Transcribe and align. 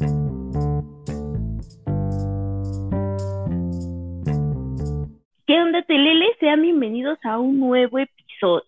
¿Qué 0.00 0.06
onda, 5.60 5.82
Telele? 5.82 6.26
Sean 6.38 6.62
bienvenidos 6.62 7.18
a 7.22 7.38
un 7.38 7.60
nuevo 7.60 7.98
episodio. 7.98 8.64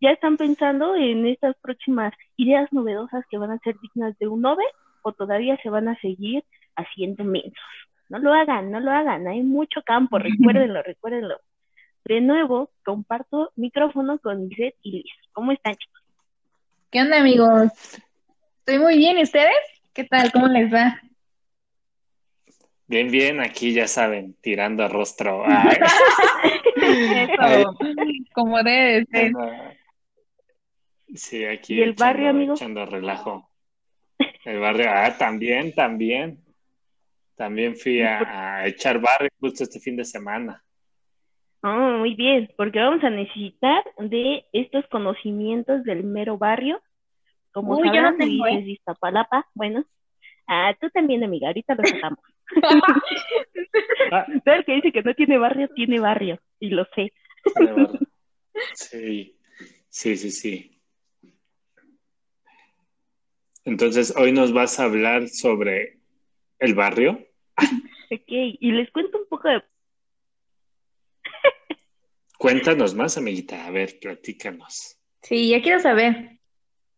¿Ya 0.00 0.10
están 0.10 0.36
pensando 0.36 0.94
en 0.94 1.26
estas 1.26 1.56
próximas 1.60 2.14
ideas 2.36 2.72
novedosas 2.72 3.24
que 3.28 3.38
van 3.38 3.50
a 3.50 3.58
ser 3.58 3.74
dignas 3.80 4.16
de 4.18 4.28
un 4.28 4.42
Nobel 4.42 4.66
o 5.02 5.12
todavía 5.12 5.58
se 5.64 5.70
van 5.70 5.88
a 5.88 5.98
seguir 6.00 6.44
haciendo 6.76 7.24
mensos? 7.24 7.58
No 8.08 8.20
lo 8.20 8.32
hagan, 8.32 8.70
no 8.70 8.78
lo 8.78 8.92
hagan, 8.92 9.26
hay 9.26 9.42
mucho 9.42 9.82
campo, 9.82 10.18
recuérdenlo, 10.20 10.80
recuérdenlo. 10.84 11.40
De 12.04 12.20
nuevo, 12.20 12.70
comparto 12.84 13.50
micrófono 13.56 14.20
con 14.20 14.48
Lisette 14.48 14.76
y 14.82 14.92
Liz. 14.92 15.12
¿Cómo 15.32 15.50
están, 15.50 15.74
chicos? 15.74 16.02
¿Qué 16.92 17.00
onda, 17.00 17.18
amigos? 17.18 18.00
Estoy 18.60 18.78
muy 18.78 18.96
bien, 18.96 19.18
¿y 19.18 19.22
ustedes? 19.22 19.79
¿Qué 20.00 20.06
tal? 20.06 20.32
¿Cómo 20.32 20.46
les 20.46 20.72
va? 20.72 20.98
Bien, 22.86 23.10
bien, 23.10 23.38
aquí 23.38 23.74
ya 23.74 23.86
saben, 23.86 24.34
tirando 24.40 24.82
a 24.82 24.88
rostro. 24.88 25.44
Eso, 26.74 27.76
como 28.32 28.62
debe 28.62 29.04
ser. 29.04 29.32
Sí, 31.14 31.44
aquí. 31.44 31.74
¿Y 31.74 31.82
el 31.82 31.90
echando, 31.90 32.02
barrio, 32.02 32.30
amigo? 32.30 32.54
Echando 32.54 32.86
relajo. 32.86 33.50
El 34.46 34.58
barrio, 34.60 34.86
ah, 34.88 35.14
también, 35.18 35.74
también. 35.74 36.38
También 37.36 37.76
fui 37.76 38.00
a, 38.00 38.60
a 38.60 38.66
echar 38.68 38.98
barrio 39.00 39.28
justo 39.38 39.64
este 39.64 39.80
fin 39.80 39.96
de 39.96 40.06
semana. 40.06 40.64
Oh, 41.62 41.98
muy 41.98 42.14
bien, 42.14 42.50
porque 42.56 42.78
vamos 42.78 43.04
a 43.04 43.10
necesitar 43.10 43.84
de 43.98 44.46
estos 44.54 44.86
conocimientos 44.86 45.84
del 45.84 46.04
mero 46.04 46.38
barrio. 46.38 46.80
Como 47.52 47.76
Uy, 47.76 47.88
yo 47.88 48.02
no 48.02 48.10
sabrán, 48.10 48.18
tengo, 48.18 48.46
¿eh? 48.46 48.58
es 48.58 48.66
Iztapalapa. 48.68 49.46
Bueno, 49.54 49.84
ah, 50.46 50.74
tú 50.80 50.88
también, 50.90 51.24
amiga, 51.24 51.48
ahorita 51.48 51.74
lo 51.74 51.84
sacamos. 51.84 52.20
Ah, 54.12 54.26
Todo 54.44 54.54
el 54.56 54.64
que 54.64 54.74
dice 54.74 54.92
que 54.92 55.02
no 55.02 55.14
tiene 55.14 55.38
barrio, 55.38 55.68
tiene 55.68 56.00
barrio, 56.00 56.40
y 56.58 56.70
lo 56.70 56.84
sé. 56.94 57.12
Sí, 58.74 59.38
sí, 59.88 60.16
sí, 60.16 60.30
sí. 60.30 60.82
Entonces, 63.64 64.14
hoy 64.16 64.32
nos 64.32 64.52
vas 64.52 64.80
a 64.80 64.84
hablar 64.84 65.28
sobre 65.28 66.00
el 66.58 66.74
barrio. 66.74 67.24
Ok, 68.10 68.24
y 68.26 68.72
les 68.72 68.90
cuento 68.90 69.18
un 69.18 69.28
poco 69.28 69.48
de... 69.48 69.62
Cuéntanos 72.38 72.94
más, 72.94 73.16
amiguita. 73.16 73.66
A 73.66 73.70
ver, 73.70 73.98
platícanos. 74.00 74.98
Sí, 75.22 75.50
ya 75.50 75.62
quiero 75.62 75.78
saber. 75.78 76.39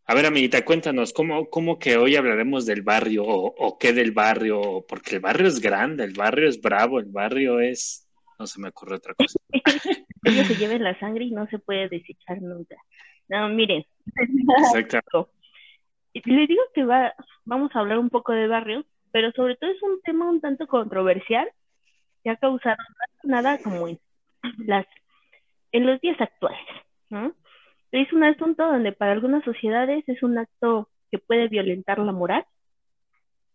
A 0.07 0.15
ver, 0.15 0.27
amiguita, 0.27 0.65
cuéntanos, 0.65 1.13
¿cómo, 1.13 1.49
cómo 1.49 1.79
que 1.79 1.97
hoy 1.97 2.17
hablaremos 2.17 2.67
del 2.67 2.83
barrio 2.83 3.25
o, 3.25 3.55
o 3.57 3.79
qué 3.79 3.93
del 3.93 4.11
barrio? 4.13 4.85
Porque 4.89 5.17
el 5.17 5.21
barrio 5.21 5.47
es 5.47 5.61
grande, 5.61 6.05
el 6.05 6.13
barrio 6.13 6.49
es 6.49 6.61
bravo, 6.61 6.99
el 6.99 7.07
barrio 7.07 7.61
es... 7.61 8.09
No 8.39 8.47
se 8.47 8.61
me 8.61 8.69
ocurre 8.69 8.97
otra 8.97 9.15
cosa. 9.15 9.39
Ellos 10.25 10.47
se 10.47 10.57
lleven 10.57 10.83
la 10.83 10.99
sangre 10.99 11.25
y 11.25 11.31
no 11.31 11.47
se 11.47 11.59
puede 11.59 11.89
desechar 11.89 12.43
nunca. 12.43 12.77
No, 13.29 13.49
miren, 13.49 13.85
Exacto. 14.17 15.31
Les 16.15 16.49
digo 16.49 16.63
que 16.75 16.85
va, 16.85 17.15
vamos 17.45 17.71
a 17.75 17.81
hablar 17.81 17.99
un 17.99 18.11
poco 18.11 18.33
de 18.33 18.47
barrio, 18.47 18.85
pero 19.13 19.33
sobre 19.33 19.57
todo 19.57 19.71
es 19.71 19.83
un 19.83 20.01
tema 20.03 20.29
un 20.29 20.41
tanto 20.41 20.67
controversial 20.67 21.49
que 22.23 22.31
ha 22.31 22.37
causado 22.37 22.77
nada 23.23 23.59
como 23.59 23.89
en 23.89 23.99
las 24.67 24.87
en 25.73 25.87
los 25.87 26.01
días 26.03 26.21
actuales, 26.21 26.67
¿no? 27.09 27.35
Es 27.93 28.13
un 28.13 28.25
asunto 28.25 28.65
donde 28.67 28.93
para 28.93 29.13
algunas 29.13 29.45
sociedades 29.45 30.03
es 30.09 30.23
un 30.23 30.39
acto 30.39 30.89
que 31.11 31.19
puede 31.19 31.49
violentar 31.49 31.99
la 31.99 32.13
moral, 32.13 32.45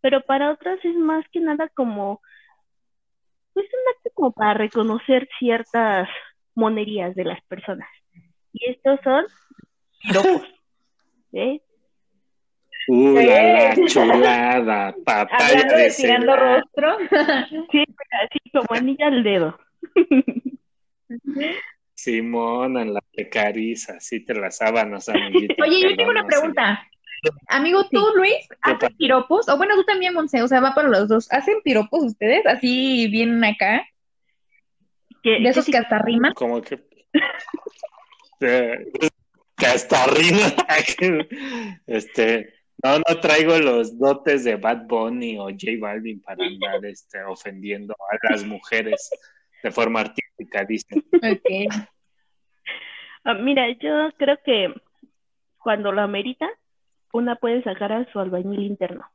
pero 0.01 0.21
para 0.21 0.51
otras 0.51 0.79
es 0.85 0.95
más 0.95 1.25
que 1.31 1.39
nada 1.39 1.69
como 1.69 2.21
pues 3.53 3.65
un 3.65 3.95
acto 3.95 4.09
como 4.13 4.31
para 4.31 4.53
reconocer 4.53 5.27
ciertas 5.39 6.07
monerías 6.53 7.15
de 7.15 7.25
las 7.25 7.41
personas. 7.45 7.89
Y 8.53 8.69
estos 8.69 8.99
son 9.03 9.25
piropos, 10.01 10.43
¿eh? 11.33 11.59
Uh, 12.89 13.15
la, 13.15 13.75
la 13.75 13.75
chulada, 13.87 14.95
papaya 15.03 15.61
Hablando 15.61 15.75
de 15.75 15.83
de 15.83 15.91
tirando 15.91 16.33
cereal. 16.33 16.63
rostro. 16.63 16.97
Sí, 17.71 17.83
así 18.23 18.39
como 18.51 18.67
anilla 18.71 19.07
al 19.07 19.23
dedo. 19.23 19.59
Simón, 22.07 22.77
en 22.77 22.93
la 22.93 23.01
precariza, 23.13 23.99
sí 23.99 24.21
te 24.23 24.33
las 24.33 24.55
sábanas, 24.55 25.09
amiguita. 25.09 25.55
Oye, 25.61 25.81
yo 25.81 25.95
tengo 25.97 26.11
una 26.11 26.25
pregunta. 26.25 26.81
Amigo, 27.47 27.85
tú, 27.89 28.01
Luis, 28.15 28.47
¿haces 28.61 28.91
piropos? 28.97 29.49
O 29.49 29.57
bueno, 29.57 29.75
tú 29.75 29.83
también, 29.83 30.13
Monse, 30.13 30.41
o 30.41 30.47
sea, 30.47 30.61
va 30.61 30.73
para 30.73 30.87
los 30.87 31.09
dos. 31.09 31.27
¿Hacen 31.33 31.61
piropos 31.65 32.05
ustedes? 32.05 32.45
Así 32.45 33.09
vienen 33.09 33.43
acá, 33.43 33.85
de 35.21 35.49
esos 35.49 35.65
que 35.65 35.73
que 35.73 35.77
hasta 35.79 35.99
riman. 35.99 36.33
Como 36.33 36.61
que... 36.61 36.79
Eh, 38.39 38.91
que 39.57 39.65
hasta 39.65 40.03
arriba. 40.03 40.53
Este... 41.87 42.53
No, 42.83 42.99
no 42.99 43.19
traigo 43.19 43.57
los 43.57 43.97
dotes 43.97 44.43
de 44.43 44.55
Bad 44.55 44.85
Bunny 44.85 45.39
o 45.39 45.45
J 45.45 45.71
Balvin 45.79 46.21
para 46.21 46.45
andar 46.45 46.85
este, 46.85 47.23
ofendiendo 47.23 47.95
a 47.95 48.31
las 48.31 48.45
mujeres 48.45 49.09
de 49.63 49.71
forma 49.71 50.01
artística, 50.01 50.63
dicen. 50.63 51.03
Ok. 51.11 51.87
Ah, 53.27 53.33
mira, 53.33 53.69
yo 53.71 54.09
creo 54.15 54.39
que 54.41 54.73
cuando 55.57 55.91
lo 55.91 56.01
amerita, 56.01 56.47
una 57.11 57.35
puede 57.35 57.61
sacar 57.61 57.91
a 57.91 58.09
su 58.09 58.21
albañil 58.21 58.61
interno. 58.61 59.05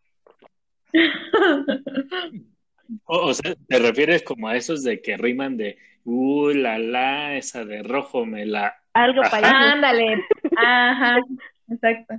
O, 3.07 3.29
o 3.29 3.33
sea, 3.33 3.55
¿te 3.67 3.79
refieres 3.79 4.23
como 4.23 4.49
a 4.49 4.57
esos 4.57 4.83
de 4.83 5.01
que 5.01 5.17
riman 5.17 5.57
de, 5.57 5.79
uh, 6.05 6.51
la, 6.51 6.79
la, 6.79 7.39
esa 7.39 7.65
de 7.65 7.83
rojo 7.83 8.27
me 8.27 8.45
la... 8.45 8.75
Algo 8.93 9.23
parecido. 9.23 9.57
Ándale. 9.57 10.23
Ajá, 10.59 11.17
exacto. 11.71 12.15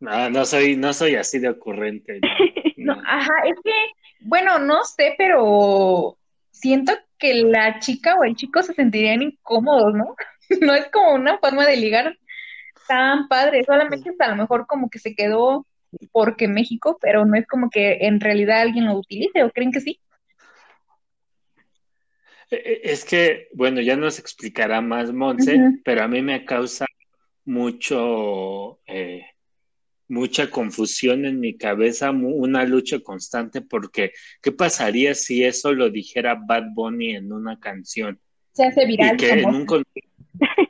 No, 0.00 0.28
no 0.28 0.44
soy, 0.44 0.74
no 0.74 0.92
soy 0.92 1.14
así 1.14 1.38
de 1.38 1.50
ocurrente. 1.50 2.18
no, 2.20 2.96
No, 2.96 2.96
no. 2.96 3.02
ajá, 3.06 3.32
es 3.46 3.54
que, 3.62 3.72
bueno, 4.22 4.58
no 4.58 4.82
sé, 4.82 5.14
pero 5.16 6.18
siento 6.50 6.94
que 7.16 7.34
la 7.44 7.78
chica 7.78 8.16
o 8.16 8.24
el 8.24 8.34
chico 8.34 8.60
se 8.64 8.74
sentirían 8.74 9.22
incómodos, 9.22 9.94
¿no? 9.94 10.16
No 10.60 10.74
es 10.74 10.88
como 10.90 11.14
una 11.14 11.38
forma 11.38 11.66
de 11.66 11.76
ligar 11.76 12.18
tan 12.88 13.28
padre, 13.28 13.64
solamente 13.64 14.10
es 14.10 14.20
a 14.20 14.28
lo 14.28 14.36
mejor 14.36 14.66
como 14.66 14.90
que 14.90 14.98
se 14.98 15.14
quedó 15.14 15.66
porque 16.10 16.48
México, 16.48 16.98
pero 17.00 17.24
no 17.24 17.36
es 17.36 17.46
como 17.46 17.70
que 17.70 17.98
en 18.02 18.20
realidad 18.20 18.60
alguien 18.60 18.86
lo 18.86 18.94
utilice, 18.94 19.42
¿o 19.42 19.50
creen 19.50 19.72
que 19.72 19.80
sí? 19.80 20.00
Eh, 22.50 22.62
eh, 22.64 22.80
Es 22.84 23.04
que, 23.04 23.48
bueno, 23.54 23.80
ya 23.80 23.96
nos 23.96 24.18
explicará 24.18 24.80
más 24.80 25.12
Monse, 25.12 25.58
pero 25.84 26.02
a 26.02 26.08
mí 26.08 26.22
me 26.22 26.44
causa 26.44 26.86
mucho, 27.44 28.80
eh, 28.86 29.24
mucha 30.08 30.50
confusión 30.50 31.24
en 31.24 31.40
mi 31.40 31.56
cabeza, 31.56 32.10
una 32.10 32.64
lucha 32.64 33.00
constante, 33.00 33.62
porque 33.62 34.12
¿qué 34.42 34.52
pasaría 34.52 35.14
si 35.14 35.44
eso 35.44 35.72
lo 35.72 35.90
dijera 35.90 36.34
Bad 36.34 36.74
Bunny 36.74 37.16
en 37.16 37.32
una 37.32 37.58
canción? 37.58 38.20
Se 38.52 38.64
hace 38.64 38.84
Y 38.84 38.86
viral 38.86 39.16
que 39.16 39.30
en 39.30 39.46
un 39.46 39.66
concierto 39.66 40.12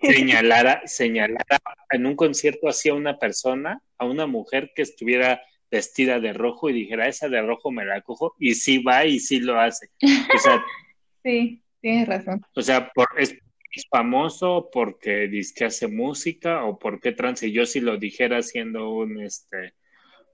señalara, 0.02 0.82
señalara 0.86 1.58
en 1.90 2.06
un 2.06 2.16
concierto 2.16 2.68
hacia 2.68 2.94
una 2.94 3.18
persona, 3.18 3.80
a 3.98 4.04
una 4.04 4.26
mujer 4.26 4.72
que 4.74 4.82
estuviera 4.82 5.42
vestida 5.70 6.20
de 6.20 6.32
rojo 6.32 6.68
y 6.68 6.74
dijera, 6.74 7.08
esa 7.08 7.28
de 7.28 7.40
rojo 7.40 7.70
me 7.70 7.84
la 7.84 8.02
cojo, 8.02 8.34
y 8.38 8.54
sí 8.54 8.82
va 8.82 9.06
y 9.06 9.18
sí 9.18 9.40
lo 9.40 9.58
hace. 9.58 9.88
O 10.34 10.38
sea, 10.38 10.62
Sí, 11.22 11.62
tienes 11.80 12.08
razón. 12.08 12.40
o 12.54 12.62
sea, 12.62 12.90
por, 12.92 13.06
es, 13.16 13.38
es 13.70 13.86
famoso 13.88 14.68
porque 14.72 15.28
dice 15.28 15.54
que 15.56 15.64
hace 15.66 15.86
música 15.86 16.64
o 16.64 16.78
porque 16.78 17.12
trance. 17.12 17.50
Yo 17.50 17.64
si 17.64 17.80
lo 17.80 17.96
dijera 17.96 18.42
siendo 18.42 18.90
un, 18.90 19.20
este, 19.20 19.74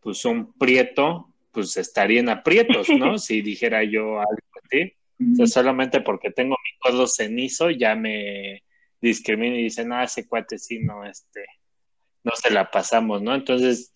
pues 0.00 0.24
un 0.24 0.52
prieto, 0.54 1.32
pues 1.52 1.76
estaría 1.76 2.20
en 2.20 2.30
aprietos, 2.30 2.88
¿no? 2.88 3.18
Si 3.18 3.42
dijera 3.42 3.84
yo 3.84 4.18
algo 4.18 4.48
así. 4.64 4.94
O 5.20 5.36
sea, 5.36 5.46
solamente 5.46 6.00
porque 6.00 6.30
tengo 6.30 6.56
mi 6.62 6.78
codo 6.78 7.06
cenizo 7.06 7.70
ya 7.70 7.96
me 7.96 8.62
discrimina 9.00 9.56
y 9.56 9.64
dice, 9.64 9.84
no, 9.84 10.00
ese 10.00 10.28
cuate 10.28 10.58
sí 10.58 10.80
no, 10.80 11.04
este, 11.04 11.44
no 12.24 12.32
se 12.34 12.50
la 12.52 12.70
pasamos, 12.70 13.22
¿no? 13.22 13.34
Entonces, 13.34 13.94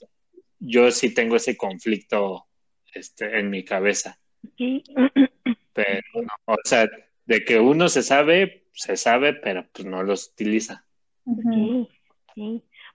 yo 0.59 0.91
sí 0.91 1.15
tengo 1.15 1.37
ese 1.37 1.57
conflicto, 1.57 2.47
este, 2.93 3.39
en 3.39 3.51
mi 3.51 3.65
cabeza. 3.65 4.19
Pero, 4.57 6.03
no, 6.15 6.33
o 6.47 6.57
sea, 6.65 6.89
de 7.25 7.45
que 7.45 7.59
uno 7.59 7.89
se 7.89 8.03
sabe, 8.03 8.67
se 8.73 8.97
sabe, 8.97 9.35
pero 9.35 9.67
pues 9.73 9.87
no 9.87 10.03
los 10.03 10.29
utiliza. 10.33 10.85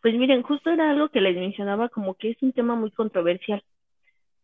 Pues 0.01 0.15
miren, 0.15 0.43
justo 0.43 0.69
era 0.69 0.91
algo 0.91 1.09
que 1.09 1.21
les 1.21 1.35
mencionaba 1.35 1.89
como 1.89 2.15
que 2.15 2.31
es 2.31 2.37
un 2.41 2.53
tema 2.53 2.75
muy 2.75 2.91
controversial. 2.91 3.63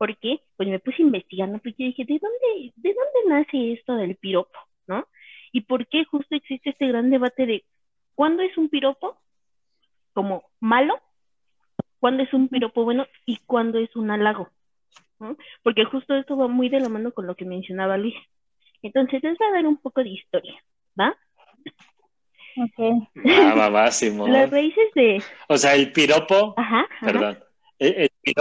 ¿Por 0.04 0.18
qué? 0.18 0.42
Pues 0.58 0.68
me 0.68 0.80
puse 0.80 1.02
investigando 1.02 1.60
porque 1.60 1.76
dije, 1.78 2.04
¿de 2.04 2.20
dónde, 2.20 2.74
de 2.76 2.94
dónde 2.94 3.36
nace 3.36 3.72
esto 3.72 3.96
del 3.96 4.18
piropo? 4.18 4.60
¿No? 4.86 5.08
¿Y 5.54 5.62
por 5.62 5.88
qué 5.88 6.04
justo 6.04 6.36
existe 6.36 6.72
este 6.72 6.88
gran 6.88 7.10
debate 7.10 7.46
de 7.46 7.64
cuándo 8.16 8.44
es 8.44 8.58
un 8.58 8.68
piropo 8.68 9.18
como 10.14 10.44
malo 10.60 11.00
cuándo 12.04 12.22
es 12.24 12.34
un 12.34 12.50
piropo 12.50 12.84
bueno 12.84 13.08
y 13.26 13.38
cuándo 13.46 13.80
es 13.80 13.96
un 13.96 14.12
halago. 14.12 14.50
¿no? 15.22 15.38
Porque 15.62 15.86
justo 15.86 16.14
esto 16.16 16.36
va 16.36 16.50
muy 16.50 16.68
de 16.68 16.82
la 16.82 16.90
mano 16.90 17.14
con 17.14 17.26
lo 17.26 17.36
que 17.36 17.46
mencionaba 17.46 17.96
Luis. 17.96 18.16
Entonces, 18.82 19.24
les 19.24 19.38
voy 19.38 19.48
a 19.48 19.54
dar 19.54 19.66
un 19.66 19.78
poco 19.78 20.04
de 20.04 20.10
historia, 20.10 20.62
¿va? 21.00 21.16
Ok. 22.58 23.08
Va, 23.26 23.56
va, 23.56 23.70
va, 23.70 23.90
Simón. 23.90 24.34
Las 24.34 24.52
raíces 24.52 24.94
de... 24.96 25.24
O 25.48 25.56
sea, 25.58 25.76
el 25.76 25.94
piropo, 25.94 26.56
Ajá, 26.58 26.86
ajá. 26.92 27.06
perdón, 27.06 27.40
el, 27.80 28.10
el 28.24 28.34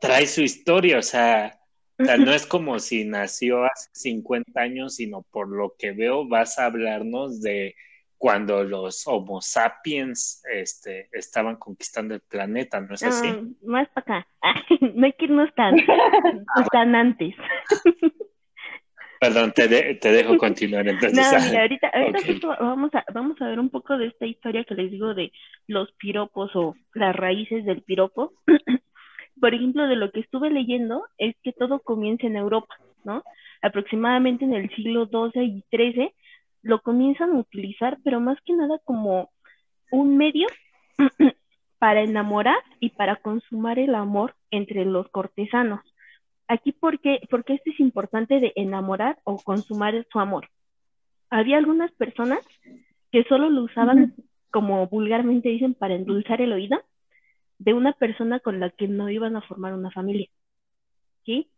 trae 0.00 0.26
su 0.26 0.42
historia, 0.42 0.98
o 0.98 1.02
sea, 1.02 1.60
o 1.98 2.04
sea, 2.04 2.16
no 2.16 2.32
es 2.32 2.46
como 2.46 2.78
si 2.78 3.04
nació 3.04 3.64
hace 3.64 3.90
50 3.92 4.58
años, 4.60 4.96
sino 4.96 5.22
por 5.30 5.48
lo 5.48 5.74
que 5.78 5.92
veo 5.92 6.26
vas 6.26 6.58
a 6.58 6.66
hablarnos 6.66 7.42
de 7.42 7.74
cuando 8.16 8.64
los 8.64 9.06
Homo 9.06 9.40
sapiens 9.40 10.42
este, 10.52 11.08
estaban 11.12 11.56
conquistando 11.56 12.14
el 12.14 12.20
planeta, 12.20 12.80
¿no 12.80 12.94
es 12.94 13.02
así? 13.02 13.28
Ah, 13.28 13.42
más 13.62 13.88
para 13.88 14.18
acá. 14.18 14.28
no 14.94 15.06
hay 15.06 15.12
que 15.14 15.24
irnos 15.24 15.54
tan, 15.54 15.74
tan 16.72 16.94
antes. 16.94 17.34
Perdón, 19.20 19.52
te, 19.52 19.68
de- 19.68 19.94
te 19.96 20.10
dejo 20.10 20.36
continuar 20.38 20.88
entonces. 20.88 21.12
No, 21.14 21.22
mira, 21.48 21.60
ahorita, 21.62 21.88
ahorita 21.92 22.18
justo 22.26 22.48
vamos 22.58 22.94
a, 22.94 23.04
vamos 23.12 23.40
a 23.40 23.48
ver 23.48 23.60
un 23.60 23.68
poco 23.68 23.98
de 23.98 24.06
esta 24.06 24.26
historia 24.26 24.64
que 24.64 24.74
les 24.74 24.90
digo 24.90 25.14
de 25.14 25.30
los 25.66 25.92
piropos 25.92 26.50
o 26.56 26.74
las 26.94 27.14
raíces 27.14 27.64
del 27.64 27.82
piropo. 27.82 28.32
Por 29.40 29.54
ejemplo, 29.54 29.86
de 29.86 29.96
lo 29.96 30.10
que 30.10 30.20
estuve 30.20 30.50
leyendo 30.50 31.04
es 31.18 31.34
que 31.42 31.52
todo 31.52 31.80
comienza 31.80 32.26
en 32.26 32.36
Europa, 32.36 32.74
¿no? 33.04 33.22
Aproximadamente 33.62 34.44
en 34.44 34.54
el 34.54 34.68
siglo 34.74 35.06
XII 35.06 35.42
y 35.44 35.64
XIII 35.70 36.12
lo 36.62 36.80
comienzan 36.80 37.30
a 37.32 37.38
utilizar, 37.38 37.98
pero 38.04 38.20
más 38.20 38.38
que 38.44 38.52
nada 38.54 38.78
como 38.84 39.30
un 39.90 40.16
medio 40.16 40.46
para 41.78 42.02
enamorar 42.02 42.58
y 42.80 42.90
para 42.90 43.16
consumar 43.16 43.78
el 43.78 43.94
amor 43.94 44.34
entre 44.50 44.84
los 44.84 45.08
cortesanos. 45.08 45.80
Aquí, 46.50 46.72
¿por 46.72 46.98
qué? 46.98 47.20
Porque 47.30 47.54
esto 47.54 47.70
es 47.70 47.78
importante 47.78 48.40
de 48.40 48.52
enamorar 48.56 49.20
o 49.22 49.36
consumar 49.36 50.04
su 50.10 50.18
amor. 50.18 50.48
Había 51.30 51.56
algunas 51.56 51.92
personas 51.92 52.40
que 53.12 53.22
solo 53.28 53.48
lo 53.50 53.62
usaban, 53.62 54.16
como 54.50 54.84
vulgarmente 54.88 55.48
dicen, 55.48 55.74
para 55.74 55.94
endulzar 55.94 56.40
el 56.40 56.52
oído 56.52 56.82
de 57.58 57.72
una 57.72 57.92
persona 57.92 58.40
con 58.40 58.58
la 58.58 58.70
que 58.70 58.88
no 58.88 59.08
iban 59.08 59.36
a 59.36 59.42
formar 59.42 59.74
una 59.74 59.92
familia. 59.92 60.26
¿Sí? 61.24 61.52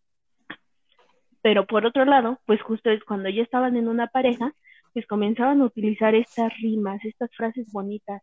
Pero 1.41 1.67
por 1.67 1.87
otro 1.87 2.05
lado, 2.05 2.41
pues 2.45 2.61
justo 2.61 2.91
es 2.91 3.03
cuando 3.03 3.31
ya 3.31 3.43
estaban 3.43 3.79
en 3.79 3.89
una 3.89 4.09
pareja, 4.09 4.53
pues 4.93 5.07
comenzaban 5.07 5.63
a 5.63 5.65
utilizar 5.65 6.15
estas 6.15 6.53
rimas, 6.61 7.03
estas 7.07 7.31
frases 7.35 7.73
bonitas, 7.73 8.21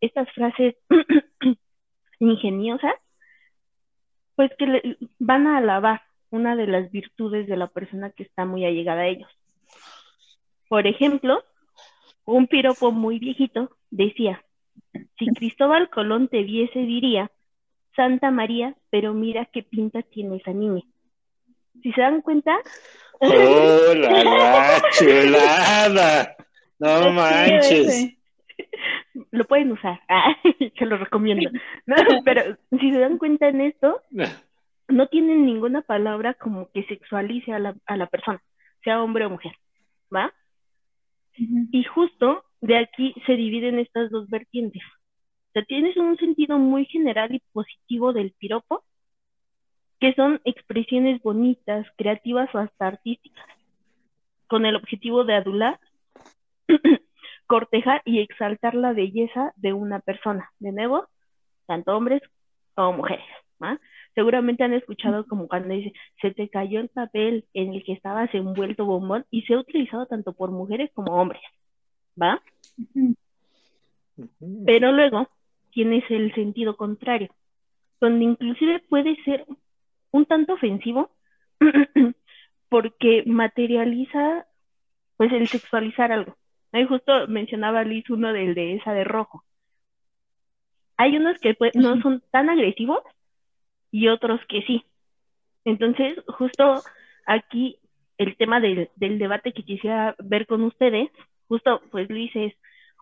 estas 0.00 0.30
frases 0.30 0.76
ingeniosas, 2.20 2.94
pues 4.36 4.50
que 4.58 4.66
le, 4.66 4.96
van 5.18 5.46
a 5.46 5.58
alabar 5.58 6.02
una 6.30 6.56
de 6.56 6.66
las 6.66 6.90
virtudes 6.90 7.46
de 7.46 7.56
la 7.56 7.68
persona 7.68 8.10
que 8.10 8.24
está 8.24 8.44
muy 8.44 8.64
allegada 8.64 9.02
a 9.02 9.06
ellos. 9.06 9.30
Por 10.68 10.86
ejemplo, 10.86 11.44
un 12.24 12.46
piropo 12.46 12.90
muy 12.90 13.18
viejito 13.18 13.70
decía, 13.90 14.42
si 15.18 15.26
Cristóbal 15.26 15.90
Colón 15.90 16.28
te 16.28 16.42
viese 16.42 16.80
diría, 16.80 17.30
Santa 17.94 18.30
María, 18.30 18.74
pero 18.90 19.14
mira 19.14 19.44
qué 19.46 19.62
pinta 19.62 20.02
tiene 20.02 20.36
esa 20.36 20.52
niña. 20.52 20.82
Si 21.82 21.92
se 21.92 22.00
dan 22.00 22.22
cuenta, 22.22 22.58
¡Oh, 23.20 23.94
la, 23.94 24.24
la 24.24 24.82
chulada! 24.90 26.36
No 26.78 27.12
manches. 27.12 28.14
Lo 29.30 29.44
pueden 29.44 29.72
usar, 29.72 30.00
Ah, 30.08 30.36
se 30.78 30.86
lo 30.86 30.96
recomiendo. 30.96 31.50
No, 31.86 31.96
pero 32.24 32.56
si 32.78 32.90
se 32.90 32.98
dan 32.98 33.18
cuenta 33.18 33.48
en 33.48 33.60
esto, 33.60 34.00
no 34.88 35.08
tienen 35.08 35.46
ninguna 35.46 35.82
palabra 35.82 36.34
como 36.34 36.70
que 36.72 36.84
sexualice 36.84 37.52
a 37.52 37.58
la, 37.58 37.74
a 37.86 37.96
la 37.96 38.06
persona, 38.06 38.42
sea 38.82 39.02
hombre 39.02 39.26
o 39.26 39.30
mujer, 39.30 39.52
¿va? 40.14 40.32
Y 41.36 41.82
justo 41.82 42.44
de 42.60 42.78
aquí 42.78 43.12
se 43.26 43.32
dividen 43.32 43.80
estas 43.80 44.08
dos 44.10 44.30
vertientes. 44.30 44.82
O 45.48 45.52
sea, 45.52 45.64
tienes 45.64 45.96
un 45.96 46.16
sentido 46.16 46.58
muy 46.58 46.84
general 46.86 47.34
y 47.34 47.42
positivo 47.52 48.12
del 48.12 48.32
piropo, 48.38 48.84
que 49.98 50.14
son 50.14 50.40
expresiones 50.44 51.20
bonitas, 51.22 51.86
creativas 51.96 52.54
o 52.54 52.58
hasta 52.58 52.86
artísticas, 52.86 53.46
con 54.46 54.64
el 54.64 54.76
objetivo 54.76 55.24
de 55.24 55.34
adular, 55.34 55.80
cortejar 57.46 58.02
y 58.04 58.20
exaltar 58.20 58.74
la 58.74 58.92
belleza 58.92 59.52
de 59.56 59.72
una 59.72 60.00
persona. 60.00 60.50
De 60.58 60.72
nuevo, 60.72 61.08
tanto 61.66 61.96
hombres 61.96 62.22
como 62.74 62.98
mujeres. 62.98 63.24
¿va? 63.62 63.80
Seguramente 64.14 64.64
han 64.64 64.74
escuchado 64.74 65.26
como 65.26 65.48
cuando 65.48 65.74
dice, 65.74 65.92
se 66.20 66.30
te 66.32 66.48
cayó 66.48 66.80
el 66.80 66.88
papel 66.88 67.46
en 67.54 67.74
el 67.74 67.84
que 67.84 67.92
estabas 67.92 68.32
envuelto 68.34 68.84
bombón 68.84 69.24
y 69.30 69.42
se 69.42 69.54
ha 69.54 69.58
utilizado 69.58 70.06
tanto 70.06 70.32
por 70.32 70.50
mujeres 70.50 70.90
como 70.94 71.14
hombres. 71.14 71.42
¿Va? 72.20 72.40
Pero 74.66 74.92
luego 74.92 75.28
tienes 75.72 76.04
el 76.10 76.32
sentido 76.34 76.76
contrario, 76.76 77.30
donde 78.00 78.24
inclusive 78.24 78.80
puede 78.88 79.16
ser 79.24 79.44
un 80.12 80.26
tanto 80.26 80.54
ofensivo 80.54 81.10
porque 82.68 83.24
materializa 83.26 84.46
pues 85.16 85.32
el 85.32 85.48
sexualizar 85.48 86.12
algo. 86.12 86.36
Ahí 86.74 86.86
justo 86.86 87.28
mencionaba 87.28 87.84
Liz 87.84 88.10
uno 88.10 88.32
del 88.32 88.56
de 88.56 88.74
esa 88.74 88.92
de 88.92 89.04
rojo. 89.04 89.44
Hay 90.96 91.16
unos 91.16 91.38
que 91.38 91.54
pues, 91.54 91.70
no 91.76 92.02
son 92.02 92.20
tan 92.32 92.50
agresivos 92.50 92.98
y 93.92 94.08
otros 94.08 94.40
que 94.48 94.62
sí. 94.62 94.84
Entonces, 95.64 96.18
justo 96.26 96.82
aquí 97.26 97.78
el 98.18 98.36
tema 98.36 98.58
del, 98.58 98.90
del 98.96 99.20
debate 99.20 99.52
que 99.52 99.62
quisiera 99.62 100.16
ver 100.18 100.48
con 100.48 100.64
ustedes, 100.64 101.10
justo 101.46 101.80
pues 101.92 102.10
Luis 102.10 102.32
es 102.34 102.52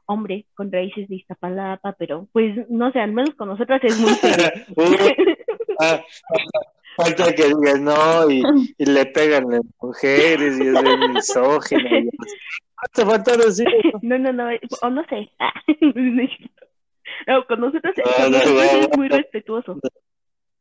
hombre 0.04 0.44
con 0.54 0.70
raíces 0.70 1.08
de 1.08 1.16
Iztapalapa, 1.16 1.94
pero 1.94 2.28
pues 2.30 2.68
no 2.68 2.92
sé, 2.92 3.00
al 3.00 3.12
menos 3.12 3.34
con 3.36 3.48
nosotras 3.48 3.80
es 3.84 3.98
muy. 3.98 4.12
Uh, 5.74 5.86
ah, 5.86 6.02
falta 6.96 7.32
que 7.32 7.44
digas 7.46 7.80
no 7.80 8.30
y, 8.30 8.42
y 8.76 8.84
le 8.84 9.06
pegan 9.06 9.44
las 9.48 9.62
mujeres 9.80 10.58
y 10.58 10.66
es 10.66 10.74
de 10.74 11.08
misógino. 11.08 12.10
Te 12.94 13.04
falta 13.04 13.36
decir. 13.36 13.66
No, 14.02 14.18
no, 14.18 14.32
no, 14.32 14.48
o 14.82 14.90
no 14.90 15.04
sé. 15.04 15.30
No, 17.26 17.46
con 17.46 17.60
nosotros, 17.60 17.94
con 17.94 18.32
no, 18.32 18.38
es 18.38 18.96
muy 18.96 19.08
respetuoso. 19.08 19.78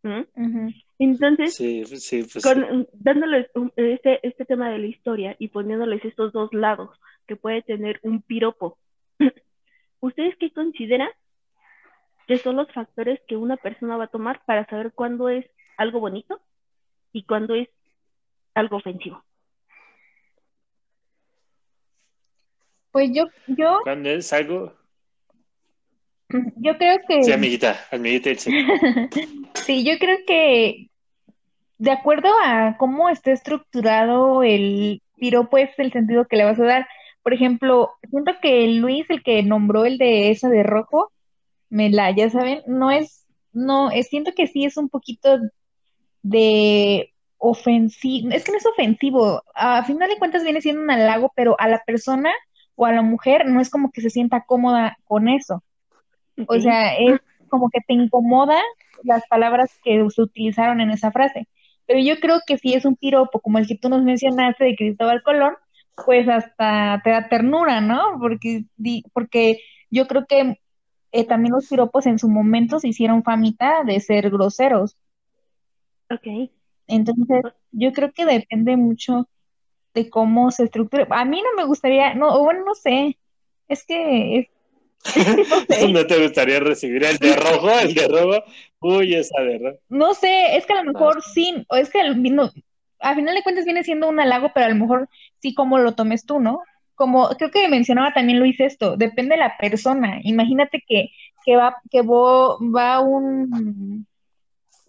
¿Mm? 0.03 0.69
Entonces, 0.99 1.55
Sí, 1.55 1.85
sí, 1.85 2.23
pues 2.31 2.43
con, 2.43 2.87
dándoles 2.93 3.47
un- 3.55 3.71
este, 3.75 4.25
este 4.27 4.45
tema 4.45 4.69
de 4.69 4.79
la 4.79 4.87
historia 4.87 5.35
y 5.39 5.47
poniéndoles 5.47 6.03
estos 6.05 6.33
dos 6.33 6.53
lados 6.53 6.89
que 7.27 7.35
puede 7.35 7.61
tener 7.61 7.99
un 8.03 8.21
piropo, 8.21 8.77
¿ustedes 10.01 10.35
qué 10.37 10.51
consideran 10.51 11.09
que 12.27 12.37
son 12.37 12.55
los 12.57 12.71
factores 12.71 13.19
que 13.27 13.37
una 13.37 13.57
persona 13.57 13.97
va 13.97 14.05
a 14.05 14.07
tomar 14.07 14.41
para 14.45 14.65
saber 14.67 14.91
cuándo 14.93 15.29
es 15.29 15.45
algo 15.77 15.99
bonito 15.99 16.41
y 17.13 17.23
cuándo 17.23 17.55
es 17.55 17.69
algo 18.53 18.77
ofensivo? 18.77 19.23
Pues 22.91 23.09
yo, 23.13 23.25
yo, 23.47 23.79
cuando 23.83 24.09
es 24.09 24.31
algo. 24.33 24.73
yo 26.57 26.77
creo 26.77 26.99
que 27.07 27.23
Sí, 27.23 27.31
amiguita, 27.31 27.79
amiguita, 27.91 28.35
sí. 28.35 28.51
Sí, 29.65 29.83
yo 29.83 29.97
creo 29.99 30.17
que 30.25 30.89
de 31.77 31.91
acuerdo 31.91 32.29
a 32.43 32.75
cómo 32.77 33.09
esté 33.09 33.31
estructurado 33.31 34.43
el 34.43 35.01
piropo 35.17 35.57
es 35.57 35.69
el 35.77 35.91
sentido 35.91 36.25
que 36.27 36.35
le 36.35 36.45
vas 36.45 36.59
a 36.59 36.65
dar. 36.65 36.87
Por 37.23 37.33
ejemplo, 37.33 37.91
siento 38.09 38.33
que 38.41 38.67
Luis, 38.67 39.05
el 39.09 39.23
que 39.23 39.43
nombró 39.43 39.85
el 39.85 39.97
de 39.97 40.31
esa 40.31 40.49
de 40.49 40.63
rojo, 40.63 41.11
me 41.69 41.89
la, 41.89 42.11
ya 42.11 42.29
saben, 42.29 42.61
no 42.67 42.91
es, 42.91 43.25
no, 43.53 43.91
es, 43.91 44.07
siento 44.07 44.31
que 44.35 44.47
sí 44.47 44.65
es 44.65 44.77
un 44.77 44.89
poquito 44.89 45.39
de 46.21 47.13
ofensivo, 47.37 48.29
es 48.31 48.43
que 48.43 48.51
no 48.51 48.57
es 48.57 48.65
ofensivo, 48.65 49.41
a 49.55 49.83
final 49.83 50.09
de 50.09 50.17
cuentas 50.17 50.43
viene 50.43 50.61
siendo 50.61 50.81
un 50.81 50.91
halago, 50.91 51.31
pero 51.35 51.55
a 51.59 51.67
la 51.67 51.81
persona 51.83 52.31
o 52.75 52.85
a 52.85 52.91
la 52.91 53.01
mujer 53.01 53.45
no 53.47 53.61
es 53.61 53.69
como 53.69 53.91
que 53.91 54.01
se 54.01 54.09
sienta 54.09 54.45
cómoda 54.45 54.97
con 55.05 55.27
eso. 55.29 55.63
O 56.47 56.59
sea, 56.59 56.95
es 56.97 57.19
como 57.49 57.69
que 57.69 57.79
te 57.87 57.93
incomoda 57.93 58.59
las 59.03 59.23
palabras 59.27 59.71
que 59.83 60.05
se 60.09 60.21
utilizaron 60.21 60.81
en 60.81 60.91
esa 60.91 61.11
frase. 61.11 61.47
Pero 61.85 61.99
yo 61.99 62.19
creo 62.19 62.39
que 62.45 62.57
si 62.57 62.73
es 62.73 62.85
un 62.85 62.95
piropo 62.95 63.39
como 63.41 63.57
el 63.57 63.67
que 63.67 63.77
tú 63.77 63.89
nos 63.89 64.03
mencionaste 64.03 64.63
de 64.65 64.75
Cristóbal 64.75 65.23
Colón, 65.23 65.53
pues 66.05 66.27
hasta 66.29 67.01
te 67.03 67.09
da 67.11 67.27
ternura, 67.29 67.81
¿no? 67.81 68.17
Porque, 68.19 68.65
di- 68.77 69.03
porque 69.13 69.59
yo 69.89 70.07
creo 70.07 70.25
que 70.27 70.57
eh, 71.11 71.25
también 71.25 71.53
los 71.53 71.67
piropos 71.67 72.05
en 72.05 72.19
su 72.19 72.29
momento 72.29 72.79
se 72.79 72.87
hicieron 72.89 73.23
famita 73.23 73.83
de 73.83 73.99
ser 73.99 74.29
groseros. 74.29 74.97
Ok. 76.09 76.51
Entonces, 76.87 77.41
yo 77.71 77.91
creo 77.93 78.11
que 78.11 78.25
depende 78.25 78.77
mucho 78.77 79.27
de 79.93 80.09
cómo 80.09 80.51
se 80.51 80.63
estructura. 80.63 81.07
A 81.09 81.25
mí 81.25 81.41
no 81.41 81.49
me 81.55 81.65
gustaría, 81.65 82.13
no, 82.13 82.29
o 82.29 82.43
bueno, 82.43 82.63
no 82.65 82.75
sé. 82.75 83.17
Es 83.67 83.85
que 83.85 84.39
es, 84.39 84.47
no 85.49 85.59
sé. 85.67 85.87
¿No 85.93 86.05
te 86.05 86.21
gustaría 86.21 86.59
recibir 86.59 87.03
el 87.03 87.17
de 87.17 87.35
rojo? 87.35 87.69
El 87.71 87.93
de 87.93 88.07
rojo, 88.07 88.43
Uy, 88.79 89.15
esa 89.15 89.41
verdad. 89.41 89.75
No 89.89 90.13
sé, 90.13 90.57
es 90.57 90.65
que 90.65 90.73
a 90.73 90.83
lo 90.83 90.91
mejor 90.91 91.21
sí, 91.21 91.65
o 91.69 91.75
es 91.75 91.89
que 91.89 92.01
al, 92.01 92.21
no, 92.21 92.51
a 92.99 93.15
final 93.15 93.35
de 93.35 93.43
cuentas 93.43 93.65
viene 93.65 93.83
siendo 93.83 94.07
un 94.07 94.19
halago, 94.19 94.51
pero 94.53 94.67
a 94.67 94.69
lo 94.69 94.75
mejor 94.75 95.09
sí 95.39 95.53
como 95.53 95.79
lo 95.79 95.93
tomes 95.93 96.25
tú, 96.25 96.39
¿no? 96.39 96.61
Como 96.95 97.29
creo 97.29 97.51
que 97.51 97.67
mencionaba 97.67 98.13
también 98.13 98.39
Luis 98.39 98.59
esto, 98.59 98.95
depende 98.95 99.35
de 99.35 99.39
la 99.39 99.57
persona. 99.57 100.19
Imagínate 100.23 100.83
que, 100.87 101.09
que 101.45 101.55
va, 101.55 101.77
que 101.89 102.01
va 102.03 103.01
un, 103.01 104.05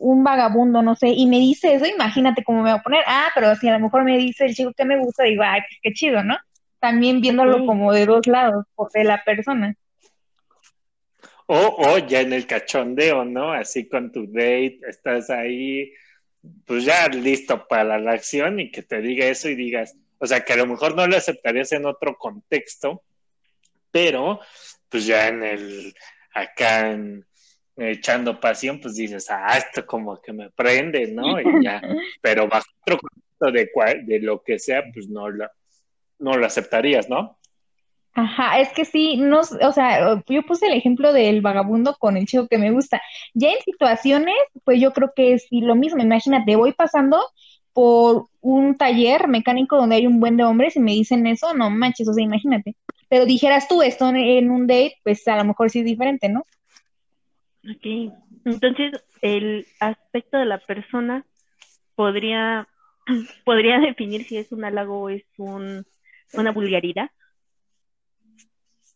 un 0.02 0.24
vagabundo, 0.24 0.82
no 0.82 0.96
sé, 0.96 1.08
y 1.08 1.26
me 1.26 1.38
dice 1.38 1.74
eso, 1.74 1.86
imagínate 1.86 2.42
cómo 2.42 2.62
me 2.62 2.70
va 2.70 2.78
a 2.78 2.82
poner. 2.82 3.04
Ah, 3.06 3.28
pero 3.34 3.54
si 3.56 3.68
a 3.68 3.72
lo 3.72 3.80
mejor 3.80 4.04
me 4.04 4.18
dice 4.18 4.44
el 4.44 4.54
chico 4.54 4.72
que 4.76 4.84
me 4.84 4.98
gusta, 4.98 5.22
digo, 5.24 5.42
ay, 5.44 5.60
pues 5.60 5.78
qué 5.80 5.92
chido, 5.92 6.24
¿no? 6.24 6.36
También 6.80 7.20
viéndolo 7.20 7.64
como 7.64 7.92
de 7.92 8.06
dos 8.06 8.26
lados, 8.26 8.66
de 8.92 9.04
la 9.04 9.22
persona. 9.24 9.76
O, 11.46 11.56
o 11.56 11.98
ya 11.98 12.20
en 12.20 12.32
el 12.32 12.46
cachondeo, 12.46 13.24
¿no? 13.24 13.52
Así 13.52 13.88
con 13.88 14.10
tu 14.10 14.26
date, 14.26 14.80
estás 14.88 15.30
ahí, 15.30 15.92
pues 16.66 16.84
ya 16.84 17.06
listo 17.08 17.68
para 17.68 17.98
la 17.98 18.12
acción 18.12 18.58
y 18.58 18.70
que 18.72 18.82
te 18.82 19.00
diga 19.00 19.26
eso 19.26 19.48
y 19.48 19.54
digas, 19.54 19.96
o 20.18 20.26
sea, 20.26 20.44
que 20.44 20.54
a 20.54 20.56
lo 20.56 20.66
mejor 20.66 20.96
no 20.96 21.06
lo 21.06 21.16
aceptarías 21.16 21.70
en 21.72 21.86
otro 21.86 22.16
contexto, 22.16 23.02
pero 23.92 24.40
pues 24.88 25.06
ya 25.06 25.28
en 25.28 25.44
el, 25.44 25.94
acá 26.34 26.90
en, 26.90 27.24
echando 27.76 28.38
pasión, 28.38 28.80
pues 28.80 28.96
dices, 28.96 29.30
ah, 29.30 29.56
esto 29.56 29.86
como 29.86 30.20
que 30.20 30.32
me 30.32 30.50
prende, 30.50 31.08
¿no? 31.08 31.40
Y 31.40 31.44
ya, 31.64 31.82
pero 32.20 32.48
bajo 32.48 32.66
otro 32.82 32.98
contexto 32.98 33.50
de, 33.50 34.02
de 34.04 34.20
lo 34.20 34.42
que 34.42 34.58
sea, 34.58 34.82
pues 34.92 35.08
no 35.08 35.28
lo, 35.28 35.48
no 36.18 36.36
lo 36.36 36.46
aceptarías, 36.46 37.08
¿no? 37.08 37.38
Ajá, 38.14 38.60
es 38.60 38.68
que 38.74 38.84
sí, 38.84 39.16
no, 39.16 39.40
o 39.40 39.72
sea, 39.72 40.22
yo 40.28 40.42
puse 40.42 40.66
el 40.66 40.74
ejemplo 40.74 41.14
del 41.14 41.40
vagabundo 41.40 41.96
con 41.98 42.18
el 42.18 42.26
chico 42.26 42.46
que 42.46 42.58
me 42.58 42.70
gusta. 42.70 43.00
Ya 43.32 43.50
en 43.50 43.60
situaciones, 43.64 44.34
pues 44.64 44.80
yo 44.80 44.92
creo 44.92 45.12
que 45.16 45.32
es 45.32 45.46
lo 45.50 45.74
mismo. 45.74 46.02
Imagínate, 46.02 46.56
voy 46.56 46.72
pasando 46.74 47.18
por 47.72 48.26
un 48.42 48.76
taller 48.76 49.28
mecánico 49.28 49.76
donde 49.76 49.96
hay 49.96 50.06
un 50.06 50.20
buen 50.20 50.36
de 50.36 50.44
hombres 50.44 50.76
y 50.76 50.80
me 50.80 50.92
dicen 50.92 51.26
eso, 51.26 51.54
no 51.54 51.70
manches, 51.70 52.06
o 52.06 52.12
sea, 52.12 52.22
imagínate. 52.22 52.76
Pero 53.08 53.24
dijeras 53.24 53.66
tú 53.66 53.80
esto 53.80 54.10
en 54.10 54.50
un 54.50 54.66
date, 54.66 54.96
pues 55.04 55.26
a 55.26 55.36
lo 55.36 55.44
mejor 55.44 55.70
sí 55.70 55.78
es 55.78 55.86
diferente, 55.86 56.28
¿no? 56.28 56.42
Ok, 57.64 58.12
entonces 58.44 59.04
el 59.20 59.66
aspecto 59.78 60.38
de 60.38 60.46
la 60.46 60.58
persona 60.58 61.24
podría, 61.94 62.66
podría 63.44 63.78
definir 63.78 64.24
si 64.24 64.36
es 64.36 64.50
un 64.50 64.64
halago 64.64 65.02
o 65.02 65.08
es 65.08 65.24
un, 65.38 65.84
una 66.32 66.50
vulgaridad. 66.52 67.10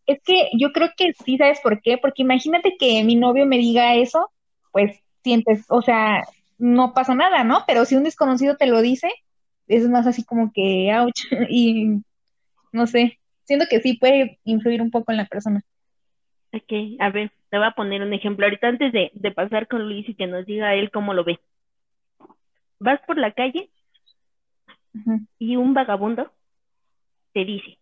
Es 0.07 0.21
que 0.25 0.51
yo 0.59 0.73
creo 0.73 0.91
que 0.97 1.13
sí, 1.25 1.37
¿sabes 1.37 1.61
por 1.61 1.81
qué? 1.81 1.99
Porque 1.99 2.23
imagínate 2.23 2.77
que 2.79 3.03
mi 3.05 3.17
novio 3.17 3.47
me 3.47 3.59
diga 3.59 3.95
eso, 3.95 4.31
pues 4.73 5.01
sientes, 5.23 5.65
o 5.69 5.83
sea, 5.83 6.23
no 6.59 6.93
pasa 6.95 7.15
nada, 7.15 7.45
¿no? 7.45 7.65
Pero 7.67 7.85
si 7.85 7.97
un 7.97 8.05
desconocido 8.05 8.57
te 8.57 8.67
lo 8.67 8.83
dice, 8.83 9.11
es 9.69 9.89
más 9.89 10.07
así 10.07 10.25
como 10.25 10.53
que, 10.53 10.93
ouch, 10.95 11.21
y 11.51 12.03
no 12.73 12.87
sé, 12.87 13.19
siento 13.45 13.67
que 13.69 13.81
sí 13.81 13.95
puede 13.95 14.39
influir 14.45 14.83
un 14.83 14.91
poco 14.91 15.13
en 15.13 15.19
la 15.19 15.27
persona. 15.27 15.63
Ok, 16.53 16.73
a 17.01 17.11
ver, 17.11 17.31
te 17.51 17.59
voy 17.59 17.67
a 17.67 17.73
poner 17.73 18.03
un 18.03 18.13
ejemplo. 18.13 18.47
Ahorita 18.47 18.69
antes 18.69 18.93
de, 18.93 19.11
pasar 19.33 19.69
con 19.69 19.89
Luis 19.89 20.09
y 20.09 20.15
que 20.15 20.27
nos 20.27 20.47
diga 20.47 20.75
él 20.75 20.91
cómo 20.91 21.15
lo 21.15 21.25
ve. 21.25 21.39
Vas 22.79 23.01
por 23.07 23.19
la 23.19 23.33
calle 23.33 23.71
y 25.39 25.57
un 25.57 25.75
vagabundo 25.75 26.33
te 27.33 27.45
dice, 27.45 27.79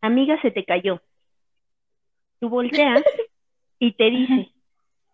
amiga, 0.00 0.40
se 0.40 0.50
te 0.50 0.64
cayó. 0.64 1.02
Tú 2.38 2.48
volteas 2.48 3.02
y 3.78 3.92
te 3.92 4.10
dice, 4.10 4.50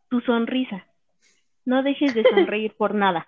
tu 0.09 0.21
sonrisa. 0.21 0.87
No 1.65 1.83
dejes 1.83 2.15
de 2.15 2.23
sonreír 2.23 2.73
por 2.75 2.95
nada. 2.95 3.27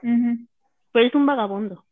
Pero 0.00 1.06
es 1.06 1.14
un 1.14 1.26
vagabundo. 1.26 1.84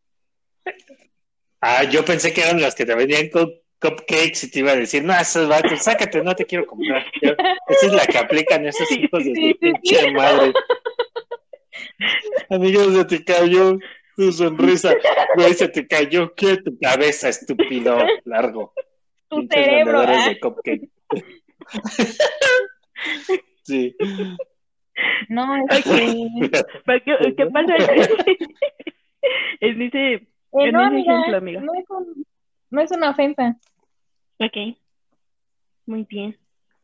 Ah, 1.61 1.85
yo 1.85 2.04
pensé 2.04 2.35
que 2.35 2.42
eran 2.42 2.61
las 2.61 2.75
que 2.75 2.85
te 2.85 2.94
venían 2.94 3.28
con 3.30 3.50
cupcakes 3.80 4.45
y 4.45 4.50
te 4.50 4.59
iba 4.61 4.73
a 4.73 4.76
decir, 4.76 5.04
no, 5.04 5.14
esos 5.14 5.49
vatos, 5.49 5.83
sácate, 5.83 6.23
no 6.23 6.35
te 6.35 6.45
quiero 6.45 6.66
comprar. 6.66 7.04
esa 7.21 7.87
es 7.87 7.92
la 7.92 8.06
que 8.06 8.18
aplican 8.18 8.66
esos 8.66 8.90
hijos 8.92 9.25
de 9.25 9.35
su 9.35 9.59
pinche 9.59 10.11
madre. 10.12 10.52
Amigos, 12.50 12.95
se 12.95 13.04
te 13.04 13.25
cayó 13.25 13.78
tu 14.16 14.33
sonrisa. 14.33 14.95
Güey, 15.35 15.54
se 15.54 15.68
te 15.68 15.87
cayó, 15.87 16.35
¿qué? 16.35 16.56
Tu 16.56 16.78
cabeza, 16.78 17.28
estúpido, 17.28 17.99
largo. 18.25 18.73
Tu 19.28 19.47
cerebro, 19.50 20.02
¿eh? 20.02 20.28
de 20.28 20.40
cupcake. 20.40 20.88
sí. 23.62 23.95
No, 25.28 25.56
es 25.68 25.85
que... 25.85 27.00
¿Qué, 27.04 27.35
¿Qué 27.37 27.47
pasa? 27.47 27.76
es 29.61 29.78
dice... 29.78 30.26
Eh, 30.59 30.73
no, 30.73 30.83
amiga, 30.83 31.23
amiga. 31.37 31.61
No, 31.61 31.75
es 31.75 31.85
un, 31.90 32.25
no 32.71 32.80
es 32.80 32.90
una 32.92 33.11
ofensa. 33.11 33.59
Ok. 34.38 34.76
Muy 35.87 36.05
bien. 36.09 36.37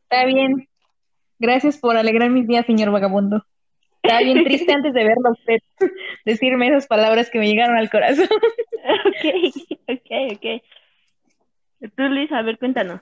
Está 0.03 0.25
bien. 0.25 0.67
Gracias 1.39 1.77
por 1.77 1.97
alegrar 1.97 2.29
mis 2.29 2.47
días, 2.47 2.65
señor 2.65 2.91
vagabundo. 2.91 3.45
Está 4.01 4.19
bien 4.21 4.43
triste 4.43 4.71
antes 4.73 4.93
de 4.93 5.03
verlo 5.03 5.31
usted 5.31 5.59
decirme 6.25 6.67
esas 6.67 6.87
palabras 6.87 7.29
que 7.29 7.39
me 7.39 7.47
llegaron 7.47 7.77
al 7.77 7.89
corazón. 7.89 8.27
ok, 9.05 9.53
ok, 9.87 10.11
ok. 10.35 11.91
Tú, 11.95 12.03
Luis, 12.03 12.31
a 12.31 12.41
ver, 12.41 12.57
cuéntanos. 12.57 13.01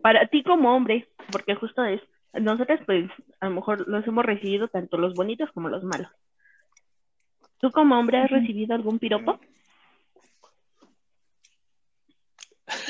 Para 0.00 0.26
ti 0.26 0.42
como 0.42 0.74
hombre, 0.74 1.08
porque 1.30 1.54
justo 1.54 1.84
es, 1.84 2.00
nosotros 2.32 2.80
pues 2.84 3.10
a 3.40 3.46
lo 3.48 3.54
mejor 3.54 3.88
los 3.88 4.06
hemos 4.06 4.24
recibido 4.24 4.68
tanto 4.68 4.98
los 4.98 5.14
bonitos 5.14 5.50
como 5.52 5.68
los 5.68 5.84
malos. 5.84 6.08
¿Tú 7.58 7.70
como 7.70 7.98
hombre 7.98 8.18
has 8.18 8.30
recibido 8.30 8.74
algún 8.74 8.98
piropo? 8.98 9.38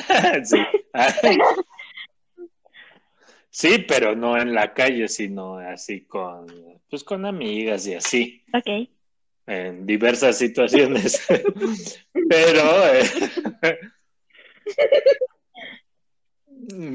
sí. 3.51 3.85
pero 3.87 4.15
no 4.15 4.39
en 4.39 4.55
la 4.55 4.73
calle, 4.73 5.09
sino 5.09 5.59
así 5.59 6.03
con, 6.03 6.47
pues 6.89 7.03
con 7.05 7.27
amigas 7.27 7.87
y 7.87 7.95
así. 7.95 8.45
Ok. 8.53 8.89
En 9.47 9.87
diversas 9.87 10.39
situaciones. 10.39 11.27
pero, 12.29 12.95
eh, 12.95 13.11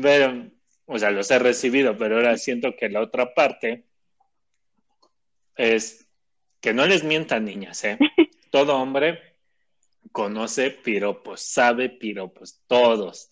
pero, 0.01 0.49
o 0.85 0.97
sea, 0.97 1.11
los 1.11 1.29
he 1.29 1.37
recibido, 1.37 1.97
pero 1.97 2.15
ahora 2.15 2.37
siento 2.37 2.75
que 2.75 2.89
la 2.89 3.01
otra 3.01 3.33
parte 3.33 3.83
es 5.55 6.07
que 6.59 6.73
no 6.73 6.87
les 6.87 7.03
mientan 7.03 7.45
niñas, 7.45 7.83
¿eh? 7.83 7.99
Todo 8.49 8.77
hombre 8.77 9.28
conoce 10.11 10.71
piropos, 10.71 11.41
sabe 11.41 11.89
piropos, 11.89 12.61
todos, 12.67 13.29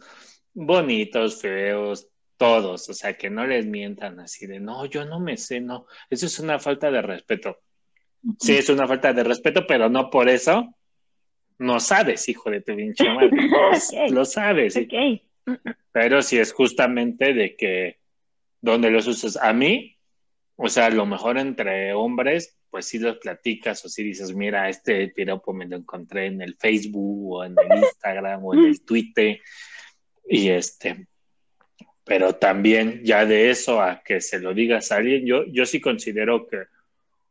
bonitos, 0.54 1.42
feos, 1.42 2.10
todos, 2.38 2.90
o 2.90 2.94
sea, 2.94 3.18
que 3.18 3.30
no 3.30 3.46
les 3.46 3.66
mientan 3.66 4.20
así 4.20 4.46
de, 4.48 4.60
no, 4.60 4.86
yo 4.86 5.06
no 5.06 5.20
me 5.20 5.38
sé, 5.38 5.60
no, 5.60 5.88
eso 6.10 6.26
es 6.28 6.40
una 6.40 6.60
falta 6.60 6.92
de 6.92 7.02
respeto. 7.02 7.60
Sí, 8.40 8.58
es 8.58 8.70
una 8.70 8.88
falta 8.88 9.14
de 9.14 9.24
respeto, 9.24 9.66
pero 9.68 9.90
no 9.90 10.10
por 10.10 10.28
eso 10.30 10.74
no 11.60 11.80
sabes, 11.80 12.28
hijo 12.30 12.50
de 12.52 12.62
tu 12.62 12.76
pinche 12.76 13.10
madre. 13.10 13.32
Lo 14.12 14.26
sabes. 14.26 14.80
Pero 15.92 16.22
si 16.22 16.38
es 16.38 16.54
justamente 16.54 17.34
de 17.34 17.56
que 17.56 18.00
donde 18.62 18.92
los 18.92 19.08
usas 19.08 19.38
a 19.38 19.54
mí, 19.54 19.98
o 20.56 20.68
sea, 20.68 20.90
lo 20.90 21.06
mejor 21.06 21.38
entre 21.38 21.94
hombres 21.94 22.57
pues 22.70 22.88
si 22.88 23.00
los 23.00 23.18
platicas 23.18 23.84
o 23.86 23.90
si 23.90 24.04
dices, 24.04 24.34
mira, 24.34 24.70
este 24.70 25.08
piropo 25.10 25.54
me 25.54 25.68
lo 25.68 25.78
encontré 25.78 26.28
en 26.28 26.42
el 26.42 26.56
Facebook 26.56 27.36
o 27.36 27.44
en 27.44 27.56
el 27.58 27.80
Instagram 27.80 28.44
o 28.44 28.54
en 28.54 28.66
el 28.66 28.84
Twitter 28.84 29.40
y 30.30 30.50
este, 30.50 31.08
pero 32.04 32.36
también 32.36 33.02
ya 33.04 33.26
de 33.26 33.50
eso 33.50 33.82
a 33.82 34.02
que 34.04 34.22
se 34.22 34.40
lo 34.40 34.54
digas 34.54 34.92
a 34.92 34.98
alguien, 34.98 35.26
yo, 35.26 35.46
yo 35.46 35.66
sí 35.66 35.82
considero 35.82 36.48
que 36.48 36.64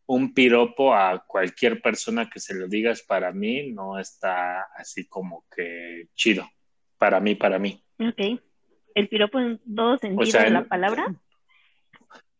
un 0.06 0.34
piropo 0.34 0.94
a 0.94 1.24
cualquier 1.26 1.80
persona 1.80 2.30
que 2.30 2.40
se 2.40 2.54
lo 2.54 2.68
digas 2.68 3.02
para 3.02 3.32
mí 3.32 3.72
no 3.72 3.98
está 3.98 4.62
así 4.76 5.06
como 5.08 5.44
que 5.54 6.08
chido, 6.14 6.48
para 6.96 7.20
mí, 7.20 7.34
para 7.34 7.58
mí. 7.58 7.82
Ok. 7.98 8.40
¿El 8.94 9.08
piropo 9.08 9.40
en 9.40 9.60
todo 9.74 9.98
sentido 9.98 10.40
de 10.40 10.50
la 10.50 10.64
palabra? 10.64 11.14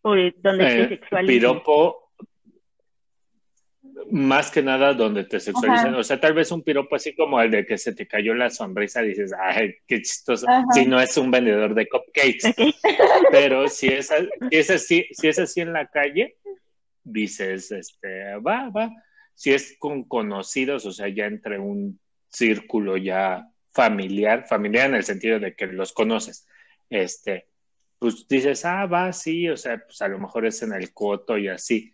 ¿O 0.02 0.14
donde 0.36 0.82
eh, 0.82 0.88
sexual? 0.88 1.26
Piropo 1.26 2.05
más 4.10 4.50
que 4.50 4.62
nada 4.62 4.92
donde 4.94 5.24
te 5.24 5.40
sexualizan. 5.40 5.94
O 5.94 6.04
sea, 6.04 6.20
tal 6.20 6.34
vez 6.34 6.50
un 6.52 6.62
piropo 6.62 6.96
así 6.96 7.14
como 7.14 7.40
el 7.40 7.50
de 7.50 7.66
que 7.66 7.78
se 7.78 7.94
te 7.94 8.06
cayó 8.06 8.34
la 8.34 8.50
sonrisa, 8.50 9.00
dices, 9.02 9.32
ay, 9.38 9.76
qué 9.86 10.02
chistoso. 10.02 10.46
Si 10.72 10.86
no 10.86 11.00
es 11.00 11.16
un 11.16 11.30
vendedor 11.30 11.74
de 11.74 11.88
cupcakes. 11.88 12.54
Pero 13.30 13.68
si 13.68 13.88
es, 13.88 14.08
si 14.08 14.56
es, 14.56 14.70
así, 14.70 15.06
si 15.12 15.28
es 15.28 15.38
así 15.38 15.60
en 15.60 15.72
la 15.72 15.86
calle, 15.86 16.36
dices, 17.02 17.72
este, 17.72 18.36
va, 18.36 18.68
va. 18.70 18.90
Si 19.34 19.52
es 19.52 19.76
con 19.78 20.04
conocidos, 20.04 20.86
o 20.86 20.92
sea, 20.92 21.08
ya 21.08 21.26
entre 21.26 21.58
un 21.58 21.98
círculo 22.28 22.96
ya 22.96 23.48
familiar, 23.72 24.46
familiar 24.46 24.88
en 24.88 24.96
el 24.96 25.04
sentido 25.04 25.38
de 25.38 25.54
que 25.54 25.66
los 25.66 25.92
conoces, 25.92 26.46
este, 26.90 27.46
pues 27.98 28.26
dices, 28.28 28.64
ah, 28.64 28.86
va, 28.86 29.12
sí, 29.12 29.48
o 29.48 29.56
sea, 29.56 29.78
pues 29.78 30.00
a 30.02 30.08
lo 30.08 30.18
mejor 30.18 30.46
es 30.46 30.62
en 30.62 30.72
el 30.72 30.92
coto 30.92 31.36
y 31.38 31.48
así, 31.48 31.92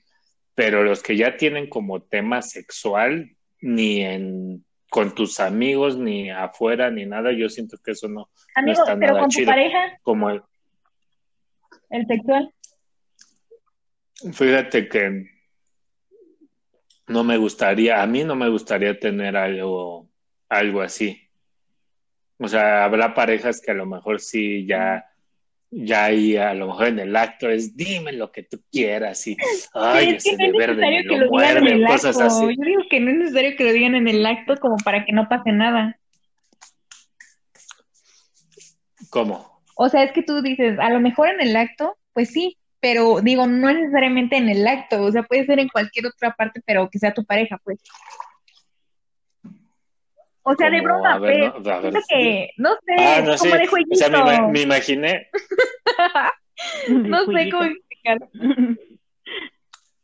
pero 0.54 0.82
los 0.84 1.02
que 1.02 1.16
ya 1.16 1.36
tienen 1.36 1.68
como 1.68 2.02
tema 2.02 2.42
sexual, 2.42 3.36
ni 3.60 4.02
en 4.02 4.64
con 4.90 5.14
tus 5.14 5.40
amigos, 5.40 5.96
ni 5.96 6.28
afuera, 6.30 6.90
ni 6.90 7.06
nada, 7.06 7.32
yo 7.32 7.48
siento 7.48 7.78
que 7.82 7.92
eso 7.92 8.08
no, 8.08 8.28
Amigo, 8.54 8.66
no 8.66 8.72
está 8.82 8.94
pero 8.98 9.06
nada 9.12 9.20
con 9.20 9.30
tu 9.30 9.36
chido. 9.36 9.46
pareja, 9.46 9.98
Como 10.02 10.28
el- 10.30 10.42
el 11.90 12.06
sexual. 12.06 12.52
Fíjate 14.32 14.88
que 14.88 15.26
no 17.08 17.24
me 17.24 17.36
gustaría, 17.38 18.02
a 18.02 18.06
mí 18.06 18.22
no 18.24 18.34
me 18.36 18.48
gustaría 18.48 18.98
tener 18.98 19.36
algo, 19.36 20.08
algo 20.48 20.80
así. 20.82 21.28
O 22.38 22.46
sea, 22.48 22.84
habrá 22.84 23.14
parejas 23.14 23.60
que 23.60 23.70
a 23.70 23.74
lo 23.74 23.86
mejor 23.86 24.20
sí 24.20 24.66
ya, 24.66 25.04
ya 25.74 26.04
ahí 26.04 26.36
a 26.36 26.52
lo 26.52 26.66
mejor 26.66 26.88
en 26.88 26.98
el 26.98 27.16
acto 27.16 27.48
es 27.48 27.74
dime 27.74 28.12
lo 28.12 28.30
que 28.30 28.42
tú 28.42 28.60
quieras 28.70 29.26
y 29.26 29.36
ay, 29.72 30.10
es 30.10 30.24
que 30.24 30.30
ese 30.32 30.48
no 30.48 30.60
es 30.60 30.68
necesario 30.68 31.08
que 31.08 31.16
lo 31.16 31.30
digan 31.30 31.56
en 31.56 31.66
el 31.66 31.86
acto. 31.86 32.08
así. 32.08 32.44
Yo 32.44 32.64
digo 32.64 32.82
que 32.90 33.00
no 33.00 33.10
es 33.10 33.16
necesario 33.16 33.56
que 33.56 33.64
lo 33.64 33.72
digan 33.72 33.94
en 33.94 34.06
el 34.06 34.26
acto 34.26 34.56
como 34.60 34.76
para 34.84 35.06
que 35.06 35.12
no 35.12 35.28
pase 35.30 35.50
nada. 35.50 35.98
¿Cómo? 39.08 39.62
O 39.74 39.88
sea, 39.88 40.02
es 40.02 40.12
que 40.12 40.22
tú 40.22 40.42
dices, 40.42 40.78
a 40.78 40.90
lo 40.90 41.00
mejor 41.00 41.28
en 41.28 41.40
el 41.40 41.56
acto, 41.56 41.96
pues 42.12 42.30
sí, 42.30 42.58
pero 42.80 43.20
digo, 43.22 43.46
no 43.46 43.72
necesariamente 43.72 44.36
en 44.36 44.50
el 44.50 44.66
acto, 44.66 45.02
o 45.02 45.10
sea, 45.10 45.22
puede 45.22 45.46
ser 45.46 45.58
en 45.58 45.68
cualquier 45.68 46.06
otra 46.06 46.34
parte, 46.34 46.60
pero 46.66 46.90
que 46.90 46.98
sea 46.98 47.14
tu 47.14 47.24
pareja, 47.24 47.58
pues. 47.64 47.80
O 50.44 50.54
sea, 50.56 50.70
de 50.70 50.80
broma, 50.80 51.14
a 51.14 51.18
ver, 51.18 51.52
pues. 51.52 51.64
no, 51.64 51.70
a 51.72 51.80
ver, 51.80 51.92
Siento 51.92 52.06
que, 52.08 52.50
no 52.56 52.70
sé, 52.74 52.94
Ah, 52.98 53.20
no 53.20 53.36
como 53.36 53.52
sé. 53.54 53.58
de 53.58 53.64
O 53.90 53.94
sea, 53.94 54.08
me, 54.08 54.18
jueguito. 54.22 54.48
me 54.48 54.60
imaginé, 54.62 55.30
No 56.88 57.24
sé 57.26 57.50
cómo 57.50 57.64
explicarlo. 57.64 58.28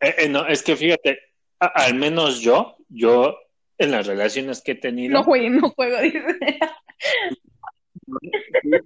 eh, 0.00 0.14
eh, 0.18 0.28
no, 0.28 0.46
es 0.46 0.62
que 0.62 0.76
fíjate, 0.76 1.18
a- 1.60 1.66
al 1.84 1.94
menos 1.94 2.40
yo, 2.40 2.76
yo 2.88 3.36
en 3.78 3.90
las 3.90 4.06
relaciones 4.06 4.62
que 4.62 4.72
he 4.72 4.74
tenido, 4.76 5.12
No 5.14 5.24
juego, 5.24 5.48
no 5.50 5.70
juego, 5.70 5.98
dice. 6.02 6.20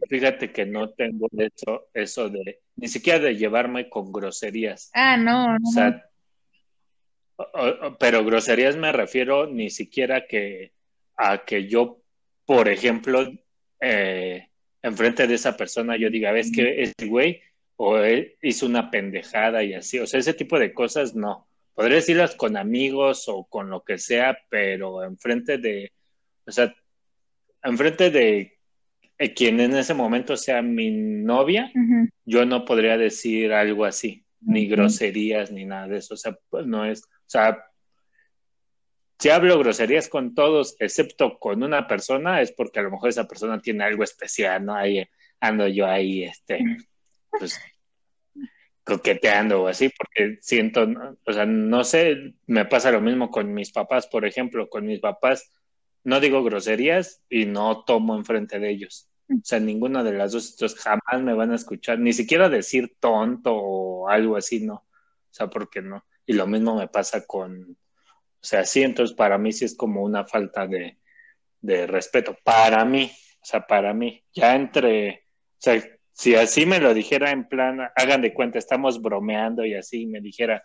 Fíjate 0.08 0.52
que 0.52 0.66
no 0.66 0.90
tengo 0.90 1.28
eso, 1.36 1.88
eso 1.94 2.28
de, 2.28 2.60
ni 2.76 2.88
siquiera 2.88 3.18
de 3.18 3.36
llevarme 3.36 3.88
con 3.88 4.12
groserías. 4.12 4.90
Ah, 4.94 5.16
no, 5.16 5.54
O 5.54 5.58
no. 5.58 5.70
sea, 5.72 6.04
o- 7.36 7.86
o- 7.88 7.98
pero 7.98 8.24
groserías 8.24 8.76
me 8.76 8.92
refiero 8.92 9.46
ni 9.46 9.70
siquiera 9.70 10.26
que 10.26 10.72
a 11.16 11.44
que 11.44 11.68
yo, 11.68 12.02
por 12.44 12.68
ejemplo, 12.68 13.26
eh, 13.80 14.48
enfrente 14.82 15.26
de 15.26 15.34
esa 15.34 15.56
persona 15.56 15.96
yo 15.96 16.10
diga, 16.10 16.32
ves 16.32 16.50
que 16.52 16.82
ese 16.82 17.06
güey 17.06 17.40
o 17.76 17.98
él 17.98 18.36
hizo 18.42 18.66
una 18.66 18.90
pendejada 18.90 19.62
y 19.62 19.74
así. 19.74 19.98
O 19.98 20.06
sea, 20.06 20.20
ese 20.20 20.34
tipo 20.34 20.58
de 20.58 20.72
cosas 20.72 21.14
no. 21.14 21.48
Podría 21.74 21.96
decirlas 21.96 22.34
con 22.36 22.56
amigos 22.56 23.28
o 23.28 23.44
con 23.44 23.70
lo 23.70 23.82
que 23.82 23.98
sea, 23.98 24.38
pero 24.50 25.02
enfrente 25.02 25.58
de, 25.58 25.90
o 26.46 26.52
sea, 26.52 26.74
enfrente 27.62 28.10
de 28.10 28.58
eh, 29.18 29.34
quien 29.34 29.60
en 29.60 29.74
ese 29.74 29.94
momento 29.94 30.36
sea 30.36 30.62
mi 30.62 30.90
novia, 30.90 31.72
yo 32.24 32.44
no 32.44 32.64
podría 32.64 32.98
decir 32.98 33.52
algo 33.52 33.84
así, 33.84 34.24
ni 34.40 34.66
groserías, 34.66 35.50
ni 35.50 35.64
nada 35.64 35.88
de 35.88 35.98
eso. 35.98 36.14
O 36.14 36.16
sea, 36.16 36.36
pues 36.50 36.66
no 36.66 36.84
es, 36.84 37.02
o 37.02 37.28
sea, 37.28 37.64
si 39.22 39.30
hablo 39.30 39.56
groserías 39.56 40.08
con 40.08 40.34
todos, 40.34 40.74
excepto 40.80 41.38
con 41.38 41.62
una 41.62 41.86
persona, 41.86 42.40
es 42.40 42.50
porque 42.50 42.80
a 42.80 42.82
lo 42.82 42.90
mejor 42.90 43.08
esa 43.08 43.28
persona 43.28 43.62
tiene 43.62 43.84
algo 43.84 44.02
especial, 44.02 44.64
¿no? 44.64 44.74
Ahí 44.74 45.08
ando 45.38 45.68
yo 45.68 45.86
ahí, 45.86 46.24
este, 46.24 46.58
pues, 47.30 47.56
coqueteando 48.82 49.62
o 49.62 49.68
así, 49.68 49.92
porque 49.96 50.38
siento, 50.40 50.88
o 51.24 51.32
sea, 51.32 51.46
no 51.46 51.84
sé, 51.84 52.34
me 52.48 52.64
pasa 52.64 52.90
lo 52.90 53.00
mismo 53.00 53.30
con 53.30 53.54
mis 53.54 53.70
papás, 53.70 54.08
por 54.08 54.26
ejemplo, 54.26 54.68
con 54.68 54.86
mis 54.86 54.98
papás 54.98 55.52
no 56.02 56.18
digo 56.18 56.42
groserías 56.42 57.22
y 57.30 57.44
no 57.44 57.84
tomo 57.84 58.16
enfrente 58.16 58.58
de 58.58 58.70
ellos. 58.70 59.08
O 59.28 59.44
sea, 59.44 59.60
ninguna 59.60 60.02
de 60.02 60.14
las 60.14 60.32
dos, 60.32 60.50
entonces 60.50 60.80
jamás 60.80 61.22
me 61.22 61.32
van 61.32 61.52
a 61.52 61.54
escuchar, 61.54 62.00
ni 62.00 62.12
siquiera 62.12 62.48
decir 62.48 62.96
tonto 62.98 63.54
o 63.54 64.08
algo 64.08 64.36
así, 64.36 64.66
no. 64.66 64.74
O 64.74 64.84
sea, 65.30 65.46
porque 65.46 65.80
no. 65.80 66.04
Y 66.26 66.32
lo 66.32 66.48
mismo 66.48 66.74
me 66.74 66.88
pasa 66.88 67.24
con, 67.24 67.76
sea, 68.44 68.64
sí, 68.64 68.82
entonces 68.82 69.16
para 69.16 69.38
mí 69.38 69.52
sí 69.52 69.64
es 69.64 69.76
como 69.76 70.02
una 70.02 70.24
falta 70.24 70.66
de, 70.66 70.98
de 71.60 71.86
respeto. 71.86 72.36
Para 72.44 72.84
mí, 72.84 73.10
o 73.40 73.44
sea, 73.44 73.66
para 73.66 73.94
mí. 73.94 74.24
Ya 74.34 74.54
entre, 74.54 75.24
o 75.52 75.58
sea, 75.58 75.82
si 76.12 76.34
así 76.34 76.66
me 76.66 76.80
lo 76.80 76.92
dijera 76.92 77.30
en 77.30 77.48
plan, 77.48 77.80
hagan 77.96 78.20
de 78.22 78.34
cuenta, 78.34 78.58
estamos 78.58 79.00
bromeando 79.00 79.64
y 79.64 79.74
así 79.74 80.06
me 80.06 80.20
dijera, 80.20 80.62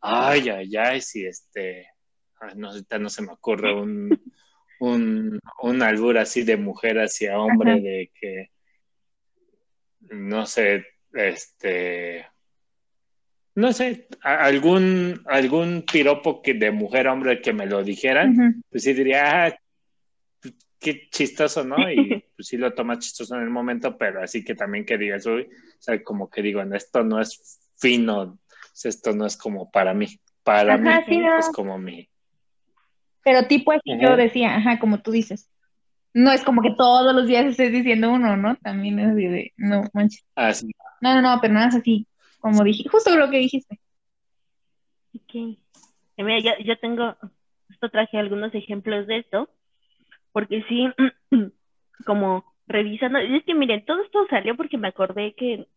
ay, 0.00 0.48
ay, 0.48 0.76
ay, 0.76 1.00
si 1.00 1.24
este, 1.24 1.88
ay, 2.40 2.54
no, 2.56 2.70
no 2.98 3.08
se 3.08 3.22
me 3.22 3.32
ocurre 3.32 3.72
un, 3.74 4.10
un, 4.80 5.38
un 5.62 5.82
albur 5.82 6.18
así 6.18 6.42
de 6.42 6.56
mujer 6.56 6.98
hacia 6.98 7.38
hombre, 7.38 7.72
Ajá. 7.72 7.80
de 7.80 8.10
que, 8.18 8.50
no 10.00 10.44
sé, 10.46 10.84
este, 11.12 12.26
no 13.54 13.72
sé, 13.72 14.08
algún, 14.22 15.22
algún 15.26 15.84
piropo 15.90 16.40
que 16.42 16.54
de 16.54 16.70
mujer 16.70 17.08
a 17.08 17.12
hombre 17.12 17.40
que 17.40 17.52
me 17.52 17.66
lo 17.66 17.82
dijeran, 17.82 18.62
pues 18.70 18.84
sí 18.84 18.92
diría, 18.94 19.46
ah, 19.46 19.58
qué 20.78 21.08
chistoso, 21.10 21.64
¿no? 21.64 21.90
Y 21.90 22.24
pues 22.36 22.48
sí 22.48 22.56
lo 22.56 22.72
toma 22.74 22.98
chistoso 22.98 23.36
en 23.36 23.42
el 23.42 23.50
momento, 23.50 23.96
pero 23.96 24.22
así 24.22 24.44
que 24.44 24.54
también 24.54 24.84
que 24.84 24.98
digas, 24.98 25.26
uy, 25.26 25.42
o 25.42 25.76
sea, 25.82 26.02
como 26.02 26.28
que 26.28 26.42
digo, 26.42 26.62
esto 26.62 27.04
no 27.04 27.20
es 27.20 27.60
fino, 27.78 28.38
esto 28.82 29.12
no 29.12 29.26
es 29.26 29.36
como 29.36 29.70
para 29.70 29.94
mí, 29.94 30.08
para 30.42 30.74
Ajá, 30.74 31.00
mí 31.00 31.04
sí, 31.06 31.18
no. 31.18 31.38
es 31.38 31.50
como 31.50 31.78
mi, 31.78 32.08
Pero 33.24 33.46
tipo 33.46 33.72
así 33.72 33.92
Ujú. 33.92 34.02
yo 34.02 34.16
decía, 34.16 34.56
ajá, 34.56 34.78
como 34.78 35.00
tú 35.00 35.10
dices. 35.12 35.48
No 36.14 36.30
es 36.30 36.42
como 36.42 36.60
que 36.60 36.74
todos 36.76 37.14
los 37.14 37.26
días 37.26 37.46
estés 37.46 37.72
diciendo 37.72 38.10
uno, 38.12 38.36
¿no? 38.36 38.56
También 38.56 38.98
es 38.98 39.12
así 39.12 39.26
de, 39.26 39.52
no 39.56 39.84
manches. 39.94 40.24
así, 40.34 40.70
No, 41.00 41.14
no, 41.14 41.22
no, 41.22 41.40
pero 41.40 41.54
nada 41.54 41.68
es 41.68 41.76
así, 41.76 42.06
como 42.42 42.64
dije, 42.64 42.88
justo 42.88 43.16
lo 43.16 43.30
que 43.30 43.38
dijiste. 43.38 43.78
Ok. 45.14 45.56
Mira, 46.18 46.40
yo, 46.40 46.64
yo 46.64 46.76
tengo, 46.78 47.16
justo 47.68 47.88
traje 47.88 48.18
algunos 48.18 48.52
ejemplos 48.54 49.06
de 49.06 49.18
esto, 49.18 49.48
porque 50.32 50.64
sí, 50.68 50.88
como 52.04 52.44
revisando, 52.66 53.18
es 53.18 53.44
que 53.44 53.54
miren, 53.54 53.84
todo 53.84 54.02
esto 54.02 54.26
salió 54.28 54.56
porque 54.56 54.76
me 54.76 54.88
acordé 54.88 55.34
que 55.34 55.68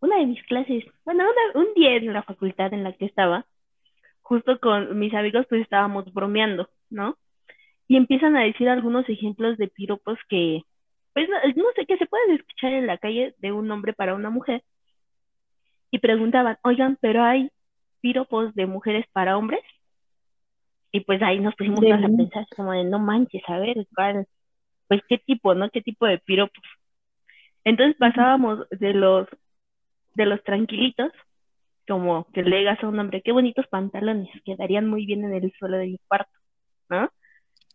una 0.00 0.18
de 0.18 0.26
mis 0.26 0.42
clases, 0.44 0.84
bueno, 1.04 1.24
un 1.54 1.72
día 1.74 1.96
en 1.96 2.12
la 2.12 2.22
facultad 2.22 2.74
en 2.74 2.84
la 2.84 2.92
que 2.92 3.06
estaba, 3.06 3.46
justo 4.20 4.60
con 4.60 4.98
mis 4.98 5.14
amigos, 5.14 5.46
pues 5.48 5.62
estábamos 5.62 6.12
bromeando, 6.12 6.68
¿no? 6.90 7.16
Y 7.88 7.96
empiezan 7.96 8.36
a 8.36 8.44
decir 8.44 8.68
algunos 8.68 9.08
ejemplos 9.08 9.56
de 9.56 9.68
piropos 9.68 10.18
que, 10.28 10.62
pues 11.14 11.26
no, 11.26 11.36
no 11.56 11.64
sé, 11.74 11.86
que 11.86 11.96
se 11.96 12.06
pueden 12.06 12.32
escuchar 12.32 12.74
en 12.74 12.86
la 12.86 12.98
calle 12.98 13.34
de 13.38 13.50
un 13.50 13.70
hombre 13.70 13.94
para 13.94 14.14
una 14.14 14.28
mujer. 14.28 14.62
Y 15.90 15.98
preguntaban, 15.98 16.58
oigan, 16.62 16.96
pero 17.00 17.22
hay 17.24 17.50
piropos 18.00 18.54
de 18.54 18.66
mujeres 18.66 19.06
para 19.12 19.36
hombres. 19.36 19.60
Y 20.92 21.00
pues 21.00 21.22
ahí 21.22 21.38
nos 21.38 21.54
pusimos 21.54 21.80
a 21.80 22.08
pensar, 22.16 22.46
como 22.56 22.72
de, 22.72 22.84
no 22.84 22.98
manches, 22.98 23.42
a 23.46 23.58
ver, 23.58 23.86
¿cuál? 23.94 24.26
Pues 24.88 25.00
qué 25.08 25.18
tipo, 25.18 25.54
¿no? 25.54 25.70
¿Qué 25.70 25.82
tipo 25.82 26.06
de 26.06 26.18
piropos? 26.18 26.64
Entonces 27.64 27.96
pasábamos 27.96 28.68
de 28.70 28.92
los, 28.94 29.28
de 30.14 30.26
los 30.26 30.42
tranquilitos, 30.42 31.12
como 31.86 32.26
que 32.32 32.42
le 32.42 32.58
digas 32.58 32.82
a 32.82 32.88
un 32.88 32.98
hombre, 32.98 33.22
qué 33.22 33.32
bonitos 33.32 33.66
pantalones, 33.68 34.28
quedarían 34.44 34.88
muy 34.88 35.06
bien 35.06 35.24
en 35.24 35.34
el 35.34 35.52
suelo 35.58 35.76
de 35.76 35.86
mi 35.86 35.98
cuarto, 36.08 36.32
¿no? 36.88 37.08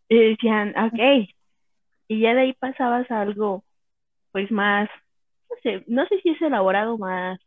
Y 0.10 0.18
decían, 0.18 0.74
ok. 0.78 1.30
Y 2.08 2.20
ya 2.20 2.34
de 2.34 2.42
ahí 2.42 2.54
pasabas 2.54 3.10
a 3.12 3.22
algo, 3.22 3.64
pues 4.32 4.52
más, 4.52 4.90
no 5.50 5.56
sé, 5.64 5.84
no 5.88 6.06
sé 6.08 6.20
si 6.22 6.30
es 6.30 6.42
elaborado, 6.42 6.98
más 6.98 7.40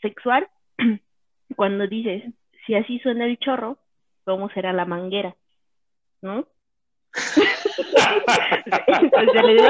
sexual, 0.00 0.48
cuando 1.56 1.86
dices, 1.86 2.24
si 2.66 2.74
así 2.74 2.98
suena 3.00 3.26
el 3.26 3.38
chorro, 3.38 3.78
¿cómo 4.24 4.50
será 4.50 4.72
la 4.72 4.84
manguera? 4.84 5.36
¿No? 6.22 6.46
sea, 9.32 9.42
le 9.42 9.52
digo, 9.54 9.68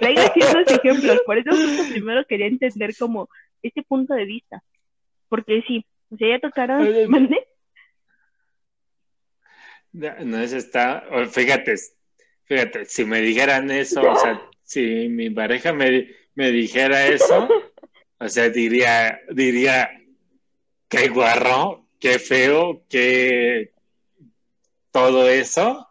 le 0.00 0.20
así 0.20 0.40
unos 0.40 0.66
ejemplos, 0.66 1.20
por 1.26 1.38
eso 1.38 1.50
primero 1.90 2.24
quería 2.26 2.46
entender 2.46 2.96
como 2.98 3.28
este 3.62 3.82
punto 3.82 4.14
de 4.14 4.24
vista, 4.24 4.62
porque 5.28 5.62
sí, 5.66 5.84
o 6.10 6.16
sea, 6.16 6.28
ya 6.28 6.38
tocaron, 6.40 6.86
no 9.92 10.38
es 10.38 10.52
está, 10.52 11.04
fíjate, 11.30 11.74
fíjate, 12.44 12.84
si 12.86 13.04
me 13.04 13.20
dijeran 13.20 13.70
eso, 13.70 14.02
o 14.02 14.16
sea, 14.16 14.40
si 14.62 15.08
mi 15.08 15.30
pareja 15.30 15.72
me, 15.72 16.10
me 16.34 16.50
dijera 16.50 17.06
eso, 17.06 17.48
o 18.18 18.28
sea, 18.28 18.48
diría, 18.48 19.20
diría, 19.30 19.90
qué 20.88 21.08
guarro, 21.08 21.86
qué 21.98 22.18
feo, 22.18 22.84
qué 22.88 23.72
todo 24.90 25.28
eso, 25.28 25.88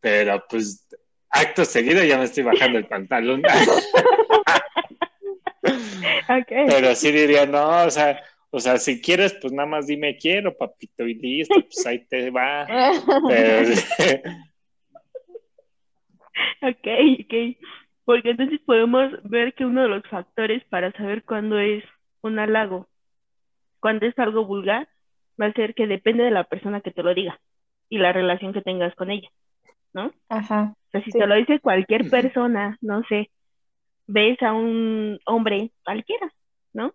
pero 0.00 0.44
pues 0.48 0.86
acto 1.30 1.64
seguido 1.64 2.04
ya 2.04 2.18
me 2.18 2.24
estoy 2.24 2.44
bajando 2.44 2.78
el 2.78 2.86
pantalón. 2.86 3.42
Pero 6.48 6.94
sí 6.94 7.10
diría, 7.10 7.46
no, 7.46 7.84
o 7.84 7.90
sea, 7.90 8.22
o 8.50 8.60
sea, 8.60 8.76
si 8.78 9.00
quieres, 9.00 9.34
pues 9.40 9.52
nada 9.52 9.68
más 9.68 9.86
dime 9.86 10.16
quiero, 10.16 10.56
papito, 10.56 11.06
y 11.06 11.14
listo, 11.14 11.54
pues 11.54 11.86
ahí 11.86 12.04
te 12.06 12.30
va. 12.30 12.64
ok, 16.62 16.88
ok. 17.20 17.34
Porque 18.08 18.30
entonces 18.30 18.58
podemos 18.64 19.12
ver 19.24 19.52
que 19.52 19.66
uno 19.66 19.82
de 19.82 19.88
los 19.88 20.02
factores 20.08 20.64
para 20.70 20.92
saber 20.92 21.24
cuándo 21.24 21.58
es 21.58 21.84
un 22.22 22.38
halago, 22.38 22.88
cuando 23.80 24.06
es 24.06 24.18
algo 24.18 24.46
vulgar, 24.46 24.88
va 25.38 25.44
a 25.44 25.52
ser 25.52 25.74
que 25.74 25.86
depende 25.86 26.24
de 26.24 26.30
la 26.30 26.44
persona 26.44 26.80
que 26.80 26.90
te 26.90 27.02
lo 27.02 27.12
diga 27.12 27.38
y 27.90 27.98
la 27.98 28.14
relación 28.14 28.54
que 28.54 28.62
tengas 28.62 28.94
con 28.94 29.10
ella, 29.10 29.28
¿no? 29.92 30.10
Ajá. 30.30 30.74
O 30.74 30.90
sea, 30.90 31.04
si 31.04 31.10
te 31.10 31.26
lo 31.26 31.34
dice 31.34 31.60
cualquier 31.60 32.08
persona, 32.08 32.78
no 32.80 33.02
sé, 33.10 33.30
ves 34.06 34.42
a 34.42 34.54
un 34.54 35.18
hombre 35.26 35.70
cualquiera, 35.84 36.32
¿no? 36.72 36.94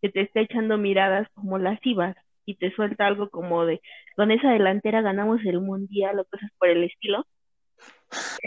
Que 0.00 0.10
te 0.10 0.20
está 0.20 0.42
echando 0.42 0.78
miradas 0.78 1.26
como 1.34 1.58
lascivas 1.58 2.14
y 2.44 2.54
te 2.54 2.70
suelta 2.70 3.08
algo 3.08 3.30
como 3.30 3.66
de, 3.66 3.80
con 4.14 4.30
esa 4.30 4.52
delantera 4.52 5.02
ganamos 5.02 5.44
el 5.44 5.60
mundial 5.60 6.20
o 6.20 6.24
cosas 6.24 6.52
por 6.56 6.68
el 6.68 6.84
estilo, 6.84 7.26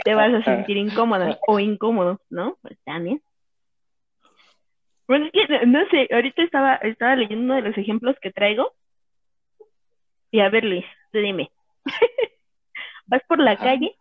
te 0.03 0.13
vas 0.15 0.33
a 0.33 0.43
sentir 0.43 0.77
incómoda 0.77 1.39
o 1.47 1.59
incómodo, 1.59 2.19
¿no? 2.29 2.57
Pues 2.61 2.77
también. 2.83 3.21
Bueno, 5.07 5.25
es 5.25 5.31
que 5.31 5.65
no 5.65 5.79
sé, 5.89 6.07
ahorita 6.11 6.43
estaba, 6.43 6.75
estaba 6.75 7.15
leyendo 7.15 7.45
uno 7.45 7.55
de 7.55 7.61
los 7.63 7.77
ejemplos 7.77 8.15
que 8.21 8.31
traigo. 8.31 8.73
Y 10.31 10.41
a 10.41 10.49
ver, 10.49 10.63
Luis, 10.63 10.85
tú 11.11 11.19
dime. 11.19 11.51
Vas 13.07 13.23
por 13.27 13.39
la 13.39 13.57
calle 13.57 13.95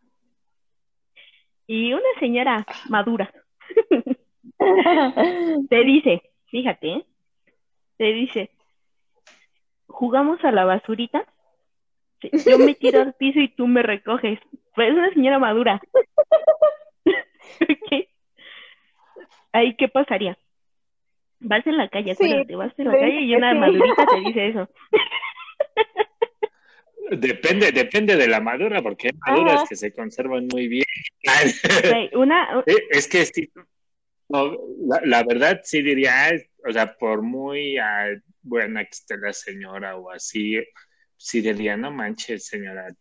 y 1.68 1.92
una 1.92 2.08
señora 2.18 2.66
madura 2.88 3.30
te 5.68 5.84
dice, 5.84 6.22
fíjate, 6.46 6.88
¿eh? 6.88 7.06
te 7.98 8.04
dice, 8.04 8.50
jugamos 9.86 10.42
a 10.44 10.50
la 10.50 10.64
basurita, 10.64 11.26
yo 12.22 12.58
me 12.58 12.74
tiro 12.74 13.00
al 13.00 13.14
piso 13.14 13.40
y 13.40 13.48
tú 13.48 13.66
me 13.66 13.82
recoges. 13.82 14.38
Pues 14.74 14.90
es 14.90 14.94
una 14.94 15.12
señora 15.12 15.38
madura. 15.38 15.80
Ahí, 19.52 19.76
¿qué 19.76 19.88
pasaría? 19.88 20.38
Vas 21.40 21.66
en 21.66 21.76
la 21.76 21.88
calle, 21.88 22.12
acuérdate, 22.12 22.56
vas 22.56 22.72
en 22.78 22.86
la 22.86 22.92
calle 22.92 23.20
y 23.20 23.34
una 23.34 23.54
madurita 23.54 24.06
te 24.06 24.20
dice 24.20 24.48
eso. 24.48 24.68
Depende, 27.10 27.72
depende 27.72 28.16
de 28.16 28.28
la 28.28 28.40
madura, 28.40 28.82
porque 28.82 29.08
hay 29.08 29.12
maduras 29.32 29.66
que 29.68 29.76
se 29.76 29.94
conservan 29.94 30.46
muy 30.52 30.68
bien. 30.68 30.84
una... 32.14 32.62
Es 32.90 33.08
que 33.08 33.24
sí, 33.24 33.50
la, 34.28 35.22
verdad 35.24 35.60
sí 35.64 35.82
diría, 35.82 36.30
o 36.68 36.72
sea, 36.72 36.94
por 36.98 37.22
muy 37.22 37.78
ah, 37.78 38.08
buena 38.42 38.84
que 38.84 38.90
esté 38.90 39.16
la 39.16 39.32
señora 39.32 39.96
o 39.96 40.10
así, 40.10 40.56
diría, 41.32 41.76
no 41.76 41.90
manches, 41.90 42.46
señora, 42.46 42.94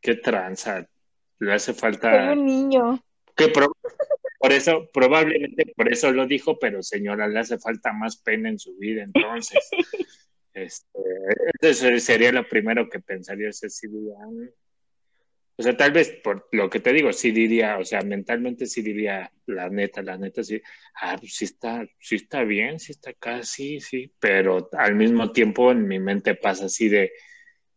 qué 0.00 0.16
tranza, 0.16 0.86
le 1.38 1.52
hace 1.52 1.74
falta... 1.74 2.32
un 2.32 2.44
niño. 2.44 3.02
Que 3.34 3.48
por 3.48 4.52
eso, 4.52 4.90
probablemente 4.92 5.72
por 5.76 5.90
eso 5.90 6.10
lo 6.10 6.26
dijo, 6.26 6.58
pero 6.58 6.82
señora, 6.82 7.28
le 7.28 7.38
hace 7.38 7.58
falta 7.58 7.92
más 7.92 8.16
pena 8.16 8.48
en 8.48 8.58
su 8.58 8.76
vida, 8.76 9.04
entonces. 9.04 9.60
este, 10.52 10.98
entonces 11.54 12.02
sería 12.02 12.32
lo 12.32 12.46
primero 12.48 12.88
que 12.90 12.98
pensaría 12.98 13.52
Cecilia. 13.52 14.16
O 15.56 15.62
sea, 15.62 15.76
tal 15.76 15.92
vez 15.92 16.10
por 16.24 16.48
lo 16.50 16.68
que 16.68 16.80
te 16.80 16.92
digo, 16.92 17.12
sí 17.12 17.30
diría, 17.30 17.78
o 17.78 17.84
sea, 17.84 18.00
mentalmente 18.00 18.66
sí 18.66 18.82
diría, 18.82 19.30
la 19.46 19.68
neta, 19.68 20.02
la 20.02 20.18
neta, 20.18 20.42
sí, 20.42 20.60
ah, 21.00 21.16
pues 21.18 21.36
sí 21.36 21.44
está, 21.44 21.86
sí 22.00 22.16
está 22.16 22.42
bien, 22.42 22.80
sí 22.80 22.90
está 22.90 23.10
acá, 23.10 23.44
sí, 23.44 23.78
sí, 23.78 24.12
pero 24.18 24.70
al 24.72 24.96
mismo 24.96 25.30
tiempo 25.30 25.70
en 25.70 25.86
mi 25.86 26.00
mente 26.00 26.34
pasa 26.34 26.64
así 26.64 26.88
de, 26.88 27.12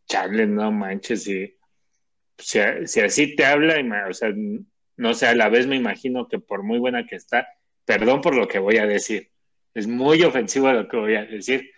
chale, 0.06 0.46
no 0.46 0.72
manches, 0.72 1.24
si, 1.24 1.54
si 2.38 3.00
así 3.00 3.36
te 3.36 3.44
habla, 3.44 3.76
o 4.08 4.12
sea, 4.12 4.32
no 4.96 5.14
sé, 5.14 5.26
a 5.26 5.34
la 5.34 5.48
vez 5.48 5.66
me 5.66 5.76
imagino 5.76 6.28
que 6.28 6.38
por 6.38 6.62
muy 6.62 6.78
buena 6.78 7.06
que 7.06 7.16
está, 7.16 7.48
perdón 7.84 8.20
por 8.20 8.34
lo 8.34 8.48
que 8.48 8.58
voy 8.58 8.78
a 8.78 8.86
decir, 8.86 9.30
es 9.74 9.86
muy 9.86 10.22
ofensivo 10.22 10.72
lo 10.72 10.88
que 10.88 10.96
voy 10.96 11.16
a 11.16 11.24
decir, 11.24 11.70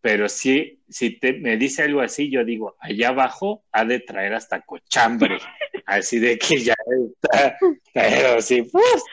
pero 0.00 0.28
sí, 0.28 0.82
si 0.88 1.18
te, 1.18 1.32
me 1.34 1.56
dice 1.56 1.82
algo 1.82 2.00
así, 2.00 2.30
yo 2.30 2.44
digo, 2.44 2.76
allá 2.80 3.08
abajo 3.08 3.64
ha 3.72 3.84
de 3.84 4.00
traer 4.00 4.34
hasta 4.34 4.60
cochambre, 4.62 5.38
así 5.86 6.18
de 6.18 6.38
que 6.38 6.58
ya 6.58 6.74
está, 6.88 7.56
pero 7.92 8.40
sí, 8.40 8.62
pues, 8.62 9.04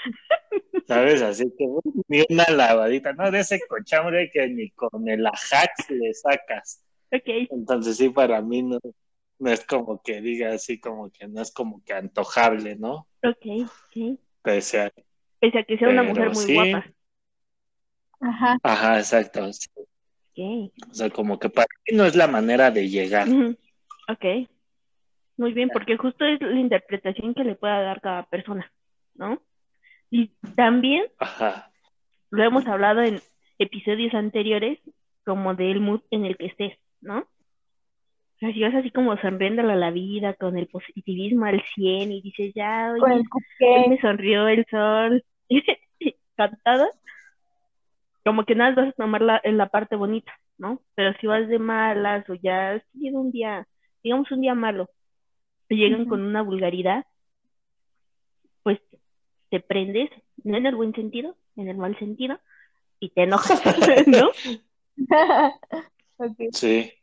¿sabes? 0.88 1.22
Así 1.22 1.46
que 1.58 1.68
ni 2.08 2.24
una 2.30 2.46
lavadita, 2.50 3.14
no 3.14 3.32
de 3.32 3.40
ese 3.40 3.60
cochambre 3.68 4.30
que 4.32 4.48
ni 4.48 4.70
con 4.72 5.08
el 5.08 5.26
ajax 5.26 5.90
le 5.90 6.14
sacas. 6.14 6.84
Okay. 7.14 7.48
Entonces 7.52 7.98
sí, 7.98 8.10
para 8.10 8.42
mí 8.42 8.64
no, 8.64 8.80
no 9.40 9.52
es 9.52 9.64
como 9.66 10.02
que 10.02 10.22
diga 10.22 10.54
así, 10.54 10.80
como 10.80 11.12
que 11.12 11.28
no 11.28 11.42
es 11.42 11.52
como 11.52 11.84
que 11.84 11.94
antojable, 11.94 12.76
¿no? 12.76 13.08
Ok, 13.24 13.46
ok. 13.66 14.20
Pese 14.42 14.82
a, 14.82 14.92
Pese 15.40 15.60
a 15.60 15.64
que 15.64 15.78
sea 15.78 15.90
una 15.90 16.04
mujer 16.04 16.32
muy 16.34 16.54
guapa. 16.56 16.86
Ajá. 18.20 18.58
Ajá, 18.64 18.98
exacto. 19.00 19.50
Okay. 20.32 20.72
O 20.90 20.94
sea, 20.94 21.10
como 21.10 21.38
que 21.38 21.50
para 21.50 21.68
mí 21.88 21.96
no 21.96 22.06
es 22.06 22.16
la 22.16 22.28
manera 22.28 22.72
de 22.72 22.90
llegar. 22.90 23.28
Ok. 24.10 24.50
Muy 25.38 25.54
bien, 25.54 25.70
porque 25.70 25.98
justo 25.98 26.26
es 26.26 26.42
la 26.42 26.60
interpretación 26.60 27.34
que 27.34 27.44
le 27.44 27.56
pueda 27.56 27.82
dar 27.82 28.02
cada 28.02 28.26
persona, 28.28 28.72
¿no? 29.16 29.42
Y 30.10 30.28
también 30.56 31.06
Ajá. 31.18 31.72
lo 32.30 32.44
hemos 32.44 32.66
hablado 32.68 33.02
en 33.02 33.20
episodios 33.58 34.14
anteriores, 34.14 34.80
como 35.26 35.56
del 35.56 35.80
mood 35.80 36.02
en 36.12 36.26
el 36.26 36.38
que 36.38 36.48
estés, 36.48 36.78
¿no? 37.04 37.28
si 38.52 38.62
vas 38.62 38.76
así 38.76 38.92
como 38.92 39.16
sonriéndole 39.18 39.74
a 39.74 39.78
la 39.78 39.92
vida, 39.92 40.34
con 40.34 40.58
el 40.58 40.68
positivismo 40.68 41.46
al 41.46 41.64
100 41.76 42.12
y 42.12 42.22
dices, 42.22 42.52
ya, 42.54 42.92
oye, 42.92 43.24
me 43.88 43.98
sonrió 44.02 44.48
el 44.50 44.66
sol, 44.70 45.24
cantado, 46.36 46.88
como 48.26 48.44
que 48.44 48.56
nada 48.56 48.76
vas 48.76 48.90
a 48.90 48.94
tomar 48.94 49.22
la, 49.22 49.42
la 49.46 49.68
parte 49.68 49.96
bonita, 49.96 50.34
¿no? 50.58 50.82
Pero 50.96 51.14
si 51.20 51.28
vas 51.28 51.48
de 51.48 51.60
malas 51.60 52.30
o 52.30 52.34
ya 52.34 52.72
has 52.72 52.84
tenido 52.92 53.20
un 53.22 53.32
día, 53.32 53.66
digamos 54.04 54.30
un 54.32 54.42
día 54.42 54.56
malo, 54.56 54.90
te 55.68 55.76
llegan 55.76 56.06
con 56.06 56.22
una 56.22 56.42
vulgaridad, 56.42 57.06
pues 58.64 58.80
te 59.50 59.60
prendes, 59.62 60.10
no 60.44 60.58
en 60.58 60.66
el 60.66 60.76
buen 60.76 60.94
sentido, 60.94 61.38
en 61.56 61.70
el 61.70 61.78
mal 61.78 61.98
sentido, 61.98 62.40
y 63.00 63.10
te 63.10 63.24
enojas, 63.24 63.62
¿no? 64.08 64.32
Sí. 66.52 66.94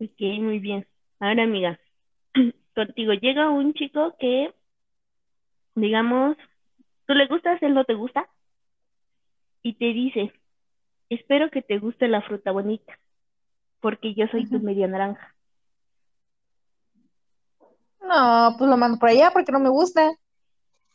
Ok, 0.00 0.20
muy 0.40 0.58
bien. 0.58 0.86
Ahora, 1.20 1.44
amiga, 1.44 1.78
contigo 2.74 3.12
llega 3.12 3.50
un 3.50 3.74
chico 3.74 4.16
que, 4.18 4.52
digamos, 5.74 6.36
tú 7.06 7.14
le 7.14 7.26
gustas, 7.26 7.62
él 7.62 7.74
no 7.74 7.84
te 7.84 7.94
gusta, 7.94 8.28
y 9.62 9.74
te 9.74 9.86
dice, 9.86 10.32
espero 11.08 11.50
que 11.50 11.62
te 11.62 11.78
guste 11.78 12.08
la 12.08 12.22
fruta 12.22 12.52
bonita, 12.52 12.98
porque 13.80 14.14
yo 14.14 14.26
soy 14.28 14.48
tu 14.48 14.58
media 14.60 14.86
naranja. 14.86 15.34
No, 18.02 18.54
pues 18.58 18.68
lo 18.68 18.76
mando 18.76 18.98
por 18.98 19.08
allá 19.08 19.30
porque 19.32 19.52
no 19.52 19.60
me 19.60 19.70
gusta. 19.70 20.10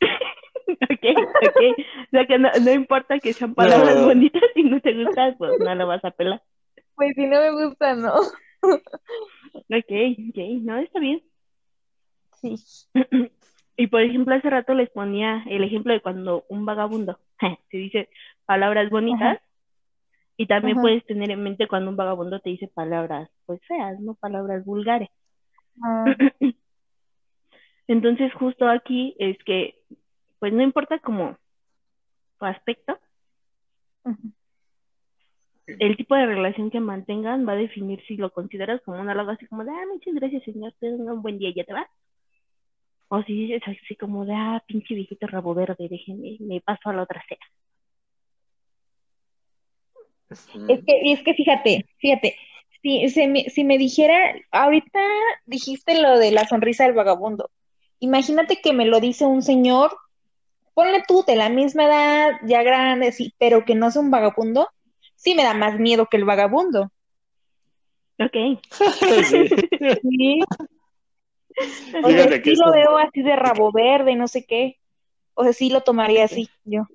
ok, 0.00 1.04
ok. 1.42 1.62
O 2.06 2.10
sea 2.10 2.26
que 2.26 2.38
no, 2.38 2.50
no 2.62 2.70
importa 2.70 3.18
que 3.18 3.32
sean 3.32 3.54
palabras 3.54 4.04
bonitas, 4.04 4.42
si 4.54 4.62
no 4.62 4.80
te 4.80 4.94
gustan, 4.94 5.36
pues 5.36 5.58
no 5.58 5.74
lo 5.74 5.86
vas 5.86 6.04
a 6.04 6.12
pelar. 6.12 6.42
Pues 7.00 7.14
si 7.14 7.26
no 7.26 7.40
me 7.40 7.64
gusta, 7.64 7.94
no. 7.94 8.12
ok, 8.12 9.90
ok, 10.28 10.38
no, 10.60 10.76
está 10.76 11.00
bien. 11.00 11.22
Sí. 12.42 12.56
Y 13.78 13.86
por 13.86 14.02
ejemplo, 14.02 14.34
hace 14.34 14.50
rato 14.50 14.74
les 14.74 14.90
ponía 14.90 15.42
el 15.48 15.64
ejemplo 15.64 15.94
de 15.94 16.02
cuando 16.02 16.44
un 16.50 16.66
vagabundo 16.66 17.18
se 17.70 17.76
dice 17.78 18.10
palabras 18.44 18.90
bonitas 18.90 19.40
y 20.36 20.46
también 20.46 20.78
puedes 20.82 21.02
tener 21.06 21.30
en 21.30 21.42
mente 21.42 21.68
cuando 21.68 21.88
un 21.88 21.96
vagabundo 21.96 22.38
te 22.40 22.50
dice 22.50 22.68
palabras 22.68 23.30
pues 23.46 23.62
feas, 23.66 23.98
no 24.00 24.12
palabras 24.12 24.62
vulgares. 24.66 25.08
Ah. 25.82 26.04
Entonces 27.88 28.30
justo 28.34 28.68
aquí 28.68 29.16
es 29.18 29.38
que 29.44 29.80
pues 30.38 30.52
no 30.52 30.60
importa 30.60 30.98
como 30.98 31.38
tu 32.38 32.44
aspecto, 32.44 32.98
el 35.78 35.96
tipo 35.96 36.14
de 36.14 36.26
relación 36.26 36.70
que 36.70 36.80
mantengan 36.80 37.46
va 37.46 37.52
a 37.52 37.56
definir 37.56 38.02
si 38.06 38.16
lo 38.16 38.30
consideras 38.30 38.80
como 38.82 39.00
un 39.00 39.08
halago 39.08 39.30
así 39.30 39.46
como 39.46 39.64
de, 39.64 39.70
ah, 39.70 39.84
muchas 39.92 40.14
gracias 40.14 40.44
señor, 40.44 40.74
tenga 40.80 41.12
un 41.12 41.22
buen 41.22 41.38
día, 41.38 41.52
ya 41.54 41.64
te 41.64 41.72
vas. 41.72 41.88
O 43.08 43.22
si 43.22 43.32
dices 43.32 43.62
así 43.66 43.96
como 43.96 44.24
de, 44.24 44.34
ah, 44.34 44.62
pinche 44.66 44.94
viejito 44.94 45.26
rabo 45.26 45.54
verde, 45.54 45.88
déjenme, 45.88 46.36
me 46.40 46.60
paso 46.60 46.90
a 46.90 46.92
la 46.92 47.02
otra 47.02 47.22
cena. 47.28 47.40
Es 50.68 50.84
que, 50.84 51.12
es 51.12 51.22
que 51.22 51.34
fíjate, 51.34 51.86
fíjate, 51.98 52.36
si, 52.82 53.08
si, 53.10 53.26
me, 53.26 53.44
si 53.50 53.64
me 53.64 53.78
dijera, 53.78 54.16
ahorita 54.52 55.00
dijiste 55.44 56.00
lo 56.00 56.18
de 56.18 56.30
la 56.30 56.46
sonrisa 56.46 56.84
del 56.84 56.94
vagabundo, 56.94 57.50
imagínate 57.98 58.60
que 58.62 58.72
me 58.72 58.86
lo 58.86 59.00
dice 59.00 59.26
un 59.26 59.42
señor 59.42 59.90
ponle 60.74 61.02
tú 61.06 61.24
de 61.26 61.36
la 61.36 61.48
misma 61.48 61.84
edad, 61.84 62.40
ya 62.46 62.62
grande, 62.62 63.12
sí, 63.12 63.34
pero 63.38 63.64
que 63.64 63.74
no 63.74 63.90
sea 63.90 64.02
un 64.02 64.10
vagabundo, 64.10 64.68
sí 65.20 65.34
me 65.34 65.44
da 65.44 65.52
más 65.54 65.78
miedo 65.78 66.06
que 66.06 66.16
el 66.16 66.24
vagabundo. 66.24 66.90
Ok. 68.18 68.60
Sí. 69.22 69.48
Sí. 70.02 70.40
O 72.02 72.08
Fíjate 72.08 72.28
sea, 72.30 72.42
que 72.42 72.50
sí 72.54 72.62
lo 72.64 72.72
veo 72.72 72.96
así 72.98 73.22
de 73.22 73.36
rabo 73.36 73.70
verde, 73.72 74.14
no 74.16 74.28
sé 74.28 74.46
qué. 74.46 74.78
O 75.34 75.44
sea, 75.44 75.52
sí 75.52 75.68
lo 75.70 75.82
tomaría 75.82 76.24
así, 76.24 76.48
yo. 76.64 76.86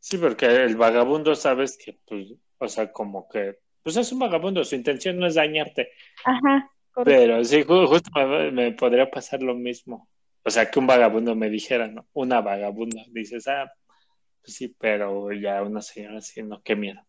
Sí, 0.00 0.16
porque 0.18 0.46
el 0.46 0.76
vagabundo 0.76 1.34
sabes 1.34 1.76
que, 1.76 1.98
pues, 2.06 2.34
o 2.58 2.68
sea, 2.68 2.92
como 2.92 3.28
que, 3.28 3.58
pues 3.82 3.96
es 3.96 4.12
un 4.12 4.20
vagabundo, 4.20 4.64
su 4.64 4.74
intención 4.76 5.18
no 5.18 5.26
es 5.26 5.34
dañarte, 5.34 5.90
Ajá, 6.24 6.70
correcto. 6.92 7.20
pero 7.20 7.44
sí, 7.44 7.64
ju- 7.64 7.86
justo 7.88 8.10
me, 8.14 8.50
me 8.52 8.72
podría 8.72 9.10
pasar 9.10 9.42
lo 9.42 9.54
mismo. 9.54 10.08
O 10.44 10.50
sea, 10.50 10.70
que 10.70 10.78
un 10.78 10.86
vagabundo 10.86 11.34
me 11.34 11.50
dijera, 11.50 11.88
¿no? 11.88 12.06
Una 12.12 12.40
vagabunda, 12.40 13.02
dices, 13.08 13.48
ah, 13.48 13.70
pues 14.42 14.54
sí, 14.54 14.74
pero 14.78 15.32
ya 15.32 15.62
una 15.62 15.82
señora 15.82 16.18
así, 16.18 16.42
no, 16.42 16.62
qué 16.62 16.76
miedo. 16.76 17.00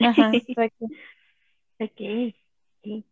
Ajá, 0.00 0.30
exacto. 0.34 0.86
Ok. 1.78 2.34
Sí. 2.82 3.04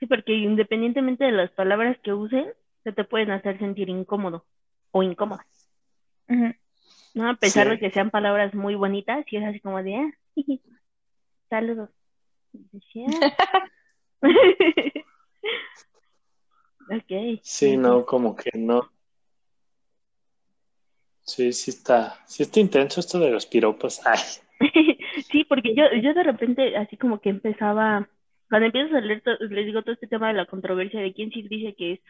Sí, 0.00 0.06
porque 0.06 0.34
independientemente 0.34 1.24
de 1.24 1.32
las 1.32 1.50
palabras 1.52 1.96
que 2.02 2.12
usen, 2.12 2.52
se 2.82 2.92
te 2.92 3.04
pueden 3.04 3.30
hacer 3.30 3.58
sentir 3.58 3.88
incómodo 3.88 4.44
o 4.90 5.02
incómoda. 5.02 5.46
¿no? 7.14 7.30
A 7.30 7.34
pesar 7.34 7.66
Sí. 7.66 7.70
de 7.70 7.78
que 7.78 7.90
sean 7.90 8.10
palabras 8.10 8.54
muy 8.54 8.74
bonitas, 8.74 9.24
y 9.30 9.36
es 9.36 9.44
así 9.44 9.60
como 9.60 9.82
de, 9.82 9.96
ah, 9.96 10.10
saludos. 11.48 11.90
Ok. 16.90 17.40
Sí, 17.42 17.78
no, 17.78 18.04
como 18.04 18.36
que 18.36 18.50
no. 18.54 18.90
Sí, 21.24 21.52
sí 21.52 21.70
está, 21.70 22.18
sí 22.26 22.44
está 22.44 22.60
intenso 22.60 23.00
esto 23.00 23.18
de 23.18 23.30
los 23.30 23.46
piropos. 23.46 24.00
Ay, 24.06 24.20
Sí, 25.30 25.44
porque 25.44 25.74
yo, 25.74 25.84
yo 26.02 26.14
de 26.14 26.22
repente 26.22 26.76
así 26.76 26.96
como 26.96 27.20
que 27.20 27.30
empezaba, 27.30 28.08
cuando 28.48 28.66
empiezas 28.66 28.94
a 28.94 29.00
leer, 29.00 29.22
to- 29.22 29.36
les 29.50 29.66
digo 29.66 29.82
todo 29.82 29.92
este 29.94 30.06
tema 30.06 30.28
de 30.28 30.34
la 30.34 30.46
controversia 30.46 31.00
de 31.00 31.12
quién 31.14 31.30
sí 31.30 31.42
dice 31.48 31.74
que 31.76 31.92
es 31.94 32.00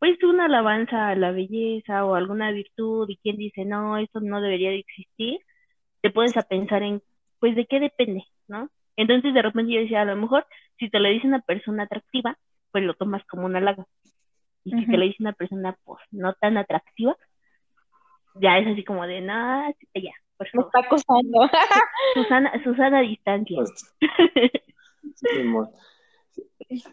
pues 0.00 0.22
una 0.24 0.46
alabanza 0.46 1.08
a 1.10 1.16
la 1.16 1.32
belleza 1.32 2.04
o 2.06 2.14
alguna 2.16 2.52
virtud 2.52 3.08
y 3.10 3.18
quién 3.18 3.36
dice 3.38 3.64
no, 3.66 3.98
esto 3.98 4.20
no 4.20 4.40
debería 4.42 4.70
de 4.70 4.80
existir, 4.80 5.40
te 6.02 6.10
pones 6.10 6.36
a 6.36 6.42
pensar 6.44 6.82
en 6.84 7.02
pues 7.40 7.56
de 7.56 7.66
qué 7.66 7.80
depende, 7.80 8.24
¿no? 8.48 8.70
Entonces 8.96 9.34
de 9.34 9.42
repente 9.42 9.72
yo 9.74 9.80
decía, 9.80 10.02
a 10.02 10.04
lo 10.06 10.16
mejor 10.16 10.46
si 10.78 10.90
te 10.90 11.00
lo 11.00 11.08
dice 11.10 11.26
una 11.28 11.40
persona 11.42 11.84
atractiva, 11.84 12.38
pues 12.72 12.84
lo 12.84 12.94
tomas 12.94 13.24
como 13.26 13.46
un 13.46 13.56
halago. 13.56 13.88
Y 14.64 14.72
si 14.74 14.86
te 14.88 14.96
lo 14.96 15.04
dice 15.04 15.18
una 15.20 15.32
persona 15.32 15.76
pues 15.84 16.00
no 16.10 16.34
tan 16.34 16.56
atractiva, 16.56 17.16
ya 18.34 18.58
es 18.58 18.66
así 18.68 18.84
como 18.84 19.06
de, 19.06 19.20
no, 19.20 19.72
sí, 19.78 20.02
ya, 20.02 20.12
por 20.36 20.46
Me 20.46 20.50
favor. 20.52 20.66
está 20.66 20.78
acosando. 20.80 21.50
Susana, 22.14 22.62
Susana 22.64 22.98
a 22.98 23.02
distancia. 23.02 23.56
pues. 23.58 23.84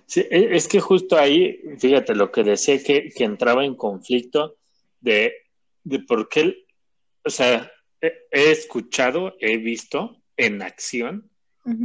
Sí, 0.05 0.25
e- 0.29 0.55
es 0.55 0.67
que 0.67 0.79
justo 0.79 1.17
ahí, 1.17 1.59
fíjate 1.79 2.13
lo 2.15 2.31
que 2.31 2.43
decía 2.43 2.81
que, 2.83 3.09
que 3.09 3.23
entraba 3.23 3.65
en 3.65 3.75
conflicto 3.75 4.57
de, 4.99 5.33
de 5.83 5.99
por 5.99 6.29
qué, 6.29 6.65
o 7.23 7.29
sea, 7.29 7.71
he, 8.01 8.51
escuchado, 8.51 9.35
he 9.39 9.57
visto 9.57 10.21
en 10.37 10.61
acción 10.61 11.29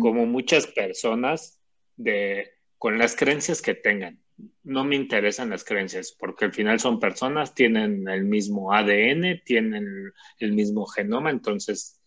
como 0.00 0.24
muchas 0.24 0.66
personas 0.66 1.60
de 1.96 2.50
con 2.78 2.96
las 2.98 3.14
creencias 3.14 3.60
que 3.60 3.74
tengan. 3.74 4.18
No 4.64 4.84
me 4.84 4.96
interesan 4.96 5.50
las 5.50 5.64
creencias, 5.64 6.12
porque 6.18 6.44
al 6.44 6.52
final 6.52 6.78
son 6.80 7.00
personas, 7.00 7.54
tienen 7.54 8.06
el 8.08 8.24
mismo 8.24 8.72
ADN, 8.72 9.42
tienen 9.44 10.12
el 10.38 10.52
mismo 10.52 10.86
genoma, 10.86 11.30
entonces 11.30 12.00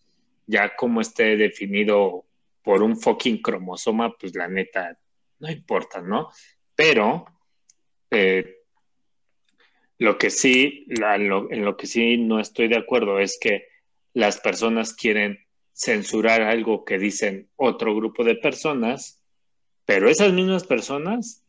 ya 0.46 0.76
como 0.76 1.00
esté 1.00 1.36
definido 1.36 2.26
por 2.62 2.82
un 2.82 2.96
fucking 2.96 3.40
cromosoma, 3.40 4.16
pues 4.18 4.34
la 4.34 4.48
neta 4.48 4.98
no 5.38 5.50
importa, 5.50 6.00
¿no? 6.00 6.30
Pero 6.74 7.24
eh, 8.10 8.58
lo 9.98 10.18
que 10.18 10.30
sí, 10.30 10.86
en 10.88 11.64
lo 11.64 11.76
que 11.76 11.86
sí 11.86 12.16
no 12.16 12.40
estoy 12.40 12.68
de 12.68 12.78
acuerdo 12.78 13.18
es 13.18 13.38
que 13.40 13.68
las 14.12 14.40
personas 14.40 14.94
quieren 14.94 15.38
censurar 15.72 16.42
algo 16.42 16.84
que 16.84 16.98
dicen 16.98 17.48
otro 17.56 17.94
grupo 17.94 18.24
de 18.24 18.34
personas, 18.34 19.22
pero 19.84 20.08
esas 20.08 20.32
mismas 20.32 20.64
personas 20.64 21.44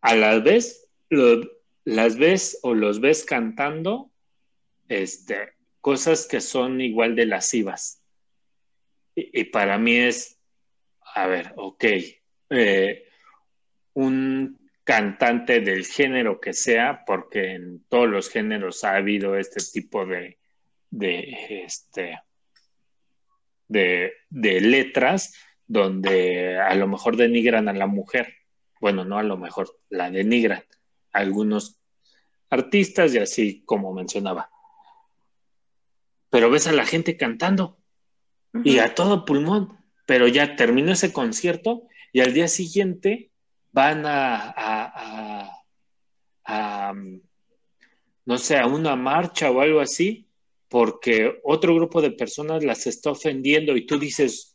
a 0.00 0.14
la 0.14 0.38
vez 0.38 0.88
las 1.84 2.16
ves 2.16 2.58
o 2.62 2.74
los 2.74 3.00
ves 3.00 3.24
cantando 3.24 4.10
este, 4.88 5.54
cosas 5.80 6.26
que 6.26 6.40
son 6.40 6.80
igual 6.80 7.16
de 7.16 7.26
lascivas. 7.26 8.02
Y, 9.14 9.40
y 9.40 9.44
para 9.44 9.78
mí 9.78 9.96
es, 9.96 10.38
a 11.14 11.26
ver, 11.26 11.52
ok, 11.56 11.84
eh, 12.50 13.08
un 13.94 14.58
cantante 14.84 15.60
del 15.60 15.86
género 15.86 16.40
que 16.40 16.52
sea, 16.52 17.04
porque 17.06 17.52
en 17.52 17.84
todos 17.88 18.08
los 18.08 18.28
géneros 18.28 18.82
ha 18.84 18.96
habido 18.96 19.36
este 19.36 19.60
tipo 19.72 20.06
de, 20.06 20.38
de, 20.90 21.64
este, 21.64 22.18
de, 23.68 24.12
de 24.28 24.60
letras 24.60 25.34
donde 25.66 26.58
a 26.58 26.74
lo 26.74 26.88
mejor 26.88 27.16
denigran 27.16 27.68
a 27.68 27.72
la 27.72 27.86
mujer. 27.86 28.39
Bueno, 28.80 29.04
no 29.04 29.18
a 29.18 29.22
lo 29.22 29.36
mejor, 29.36 29.78
la 29.90 30.10
denigran 30.10 30.64
algunos 31.12 31.78
artistas 32.48 33.14
y 33.14 33.18
así 33.18 33.62
como 33.64 33.92
mencionaba. 33.92 34.50
Pero 36.30 36.50
ves 36.50 36.66
a 36.66 36.72
la 36.72 36.86
gente 36.86 37.16
cantando 37.16 37.78
y 38.64 38.78
a 38.78 38.94
todo 38.94 39.24
pulmón, 39.24 39.78
pero 40.06 40.26
ya 40.26 40.56
terminó 40.56 40.92
ese 40.92 41.12
concierto 41.12 41.82
y 42.12 42.20
al 42.20 42.32
día 42.32 42.48
siguiente 42.48 43.30
van 43.72 44.06
a, 44.06 44.36
a, 44.36 44.92
a, 44.94 45.64
a, 46.44 46.94
no 48.24 48.38
sé, 48.38 48.58
a 48.58 48.66
una 48.66 48.96
marcha 48.96 49.50
o 49.50 49.60
algo 49.60 49.80
así, 49.80 50.26
porque 50.68 51.40
otro 51.44 51.74
grupo 51.74 52.00
de 52.00 52.12
personas 52.12 52.64
las 52.64 52.86
está 52.86 53.10
ofendiendo 53.10 53.76
y 53.76 53.86
tú 53.86 53.98
dices, 53.98 54.49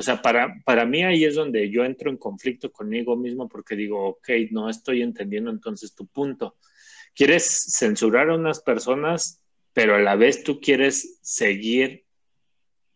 o 0.00 0.02
sea, 0.02 0.22
para, 0.22 0.62
para 0.64 0.86
mí 0.86 1.04
ahí 1.04 1.26
es 1.26 1.34
donde 1.34 1.68
yo 1.68 1.84
entro 1.84 2.08
en 2.08 2.16
conflicto 2.16 2.72
conmigo 2.72 3.18
mismo 3.18 3.50
porque 3.50 3.76
digo, 3.76 4.02
ok, 4.08 4.30
no 4.50 4.70
estoy 4.70 5.02
entendiendo 5.02 5.50
entonces 5.50 5.94
tu 5.94 6.06
punto. 6.06 6.56
Quieres 7.14 7.66
censurar 7.76 8.30
a 8.30 8.34
unas 8.34 8.62
personas, 8.62 9.42
pero 9.74 9.96
a 9.96 9.98
la 9.98 10.16
vez 10.16 10.42
tú 10.42 10.58
quieres 10.58 11.18
seguir 11.20 12.06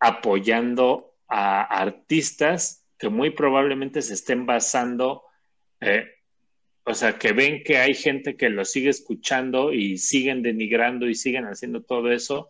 apoyando 0.00 1.14
a 1.28 1.60
artistas 1.60 2.86
que 2.98 3.10
muy 3.10 3.28
probablemente 3.28 4.00
se 4.00 4.14
estén 4.14 4.46
basando, 4.46 5.24
eh, 5.82 6.06
o 6.84 6.94
sea, 6.94 7.18
que 7.18 7.32
ven 7.32 7.62
que 7.64 7.76
hay 7.76 7.92
gente 7.92 8.34
que 8.34 8.48
lo 8.48 8.64
sigue 8.64 8.88
escuchando 8.88 9.74
y 9.74 9.98
siguen 9.98 10.40
denigrando 10.40 11.06
y 11.06 11.14
siguen 11.14 11.44
haciendo 11.44 11.82
todo 11.82 12.10
eso 12.10 12.48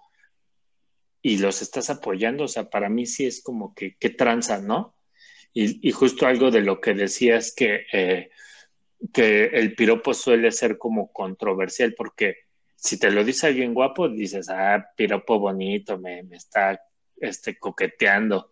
y 1.27 1.39
los 1.39 1.63
estás 1.63 1.89
apoyando, 1.89 2.45
o 2.45 2.49
sea, 2.49 2.69
para 2.69 2.91
mí 2.91 3.07
sí 3.07 3.25
es 3.25 3.43
como 3.43 3.75
que, 3.75 3.97
que 3.97 4.11
tranza, 4.11 4.61
¿no? 4.61 4.95
Y, 5.55 5.89
y, 5.89 5.91
justo 5.91 6.27
algo 6.27 6.51
de 6.51 6.61
lo 6.61 6.83
que 6.83 6.93
decías 6.93 7.55
que, 7.57 7.87
eh, 7.91 8.29
que 9.11 9.47
el 9.47 9.75
piropo 9.75 10.13
suele 10.13 10.53
ser 10.53 10.77
como 10.77 11.11
controversial, 11.13 11.95
porque 11.97 12.41
si 12.77 12.99
te 12.99 13.11
lo 13.11 13.25
dice 13.25 13.47
alguien 13.47 13.73
guapo, 13.73 14.07
dices, 14.07 14.51
ah, 14.51 14.85
piropo 14.95 15.39
bonito, 15.39 15.99
me, 15.99 16.25
me 16.25 16.37
está 16.37 16.79
este, 17.17 17.59
coqueteando. 17.59 18.51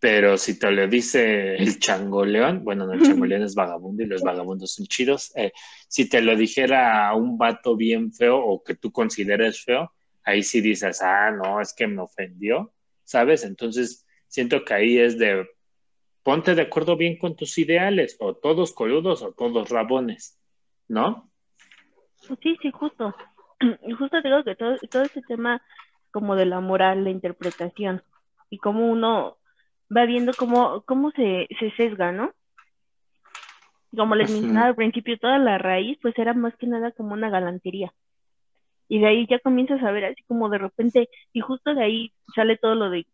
Pero 0.00 0.36
si 0.36 0.58
te 0.58 0.68
lo 0.72 0.88
dice 0.88 1.54
el 1.54 1.78
changoleón, 1.78 2.64
bueno, 2.64 2.86
no, 2.86 2.94
el 2.94 3.02
changoleón 3.02 3.42
es 3.44 3.54
vagabundo 3.54 4.02
y 4.02 4.06
los 4.06 4.22
vagabundos 4.22 4.72
son 4.72 4.86
chidos. 4.86 5.30
Eh, 5.36 5.52
si 5.86 6.08
te 6.08 6.20
lo 6.22 6.34
dijera 6.34 7.06
a 7.06 7.14
un 7.14 7.38
vato 7.38 7.76
bien 7.76 8.12
feo 8.12 8.36
o 8.36 8.64
que 8.64 8.74
tú 8.74 8.90
consideres 8.90 9.62
feo, 9.62 9.92
ahí 10.30 10.42
sí 10.42 10.60
dices, 10.60 11.02
ah, 11.02 11.30
no, 11.30 11.60
es 11.60 11.74
que 11.74 11.86
me 11.86 12.02
ofendió, 12.02 12.72
¿sabes? 13.04 13.44
Entonces, 13.44 14.06
siento 14.26 14.64
que 14.64 14.74
ahí 14.74 14.98
es 14.98 15.18
de, 15.18 15.46
ponte 16.22 16.54
de 16.54 16.62
acuerdo 16.62 16.96
bien 16.96 17.18
con 17.18 17.36
tus 17.36 17.58
ideales, 17.58 18.16
o 18.20 18.34
todos 18.34 18.72
coludos 18.72 19.22
o 19.22 19.32
todos 19.32 19.68
rabones, 19.68 20.38
¿no? 20.88 21.30
Sí, 22.42 22.56
sí, 22.62 22.70
justo. 22.70 23.14
Y 23.86 23.92
justo 23.98 24.20
digo 24.22 24.44
que 24.44 24.54
todo, 24.54 24.76
todo 24.90 25.02
ese 25.02 25.22
tema 25.22 25.62
como 26.10 26.34
de 26.36 26.46
la 26.46 26.60
moral, 26.60 27.04
la 27.04 27.10
interpretación, 27.10 28.02
y 28.48 28.58
cómo 28.58 28.90
uno 28.90 29.38
va 29.94 30.04
viendo 30.06 30.32
cómo, 30.36 30.82
cómo 30.86 31.10
se, 31.12 31.46
se 31.58 31.70
sesga, 31.72 32.12
¿no? 32.12 32.32
Como 33.96 34.14
les 34.14 34.30
mencionaba 34.30 34.68
al 34.68 34.76
principio, 34.76 35.18
toda 35.18 35.38
la 35.38 35.58
raíz 35.58 35.98
pues 36.00 36.16
era 36.18 36.32
más 36.32 36.54
que 36.56 36.66
nada 36.66 36.92
como 36.92 37.12
una 37.12 37.28
galantería. 37.28 37.92
Y 38.90 38.98
de 38.98 39.06
ahí 39.06 39.26
ya 39.30 39.38
comienzas 39.38 39.80
a 39.84 39.92
ver 39.92 40.04
así 40.04 40.20
como 40.24 40.48
de 40.50 40.58
repente, 40.58 41.08
y 41.32 41.40
justo 41.40 41.74
de 41.76 41.84
ahí 41.84 42.12
sale 42.34 42.56
todo 42.56 42.74
lo 42.74 42.90
de 42.90 43.06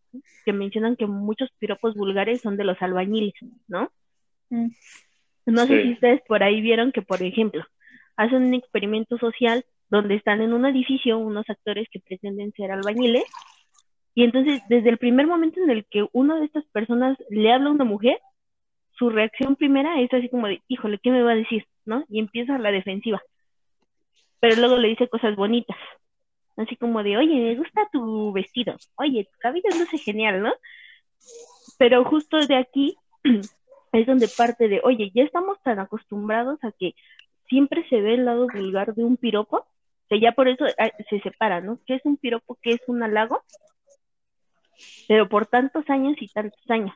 que 0.46 0.54
mencionan 0.54 0.96
que 0.96 1.06
muchos 1.06 1.50
piropos 1.58 1.94
vulgares 1.94 2.40
son 2.40 2.56
de 2.56 2.64
los 2.64 2.80
albañiles, 2.80 3.34
¿no? 3.68 3.92
No 5.44 5.66
sí. 5.66 5.68
sé 5.68 5.82
si 5.82 5.92
ustedes 5.92 6.22
por 6.26 6.42
ahí 6.42 6.62
vieron 6.62 6.92
que, 6.92 7.02
por 7.02 7.22
ejemplo, 7.22 7.62
hacen 8.16 8.44
un 8.44 8.54
experimento 8.54 9.18
social 9.18 9.66
donde 9.90 10.14
están 10.14 10.40
en 10.40 10.54
un 10.54 10.64
edificio 10.64 11.18
unos 11.18 11.48
actores 11.50 11.86
que 11.90 12.00
pretenden 12.00 12.52
ser 12.52 12.72
albañiles. 12.72 13.24
Y 14.14 14.24
entonces, 14.24 14.62
desde 14.70 14.88
el 14.88 14.96
primer 14.96 15.26
momento 15.26 15.62
en 15.62 15.68
el 15.68 15.84
que 15.84 16.06
una 16.12 16.36
de 16.40 16.46
estas 16.46 16.64
personas 16.72 17.18
le 17.28 17.52
habla 17.52 17.68
a 17.68 17.72
una 17.72 17.84
mujer, 17.84 18.18
su 18.92 19.10
reacción 19.10 19.56
primera 19.56 20.00
es 20.00 20.10
así 20.14 20.30
como 20.30 20.46
de, 20.46 20.62
híjole, 20.68 20.98
¿qué 21.02 21.10
me 21.10 21.22
va 21.22 21.32
a 21.32 21.36
decir? 21.36 21.66
¿No? 21.84 22.06
Y 22.08 22.18
empieza 22.18 22.56
la 22.56 22.72
defensiva. 22.72 23.20
Pero 24.40 24.57
luego 24.57 24.77
le 24.77 24.88
dice 24.88 25.09
cosas 25.09 25.37
bonitas. 25.37 25.77
Así 26.57 26.77
como 26.77 27.03
de, 27.03 27.16
oye, 27.16 27.35
me 27.35 27.57
gusta 27.57 27.88
tu 27.92 28.33
vestido. 28.33 28.77
Oye, 28.96 29.25
tu 29.25 29.38
cabello 29.38 29.68
luce 29.79 29.99
genial, 29.99 30.42
¿no? 30.42 30.55
Pero 31.79 32.05
justo 32.05 32.38
de 32.46 32.57
aquí 32.57 32.96
es 33.92 34.07
donde 34.07 34.29
parte 34.29 34.68
de, 34.68 34.81
oye, 34.83 35.11
ya 35.14 35.22
estamos 35.22 35.61
tan 35.62 35.79
acostumbrados 35.79 36.59
a 36.64 36.72
que 36.72 36.94
siempre 37.49 37.87
se 37.88 38.01
ve 38.01 38.14
el 38.14 38.25
lado 38.25 38.46
vulgar 38.53 38.94
de 38.94 39.05
un 39.05 39.16
piropo, 39.16 39.66
que 40.09 40.20
ya 40.20 40.33
por 40.33 40.49
eso 40.49 40.64
se 41.11 41.20
separa, 41.20 41.61
¿no? 41.61 41.79
¿Qué 41.87 41.94
es 41.94 42.05
un 42.05 42.16
piropo? 42.16 42.59
¿Qué 42.62 42.70
es 42.70 42.81
un 42.87 43.03
halago? 43.03 43.42
Pero 45.09 45.29
por 45.29 45.46
tantos 45.46 45.88
años 45.88 46.16
y 46.20 46.29
tantos 46.29 46.61
años. 46.68 46.94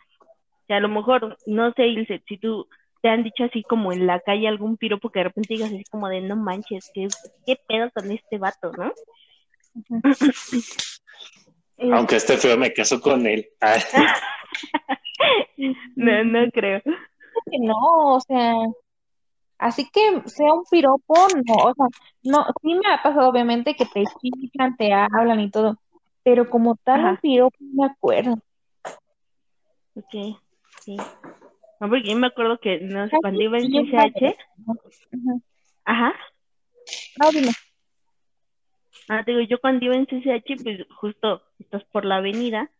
Que 0.66 0.74
a 0.74 0.80
lo 0.80 0.88
mejor, 0.88 1.36
no 1.46 1.72
sé, 1.72 1.86
Ilse, 1.88 2.22
si 2.26 2.38
tú 2.38 2.68
te 3.00 3.08
han 3.08 3.22
dicho 3.22 3.44
así 3.44 3.62
como 3.62 3.92
en 3.92 4.06
la 4.06 4.20
calle 4.20 4.48
algún 4.48 4.76
piropo 4.76 5.10
que 5.10 5.20
de 5.20 5.24
repente 5.24 5.54
digas 5.54 5.72
así 5.72 5.84
como 5.90 6.08
de 6.08 6.20
no 6.20 6.36
manches, 6.36 6.90
¿qué, 6.92 7.08
qué 7.46 7.56
pedo 7.66 7.90
con 7.94 8.10
este 8.10 8.38
vato, 8.38 8.72
no? 8.72 8.92
Aunque 11.92 12.16
esté 12.16 12.36
feo, 12.36 12.58
me 12.58 12.72
caso 12.72 13.00
con 13.00 13.26
él. 13.26 13.48
no, 15.96 16.24
no 16.24 16.50
creo. 16.50 16.82
No, 17.60 18.16
o 18.16 18.20
sea, 18.20 18.54
así 19.58 19.88
que 19.90 20.22
sea 20.26 20.52
un 20.52 20.64
piropo, 20.70 21.14
no, 21.46 21.54
o 21.54 21.74
sea, 21.74 21.86
no, 22.24 22.44
sí 22.60 22.74
me 22.74 22.92
ha 22.92 23.02
pasado 23.02 23.30
obviamente 23.30 23.74
que 23.74 23.86
te 23.86 24.02
explican, 24.02 24.76
te 24.76 24.92
hablan 24.92 25.40
y 25.40 25.50
todo, 25.50 25.78
pero 26.22 26.50
como 26.50 26.76
tal 26.76 27.04
un 27.04 27.16
piropo 27.16 27.56
no 27.60 27.84
me 27.84 27.92
acuerdo. 27.92 28.34
Ok, 29.94 30.38
sí. 30.80 30.96
No, 31.80 31.88
porque 31.88 32.08
yo 32.08 32.16
me 32.16 32.26
acuerdo 32.26 32.58
que 32.58 32.80
no 32.80 33.08
sé, 33.08 33.16
cuando 33.20 33.40
iba 33.40 33.58
en 33.58 33.70
CCH. 33.70 34.36
Ajá. 35.84 36.14
No, 37.18 37.32
dime. 37.32 37.52
Ah, 39.08 39.24
digo, 39.26 39.40
yo 39.40 39.58
cuando 39.60 39.86
iba 39.86 39.96
en 39.96 40.06
CCH, 40.06 40.62
pues 40.62 40.86
justo 41.00 41.42
estás 41.58 41.82
por 41.84 42.04
la 42.04 42.16
avenida 42.16 42.70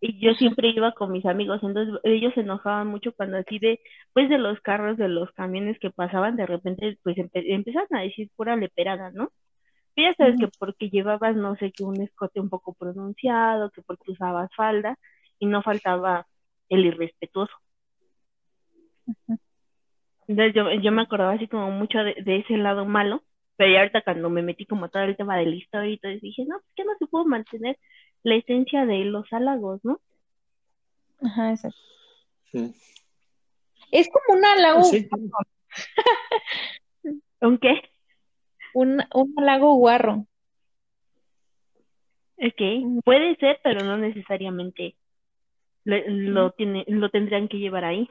y 0.00 0.18
yo 0.18 0.32
siempre 0.34 0.68
iba 0.68 0.92
con 0.92 1.12
mis 1.12 1.26
amigos, 1.26 1.60
entonces 1.62 2.00
ellos 2.04 2.32
se 2.34 2.40
enojaban 2.40 2.86
mucho 2.86 3.12
cuando 3.12 3.36
así 3.36 3.58
de, 3.58 3.80
pues 4.12 4.28
de 4.28 4.38
los 4.38 4.60
carros, 4.60 4.96
de 4.96 5.08
los 5.08 5.30
camiones 5.32 5.78
que 5.78 5.90
pasaban, 5.90 6.36
de 6.36 6.46
repente 6.46 6.98
pues 7.02 7.16
empezaban 7.18 7.88
a 7.90 8.02
decir 8.02 8.30
pura 8.36 8.56
leperada, 8.56 9.10
¿no? 9.10 9.30
Y 9.96 10.04
ya 10.04 10.14
sabes 10.14 10.36
que 10.38 10.48
porque 10.58 10.90
llevabas, 10.90 11.34
no 11.34 11.56
sé, 11.56 11.72
que 11.72 11.82
un 11.82 12.00
escote 12.00 12.40
un 12.40 12.48
poco 12.48 12.74
pronunciado, 12.74 13.70
que 13.70 13.82
porque 13.82 14.12
usabas 14.12 14.48
falda 14.56 14.96
y 15.40 15.46
no 15.46 15.62
faltaba 15.62 16.26
el 16.68 16.86
irrespetuoso. 16.86 17.54
Entonces 20.26 20.54
yo, 20.54 20.70
yo 20.72 20.92
me 20.92 21.02
acordaba 21.02 21.32
así 21.32 21.48
como 21.48 21.70
mucho 21.70 21.98
de 21.98 22.36
ese 22.36 22.56
lado 22.56 22.84
malo 22.84 23.22
pero 23.58 23.72
ya 23.72 23.80
ahorita 23.80 24.02
cuando 24.02 24.30
me 24.30 24.40
metí 24.40 24.66
como 24.66 24.88
todo 24.88 25.02
el 25.02 25.16
tema 25.16 25.36
de 25.36 25.46
la 25.46 25.56
historia 25.56 25.90
y 25.90 25.98
todo, 25.98 26.12
dije, 26.12 26.44
no, 26.46 26.60
pues 26.60 26.72
que 26.76 26.84
no 26.84 26.92
se 26.96 27.08
pudo 27.08 27.24
mantener 27.24 27.76
la 28.22 28.36
esencia 28.36 28.86
de 28.86 29.04
los 29.04 29.26
halagos, 29.32 29.84
¿no? 29.84 30.00
Ajá, 31.20 31.50
exacto. 31.50 31.76
Es 33.90 34.08
como 34.10 34.38
un 34.38 34.44
halago. 34.44 34.84
Sí. 34.84 35.08
¿Un 37.40 37.58
qué? 37.58 37.82
Un, 38.74 39.02
un 39.12 39.34
halago 39.36 39.74
guarro. 39.74 40.24
Ok, 42.36 43.02
puede 43.04 43.34
ser, 43.36 43.58
pero 43.64 43.84
no 43.84 43.96
necesariamente 43.98 44.94
lo, 45.82 46.52
tiene, 46.52 46.84
lo 46.86 47.10
tendrían 47.10 47.48
que 47.48 47.58
llevar 47.58 47.84
ahí. 47.84 48.08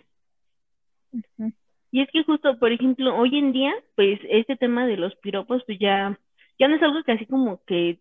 Y 1.91 2.02
es 2.02 2.10
que 2.12 2.24
justo, 2.24 2.58
por 2.60 2.72
ejemplo, 2.72 3.15
hoy 3.15 3.38
en 3.38 3.52
día, 3.54 3.74
pues 3.96 4.20
este 4.30 4.56
tema 4.58 4.86
de 4.88 4.98
los 4.98 5.15
piropos, 5.17 5.63
pues 5.65 5.80
ya, 5.80 6.20
ya 6.60 6.67
no 6.67 6.76
es 6.76 6.84
algo 6.84 7.04
que 7.04 7.13
así 7.13 7.26
como 7.26 7.63
que 7.65 8.00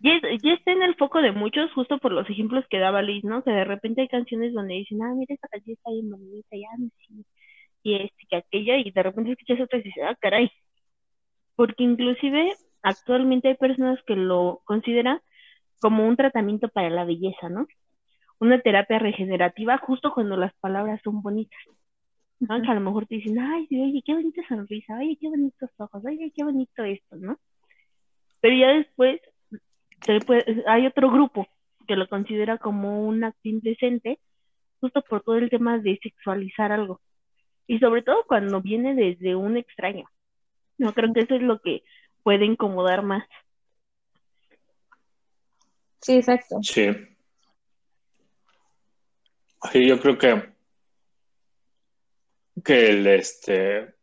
ya, 0.00 0.12
ya 0.42 0.52
está 0.54 0.72
en 0.72 0.82
el 0.82 0.94
foco 0.96 1.22
de 1.22 1.32
muchos, 1.32 1.72
justo 1.72 1.98
por 1.98 2.12
los 2.12 2.28
ejemplos 2.28 2.64
que 2.68 2.78
daba 2.78 3.02
Liz, 3.02 3.24
¿no? 3.24 3.42
Que 3.42 3.50
de 3.50 3.64
repente 3.64 4.02
hay 4.02 4.08
canciones 4.08 4.52
donde 4.52 4.74
dicen, 4.74 5.02
ah, 5.02 5.14
mira, 5.14 5.34
esta 5.34 5.48
canción 5.48 5.74
está 5.74 5.90
bien 5.90 6.10
bonita, 6.10 6.56
ya, 6.56 6.68
sí, 7.06 7.24
y 7.82 7.94
este, 7.94 8.26
que 8.28 8.36
aquella, 8.36 8.78
y 8.78 8.90
de 8.90 9.02
repente 9.02 9.32
escuchas 9.32 9.60
otra 9.60 9.78
y 9.78 9.82
dices, 9.82 10.02
ah, 10.04 10.16
caray. 10.20 10.50
Porque 11.56 11.84
inclusive 11.84 12.52
actualmente 12.82 13.48
hay 13.48 13.54
personas 13.56 14.00
que 14.06 14.16
lo 14.16 14.60
consideran 14.64 15.20
como 15.80 16.06
un 16.06 16.16
tratamiento 16.16 16.68
para 16.68 16.90
la 16.90 17.04
belleza, 17.04 17.48
¿no? 17.48 17.66
Una 18.38 18.60
terapia 18.60 18.98
regenerativa 18.98 19.78
justo 19.78 20.12
cuando 20.12 20.36
las 20.36 20.54
palabras 20.56 21.00
son 21.02 21.22
bonitas. 21.22 21.58
Aunque 22.48 22.70
a 22.70 22.74
lo 22.74 22.80
mejor 22.80 23.06
te 23.06 23.14
dicen, 23.14 23.38
ay, 23.38 23.66
oye, 23.70 24.02
qué 24.04 24.12
bonita 24.12 24.42
sonrisa, 24.46 24.98
oye, 24.98 25.16
qué 25.18 25.28
bonitos 25.28 25.70
ojos, 25.78 26.04
oye, 26.04 26.32
qué 26.36 26.44
bonito 26.44 26.84
esto, 26.84 27.16
¿no? 27.16 27.38
Pero 28.40 28.56
ya 28.56 28.68
después 28.72 29.20
hay 30.66 30.86
otro 30.86 31.10
grupo 31.10 31.48
que 31.88 31.96
lo 31.96 32.06
considera 32.08 32.58
como 32.58 33.06
un 33.06 33.24
acto 33.24 33.48
indecente, 33.48 34.18
justo 34.80 35.02
por 35.02 35.22
todo 35.22 35.36
el 35.38 35.48
tema 35.48 35.78
de 35.78 35.98
sexualizar 36.02 36.72
algo. 36.72 37.00
Y 37.66 37.78
sobre 37.78 38.02
todo 38.02 38.24
cuando 38.26 38.60
viene 38.60 38.94
desde 38.94 39.34
un 39.34 39.56
extraño. 39.56 40.06
No 40.78 40.92
creo 40.92 41.12
que 41.14 41.20
eso 41.20 41.36
es 41.36 41.42
lo 41.42 41.60
que 41.60 41.84
puede 42.22 42.44
incomodar 42.44 43.02
más. 43.02 43.26
Sí, 46.02 46.16
exacto. 46.16 46.58
Sí. 46.62 46.90
Sí, 49.72 49.86
yo 49.86 50.00
creo 50.00 50.18
que 50.18 50.56
que 52.64 52.88
el, 52.88 53.06
este, 53.06 53.94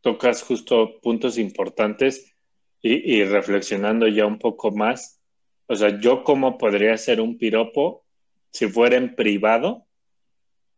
tocas 0.00 0.42
justo 0.42 1.00
puntos 1.00 1.38
importantes 1.38 2.34
y, 2.82 3.22
reflexionando 3.24 4.08
ya 4.08 4.24
un 4.24 4.38
poco 4.38 4.70
más. 4.70 5.20
O 5.66 5.76
sea, 5.76 6.00
yo 6.00 6.24
cómo 6.24 6.56
podría 6.56 6.96
ser 6.96 7.20
un 7.20 7.36
piropo 7.36 8.04
si 8.50 8.66
fuera 8.66 8.96
en 8.96 9.14
privado 9.14 9.86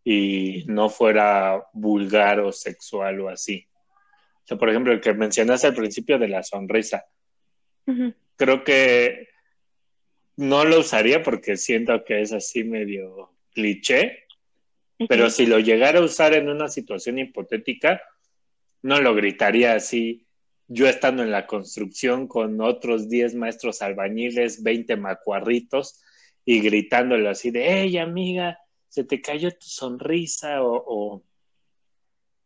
y 0.04 0.64
no 0.66 0.90
fuera 0.90 1.64
vulgar 1.72 2.40
o 2.40 2.50
sexual 2.50 3.20
o 3.20 3.28
así. 3.28 3.68
O 4.44 4.46
sea, 4.46 4.58
por 4.58 4.68
ejemplo, 4.68 4.92
el 4.92 5.00
que 5.00 5.14
mencionaste 5.14 5.68
al 5.68 5.74
principio 5.74 6.18
de 6.18 6.28
la 6.28 6.42
sonrisa. 6.42 7.04
Creo 8.36 8.64
que 8.64 9.28
no 10.36 10.64
lo 10.64 10.80
usaría 10.80 11.22
porque 11.22 11.56
siento 11.56 12.04
que 12.04 12.20
es 12.20 12.32
así 12.32 12.64
medio 12.64 13.30
cliché, 13.54 14.21
pero 15.08 15.30
si 15.30 15.46
lo 15.46 15.58
llegara 15.58 15.98
a 15.98 16.04
usar 16.04 16.34
en 16.34 16.48
una 16.48 16.68
situación 16.68 17.18
hipotética, 17.18 18.02
no 18.82 19.00
lo 19.00 19.14
gritaría 19.14 19.74
así. 19.74 20.26
Yo 20.68 20.88
estando 20.88 21.22
en 21.22 21.30
la 21.30 21.46
construcción 21.46 22.26
con 22.28 22.60
otros 22.60 23.08
10 23.08 23.34
maestros 23.34 23.82
albañiles, 23.82 24.62
20 24.62 24.96
macuarritos, 24.96 26.00
y 26.44 26.60
gritándole 26.60 27.28
así 27.28 27.50
de, 27.50 27.64
hey 27.68 27.98
amiga, 27.98 28.58
se 28.88 29.04
te 29.04 29.20
cayó 29.20 29.50
tu 29.52 29.66
sonrisa, 29.66 30.62
o, 30.62 30.82
o 30.86 31.22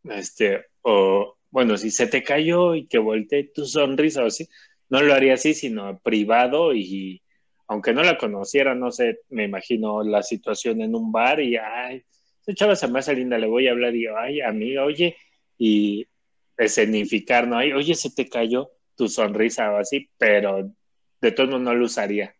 este, 0.03 0.65
o 0.81 1.37
bueno, 1.49 1.77
si 1.77 1.91
se 1.91 2.07
te 2.07 2.23
cayó 2.23 2.75
y 2.75 2.87
que 2.87 2.97
volteé 2.97 3.45
tu 3.45 3.65
sonrisa 3.65 4.23
o 4.23 4.27
así, 4.27 4.47
no 4.89 5.01
lo 5.01 5.13
haría 5.13 5.33
así, 5.33 5.53
sino 5.53 5.99
privado 5.99 6.73
y 6.73 7.21
aunque 7.67 7.93
no 7.93 8.03
la 8.03 8.17
conociera, 8.17 8.75
no 8.75 8.91
sé, 8.91 9.19
me 9.29 9.43
imagino 9.43 10.03
la 10.03 10.23
situación 10.23 10.81
en 10.81 10.95
un 10.95 11.11
bar 11.11 11.41
y 11.41 11.57
ay, 11.57 12.03
esta 12.47 12.53
chava 12.53 12.75
se 12.77 12.87
me 12.87 12.99
hace 12.99 13.13
linda, 13.13 13.37
le 13.37 13.47
voy 13.47 13.67
a 13.67 13.71
hablar 13.71 13.93
y 13.93 14.05
yo, 14.05 14.17
ay, 14.17 14.39
amiga, 14.39 14.85
oye, 14.85 15.17
y 15.57 16.07
escenificar, 16.55 17.45
¿no? 17.45 17.57
Ay, 17.57 17.73
oye, 17.73 17.93
se 17.93 18.09
te 18.09 18.29
cayó 18.29 18.71
tu 18.95 19.09
sonrisa 19.09 19.71
o 19.73 19.77
así, 19.77 20.09
pero 20.17 20.71
de 21.19 21.31
todos 21.33 21.49
modos 21.49 21.63
no 21.63 21.75
lo 21.75 21.85
usaría. 21.85 22.33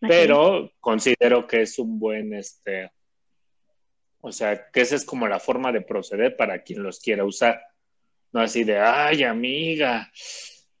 Pero 0.00 0.72
considero 0.80 1.46
que 1.46 1.62
es 1.62 1.78
un 1.78 1.98
buen, 1.98 2.34
este, 2.34 2.90
o 4.20 4.32
sea, 4.32 4.68
que 4.70 4.82
esa 4.82 4.96
es 4.96 5.04
como 5.04 5.26
la 5.26 5.38
forma 5.38 5.72
de 5.72 5.80
proceder 5.80 6.36
para 6.36 6.62
quien 6.62 6.82
los 6.82 7.00
quiera 7.00 7.24
usar. 7.24 7.62
No 8.32 8.40
así 8.40 8.64
de, 8.64 8.78
ay, 8.78 9.22
amiga, 9.22 10.10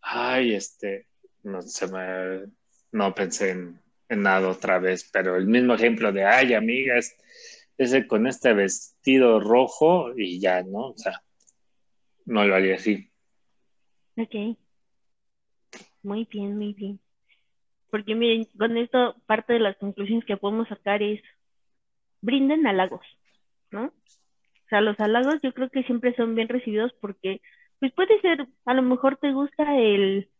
ay, 0.02 0.54
este, 0.54 1.06
no 1.44 1.62
se 1.62 1.86
me, 1.86 2.52
no 2.90 3.14
pensé 3.14 3.50
en, 3.50 3.80
en 4.08 4.22
nada 4.22 4.48
otra 4.48 4.78
vez, 4.78 5.08
pero 5.10 5.36
el 5.36 5.46
mismo 5.46 5.74
ejemplo 5.74 6.12
de, 6.12 6.24
ay, 6.24 6.52
amiga, 6.52 6.98
es, 6.98 7.16
ese 7.78 8.06
con 8.06 8.26
este 8.26 8.52
vestido 8.52 9.40
rojo 9.40 10.12
y 10.16 10.40
ya, 10.40 10.62
¿no? 10.62 10.88
O 10.90 10.96
sea, 10.96 11.22
no 12.26 12.44
lo 12.44 12.54
haría 12.54 12.76
así. 12.76 13.10
Ok. 14.16 14.56
Muy 16.02 16.26
bien, 16.30 16.56
muy 16.56 16.72
bien. 16.74 17.00
Porque 17.90 18.14
miren, 18.14 18.46
con 18.58 18.76
esto 18.76 19.16
parte 19.26 19.54
de 19.54 19.60
las 19.60 19.76
conclusiones 19.76 20.24
que 20.24 20.36
podemos 20.36 20.68
sacar 20.68 21.02
es, 21.02 21.22
brinden 22.20 22.66
halagos, 22.66 23.04
¿no? 23.70 23.86
O 23.86 24.68
sea, 24.68 24.80
los 24.80 24.98
halagos 24.98 25.40
yo 25.42 25.52
creo 25.52 25.68
que 25.68 25.82
siempre 25.82 26.14
son 26.14 26.34
bien 26.34 26.48
recibidos 26.48 26.92
porque, 27.00 27.42
pues 27.78 27.92
puede 27.92 28.20
ser, 28.20 28.46
a 28.64 28.74
lo 28.74 28.82
mejor 28.82 29.18
te 29.18 29.32
gusta 29.32 29.78
el, 29.78 30.30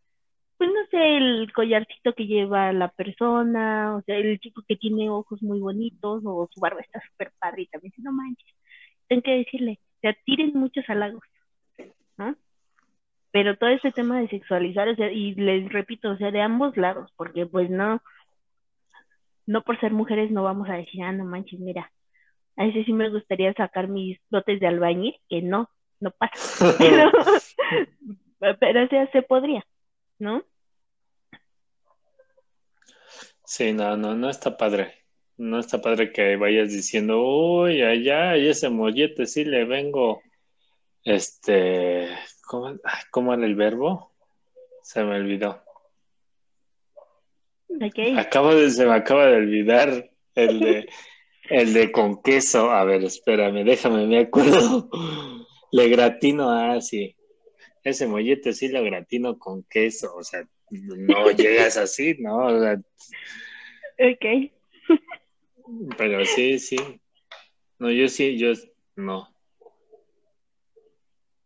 pues 0.62 0.74
no 0.74 0.86
sé, 0.92 1.16
el 1.16 1.52
collarcito 1.52 2.14
que 2.14 2.28
lleva 2.28 2.72
la 2.72 2.86
persona, 2.86 3.96
o 3.96 4.02
sea, 4.02 4.16
el 4.16 4.38
chico 4.38 4.62
que 4.68 4.76
tiene 4.76 5.10
ojos 5.10 5.42
muy 5.42 5.58
bonitos 5.58 6.22
o 6.24 6.48
su 6.52 6.60
barba 6.60 6.80
está 6.80 7.02
súper 7.10 7.32
padre 7.40 7.62
y 7.62 7.66
también, 7.66 7.92
no 7.98 8.12
manches, 8.12 8.54
tengo 9.08 9.22
que 9.22 9.38
decirle, 9.38 9.80
se 10.00 10.16
tiren 10.24 10.52
muchos 10.54 10.88
halagos, 10.88 11.24
¿no? 12.16 12.36
Pero 13.32 13.56
todo 13.56 13.70
ese 13.70 13.90
tema 13.90 14.20
de 14.20 14.28
sexualizar, 14.28 14.86
o 14.86 14.94
sea, 14.94 15.10
y 15.10 15.34
les 15.34 15.68
repito, 15.72 16.10
o 16.10 16.16
sea, 16.16 16.30
de 16.30 16.40
ambos 16.40 16.76
lados, 16.76 17.10
porque 17.16 17.44
pues 17.44 17.68
no, 17.68 18.00
no 19.44 19.62
por 19.62 19.80
ser 19.80 19.90
mujeres 19.90 20.30
no 20.30 20.44
vamos 20.44 20.68
a 20.68 20.74
decir, 20.74 21.02
ah, 21.02 21.10
no 21.10 21.24
manches, 21.24 21.58
mira, 21.58 21.90
a 22.56 22.66
ese 22.66 22.84
sí 22.84 22.92
me 22.92 23.08
gustaría 23.08 23.52
sacar 23.54 23.88
mis 23.88 24.20
dotes 24.30 24.60
de 24.60 24.68
albañil, 24.68 25.16
que 25.28 25.42
no, 25.42 25.68
no 25.98 26.12
pasa. 26.12 26.72
pero, 26.78 27.10
pero 28.60 28.84
o 28.84 28.88
sea, 28.88 29.10
se 29.10 29.22
podría, 29.22 29.66
¿no? 30.20 30.44
Sí, 33.55 33.74
no, 33.74 33.98
no, 33.98 34.14
no 34.14 34.30
está 34.30 34.57
padre. 34.57 34.94
No 35.36 35.59
está 35.59 35.82
padre 35.82 36.11
que 36.11 36.36
vayas 36.36 36.70
diciendo, 36.70 37.20
uy, 37.22 37.82
allá, 37.82 38.34
y 38.38 38.48
ese 38.48 38.70
mollete 38.70 39.26
sí 39.26 39.44
le 39.44 39.66
vengo, 39.66 40.22
este, 41.05 42.09
¿cómo, 42.46 42.78
cómo 43.11 43.34
era 43.34 43.44
el 43.44 43.55
verbo? 43.55 44.11
Se 44.82 45.05
me 45.05 45.16
olvidó. 45.16 45.62
Okay. 47.68 48.16
Acabo 48.16 48.55
de, 48.55 48.70
se 48.70 48.86
me 48.86 48.94
acaba 48.94 49.26
de 49.26 49.36
olvidar 49.36 50.11
el 50.34 50.59
de, 50.59 50.88
el 51.50 51.74
de 51.74 51.92
con 51.92 52.22
queso. 52.22 52.70
A 52.70 52.84
ver, 52.84 53.05
espérame, 53.05 53.64
déjame, 53.64 54.07
me 54.07 54.20
acuerdo. 54.20 54.88
Le 55.72 55.88
gratino, 55.90 56.50
ah, 56.50 56.80
sí. 56.80 57.14
Ese 57.84 58.07
mollete 58.07 58.55
sí 58.55 58.68
lo 58.68 58.82
gratino 58.82 59.38
con 59.38 59.62
queso. 59.64 60.16
O 60.16 60.24
sea, 60.24 60.42
no 60.72 61.30
llegas 61.30 61.76
así, 61.76 62.16
¿no? 62.18 62.46
O 62.46 62.60
sea, 62.60 62.80
ok. 63.98 64.50
Pero 65.98 66.24
sí, 66.24 66.58
sí. 66.58 66.76
No, 67.78 67.90
yo 67.90 68.08
sí, 68.08 68.38
yo 68.38 68.52
no. 68.96 69.28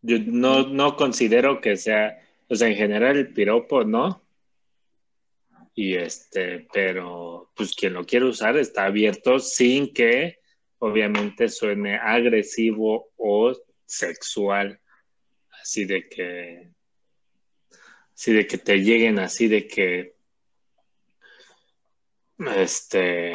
Yo 0.03 0.19
no, 0.25 0.69
no 0.69 0.97
considero 0.97 1.61
que 1.61 1.77
sea, 1.77 2.23
o 2.49 2.55
sea, 2.55 2.69
en 2.69 2.77
general 2.77 3.17
el 3.17 3.33
piropo, 3.33 3.85
¿no? 3.85 4.23
Y 5.75 5.95
este, 5.95 6.67
pero 6.73 7.51
pues 7.55 7.75
quien 7.75 7.95
lo 7.95 8.05
quiere 8.05 8.27
usar 8.27 8.57
está 8.57 8.87
abierto 8.87 9.39
sin 9.39 9.93
que 9.93 10.39
obviamente 10.79 11.49
suene 11.49 11.97
agresivo 11.97 13.11
o 13.17 13.53
sexual. 13.85 14.81
Así 15.61 15.85
de 15.85 16.09
que, 16.09 16.71
así 18.17 18.33
de 18.33 18.47
que 18.47 18.57
te 18.57 18.83
lleguen 18.83 19.19
así 19.19 19.47
de 19.47 19.69
que, 19.69 20.15
este, 22.57 23.35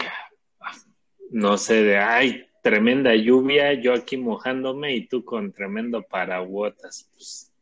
no 1.30 1.58
sé, 1.58 1.84
de, 1.84 1.98
ay, 1.98 2.48
tremenda 2.64 3.16
lluvia, 3.16 3.74
yo 3.74 3.94
aquí 3.94 4.18
mojándome 4.18 4.96
y 4.96 5.08
tú 5.08 5.24
con 5.24 5.54
tremendo 5.54 6.02
paraguotas. 6.02 7.08
Pues, 7.14 7.54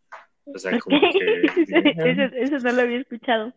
o 0.45 0.57
sea, 0.57 0.79
como 0.79 0.99
que... 1.11 1.41
eso, 2.09 2.55
eso 2.55 2.57
no 2.59 2.71
lo 2.71 2.81
había 2.81 2.99
escuchado. 2.99 3.53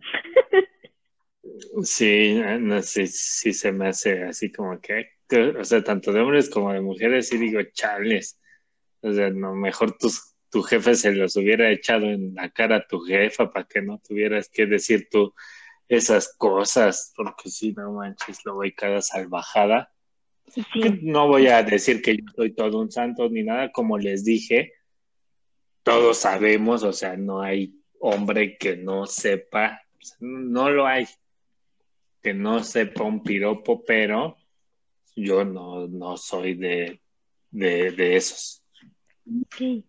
Sí, 1.84 2.40
no 2.60 2.82
sé, 2.82 3.06
sí 3.06 3.52
se 3.52 3.70
me 3.70 3.88
hace 3.88 4.24
así 4.24 4.50
como 4.50 4.80
que, 4.80 5.08
o 5.56 5.64
sea, 5.64 5.84
tanto 5.84 6.12
de 6.12 6.20
hombres 6.20 6.50
como 6.50 6.72
de 6.72 6.80
mujeres, 6.80 7.32
y 7.32 7.38
digo, 7.38 7.60
chales, 7.72 8.40
o 9.00 9.12
sea, 9.12 9.30
no, 9.30 9.54
mejor 9.54 9.96
tus, 9.96 10.31
tu 10.52 10.62
jefe 10.62 10.94
se 10.94 11.12
los 11.12 11.34
hubiera 11.36 11.70
echado 11.70 12.04
en 12.04 12.34
la 12.34 12.50
cara 12.50 12.76
a 12.76 12.86
tu 12.86 13.00
jefa 13.00 13.50
para 13.50 13.66
que 13.66 13.80
no 13.80 13.98
tuvieras 14.06 14.50
que 14.50 14.66
decir 14.66 15.08
tú 15.10 15.34
esas 15.88 16.34
cosas, 16.36 17.14
porque 17.16 17.48
si 17.48 17.72
no 17.72 17.94
manches, 17.94 18.44
lo 18.44 18.56
voy 18.56 18.72
cada 18.74 19.00
salvajada. 19.00 19.90
Sí. 20.46 20.62
No 21.00 21.26
voy 21.26 21.46
a 21.46 21.62
decir 21.62 22.02
que 22.02 22.18
yo 22.18 22.24
soy 22.36 22.52
todo 22.54 22.80
un 22.80 22.92
santo 22.92 23.30
ni 23.30 23.42
nada, 23.42 23.72
como 23.72 23.96
les 23.96 24.24
dije, 24.24 24.74
todos 25.82 26.18
sabemos, 26.18 26.82
o 26.82 26.92
sea, 26.92 27.16
no 27.16 27.40
hay 27.40 27.74
hombre 27.98 28.58
que 28.58 28.76
no 28.76 29.06
sepa, 29.06 29.80
no 30.20 30.68
lo 30.68 30.86
hay, 30.86 31.06
que 32.22 32.34
no 32.34 32.62
sepa 32.62 33.04
un 33.04 33.22
piropo, 33.22 33.82
pero 33.86 34.36
yo 35.16 35.46
no, 35.46 35.88
no 35.88 36.18
soy 36.18 36.54
de, 36.54 37.00
de, 37.50 37.90
de 37.92 38.16
esos. 38.16 38.62
Ok. 39.26 39.82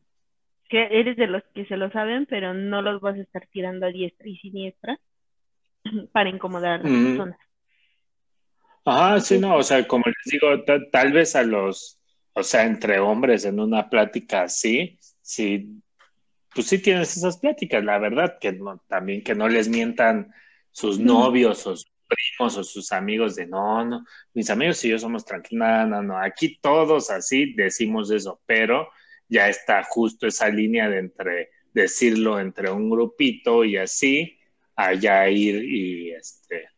Que 0.74 0.88
eres 1.00 1.18
de 1.18 1.28
los 1.28 1.44
que 1.54 1.68
se 1.68 1.78
lo 1.78 1.92
saben, 1.92 2.26
pero 2.26 2.56
no 2.56 2.82
los 2.82 3.00
vas 3.00 3.16
a 3.16 3.22
estar 3.22 3.46
tirando 3.52 3.86
a 3.86 3.90
diestra 3.92 4.28
y 4.28 4.38
siniestra 4.38 5.00
para 6.12 6.30
incomodar 6.30 6.80
a 6.80 6.84
las 6.84 6.92
Mm. 6.92 7.16
personas. 7.16 7.38
Ajá, 8.86 9.20
sí, 9.20 9.38
no, 9.38 9.58
o 9.58 9.62
sea, 9.64 9.88
como 9.88 10.04
les 10.08 10.32
digo, 10.32 10.64
ta- 10.66 10.90
tal 10.92 11.14
vez 11.14 11.36
a 11.36 11.44
los, 11.44 12.00
o 12.34 12.42
sea, 12.42 12.66
entre 12.66 12.98
hombres 13.00 13.46
en 13.46 13.60
una 13.60 13.88
plática 13.88 14.42
así, 14.44 14.98
sí, 15.22 15.82
pues 16.56 16.68
sí 16.68 16.82
tienes 16.82 17.16
esas 17.18 17.38
pláticas, 17.38 17.84
la 17.84 18.00
verdad, 18.00 18.38
que 18.42 18.54
no, 18.54 18.80
también 18.88 19.24
que 19.24 19.36
no 19.36 19.48
les 19.50 19.70
mientan 19.70 20.34
sus 20.72 21.00
novios 21.00 21.68
o 21.68 21.76
sus 21.78 21.92
primos 22.08 22.58
o 22.58 22.64
sus 22.64 22.92
amigos 22.92 23.36
de 23.36 23.48
no, 23.48 23.86
no, 23.86 24.06
mis 24.34 24.50
amigos 24.50 24.84
y 24.86 24.90
yo 24.90 25.00
somos 25.00 25.26
tranquilos, 25.26 25.60
no, 25.68 25.88
no, 25.88 26.04
no, 26.04 26.18
aquí 26.20 26.58
todos 26.60 27.12
así 27.12 27.54
decimos 27.56 28.12
eso, 28.12 28.42
pero 28.48 28.90
ya 29.28 29.50
está 29.50 29.84
justo 29.84 30.28
esa 30.28 30.50
línea 30.50 30.90
de 30.90 31.00
entre 31.00 31.50
decirlo 31.74 32.40
entre 32.40 32.70
un 32.72 32.90
grupito 32.90 33.66
y 33.66 33.78
así, 33.78 34.40
allá 34.76 35.28
ir 35.30 35.64
y 35.64 36.12
este 36.12 36.70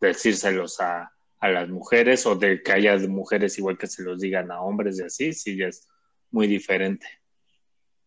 decírselos 0.00 0.80
a, 0.80 1.12
a 1.38 1.48
las 1.48 1.68
mujeres 1.68 2.26
o 2.26 2.34
de 2.34 2.62
que 2.62 2.72
haya 2.72 2.96
mujeres 3.08 3.56
igual 3.58 3.78
que 3.78 3.86
se 3.86 4.02
los 4.02 4.20
digan 4.20 4.50
a 4.50 4.60
hombres 4.60 4.98
y 4.98 5.04
así, 5.04 5.32
sí, 5.32 5.56
ya 5.56 5.68
es 5.68 5.88
muy 6.30 6.46
diferente. 6.46 7.06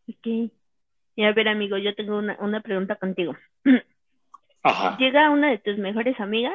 Ok. 0.07 0.51
Y 1.15 1.23
a 1.23 1.31
ver, 1.31 1.47
amigo, 1.47 1.77
yo 1.77 1.95
tengo 1.95 2.17
una, 2.17 2.37
una 2.41 2.61
pregunta 2.61 2.97
contigo. 2.97 3.35
Ajá. 4.63 4.97
Llega 4.97 5.29
una 5.29 5.51
de 5.51 5.59
tus 5.59 5.77
mejores 5.77 6.19
amigas 6.19 6.53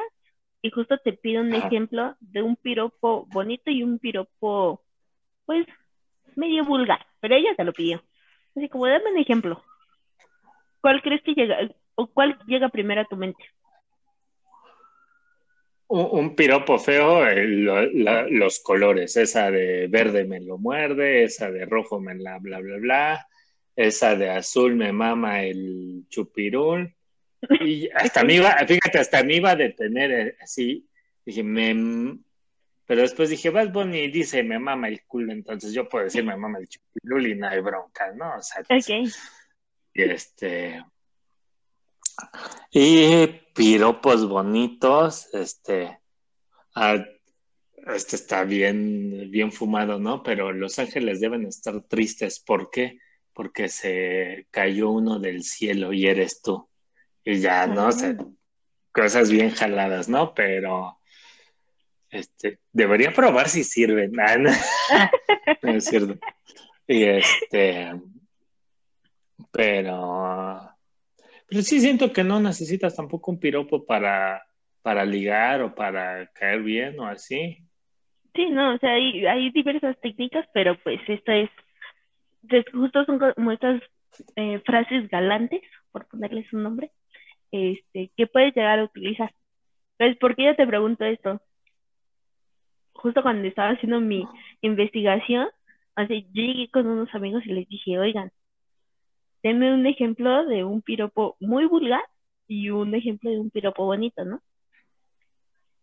y 0.61 0.69
justo 0.69 0.97
te 0.99 1.13
pide 1.13 1.39
un 1.39 1.53
Ajá. 1.53 1.67
ejemplo 1.67 2.15
de 2.19 2.43
un 2.43 2.55
piropo 2.55 3.25
bonito 3.31 3.71
y 3.71 3.83
un 3.83 3.97
piropo, 3.97 4.83
pues, 5.45 5.65
medio 6.35 6.63
vulgar, 6.65 7.05
pero 7.19 7.35
ella 7.35 7.55
te 7.55 7.63
lo 7.63 7.73
pidió. 7.73 8.03
Así 8.55 8.69
como, 8.69 8.87
dame 8.87 9.11
un 9.11 9.17
ejemplo. 9.17 9.63
¿Cuál 10.81 11.01
crees 11.01 11.21
que 11.23 11.33
llega, 11.33 11.57
o 11.95 12.07
cuál 12.07 12.37
llega 12.47 12.69
primero 12.69 13.01
a 13.01 13.05
tu 13.05 13.15
mente? 13.15 13.43
Un, 15.87 16.07
un 16.11 16.35
piropo 16.35 16.79
feo, 16.79 17.27
eh, 17.27 17.45
la- 17.47 18.23
los 18.29 18.59
colores, 18.61 19.15
esa 19.17 19.51
de 19.51 19.87
verde 19.87 20.25
me 20.25 20.39
lo 20.39 20.57
muerde, 20.57 21.23
esa 21.23 21.51
de 21.51 21.65
rojo 21.65 21.99
me 21.99 22.15
la 22.15 22.39
bla 22.39 22.59
bla 22.59 22.77
bla, 22.77 23.27
esa 23.75 24.15
de 24.15 24.29
azul 24.29 24.75
me 24.75 24.91
mama 24.93 25.43
el 25.43 26.05
chupirul. 26.09 26.93
Y 27.59 27.89
hasta 27.95 28.23
me 28.23 28.35
iba, 28.35 28.55
fíjate, 28.65 28.99
hasta 28.99 29.23
me 29.23 29.35
iba 29.35 29.51
a 29.51 29.55
detener 29.55 30.11
eh, 30.11 30.35
así, 30.41 30.87
dije, 31.25 31.43
me, 31.43 32.17
pero 32.91 33.03
después 33.03 33.29
dije, 33.29 33.49
Bad 33.49 33.71
Bunny 33.71 34.09
dice 34.09 34.43
me 34.43 34.59
mama 34.59 34.89
el 34.89 35.05
culo, 35.05 35.31
entonces 35.31 35.71
yo 35.71 35.87
puedo 35.87 36.03
decir 36.03 36.25
me 36.25 36.35
mama 36.35 36.59
el 36.59 36.67
chupirul 36.67 37.25
y 37.25 37.35
no 37.35 37.47
hay 37.47 37.61
bronca, 37.61 38.11
¿no? 38.11 38.35
O 38.35 38.41
sea, 38.41 38.59
Ok. 38.63 39.09
y 39.93 40.01
este. 40.01 40.83
Y 42.69 43.27
piropos 43.55 44.27
bonitos, 44.27 45.33
este. 45.33 46.01
ah, 46.75 47.01
este 47.95 48.17
está 48.17 48.43
bien, 48.43 49.31
bien 49.31 49.53
fumado, 49.53 49.97
¿no? 49.97 50.21
Pero 50.21 50.51
Los 50.51 50.77
Ángeles 50.77 51.21
deben 51.21 51.45
estar 51.45 51.81
tristes. 51.83 52.41
¿Por 52.41 52.69
qué? 52.71 52.97
Porque 53.31 53.69
se 53.69 54.47
cayó 54.51 54.89
uno 54.89 55.17
del 55.17 55.43
cielo 55.43 55.93
y 55.93 56.07
eres 56.07 56.41
tú. 56.41 56.67
Y 57.23 57.39
ya, 57.39 57.67
¿no? 57.67 57.87
O 57.87 57.91
sea, 57.93 58.17
cosas 58.91 59.31
bien 59.31 59.51
jaladas, 59.51 60.09
¿no? 60.09 60.33
Pero. 60.33 60.97
Este, 62.11 62.59
debería 62.71 63.11
probar 63.11 63.47
si 63.49 63.63
sirven. 63.63 64.11
No. 65.63 65.71
Es 65.75 65.85
cierto. 65.85 66.15
Y 66.87 67.03
este. 67.03 67.93
Pero. 69.51 70.69
Pero 71.47 71.61
sí 71.63 71.79
siento 71.79 72.11
que 72.13 72.23
no 72.23 72.39
necesitas 72.39 72.95
tampoco 72.95 73.31
un 73.31 73.39
piropo 73.39 73.85
para, 73.85 74.41
para 74.81 75.03
ligar 75.05 75.61
o 75.61 75.75
para 75.75 76.27
caer 76.27 76.61
bien 76.61 76.99
o 76.99 77.05
así. 77.07 77.57
Sí, 78.33 78.49
no, 78.49 78.75
o 78.75 78.77
sea, 78.77 78.91
hay, 78.93 79.25
hay 79.25 79.49
diversas 79.51 79.99
técnicas, 79.99 80.47
pero 80.53 80.77
pues 80.81 81.01
esta 81.07 81.35
es, 81.35 81.49
es- 82.49 82.65
justo 82.71 83.03
son 83.03 83.19
como 83.19 83.51
estas 83.51 83.81
eh, 84.37 84.61
frases 84.65 85.09
galantes, 85.09 85.61
por 85.91 86.07
ponerles 86.07 86.51
un 86.53 86.63
nombre, 86.63 86.91
este, 87.51 88.11
que 88.15 88.27
puedes 88.27 88.55
llegar 88.55 88.79
a 88.79 88.85
utilizar. 88.85 89.33
Entonces, 89.97 90.17
¿por 90.19 90.35
qué 90.37 90.45
yo 90.45 90.55
te 90.55 90.65
pregunto 90.65 91.03
esto? 91.03 91.41
Justo 93.01 93.21
cuando 93.23 93.47
estaba 93.47 93.71
haciendo 93.71 93.99
mi 93.99 94.25
investigación, 94.61 95.47
así, 95.95 96.27
yo 96.33 96.43
llegué 96.43 96.69
con 96.69 96.87
unos 96.87 97.13
amigos 97.13 97.45
y 97.45 97.53
les 97.53 97.67
dije, 97.67 97.97
oigan, 97.99 98.31
Deme 99.43 99.73
un 99.73 99.85
ejemplo 99.87 100.45
de 100.45 100.63
un 100.63 100.81
piropo 100.81 101.35
muy 101.39 101.65
vulgar 101.65 102.03
y 102.47 102.69
un 102.69 102.93
ejemplo 102.93 103.31
de 103.31 103.39
un 103.39 103.49
piropo 103.49 103.85
bonito, 103.85 104.23
¿no? 104.23 104.41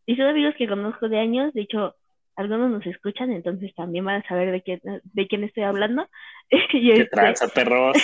Y 0.07 0.17
son 0.17 0.27
amigos 0.27 0.55
que 0.57 0.69
conozco 0.69 1.09
de 1.09 1.19
años, 1.19 1.53
de 1.55 1.63
hecho, 1.63 1.97
algunos 2.37 2.71
nos 2.71 2.87
escuchan, 2.87 3.33
entonces 3.33 3.75
también 3.75 4.05
van 4.05 4.23
a 4.23 4.29
saber 4.29 4.53
de 4.53 4.63
quién, 4.63 4.81
de 5.03 5.27
quién 5.27 5.45
estoy 5.45 5.65
hablando. 5.65 6.09
y 6.51 6.93
¿Qué 6.93 7.01
este... 7.03 7.49
perros? 7.55 7.97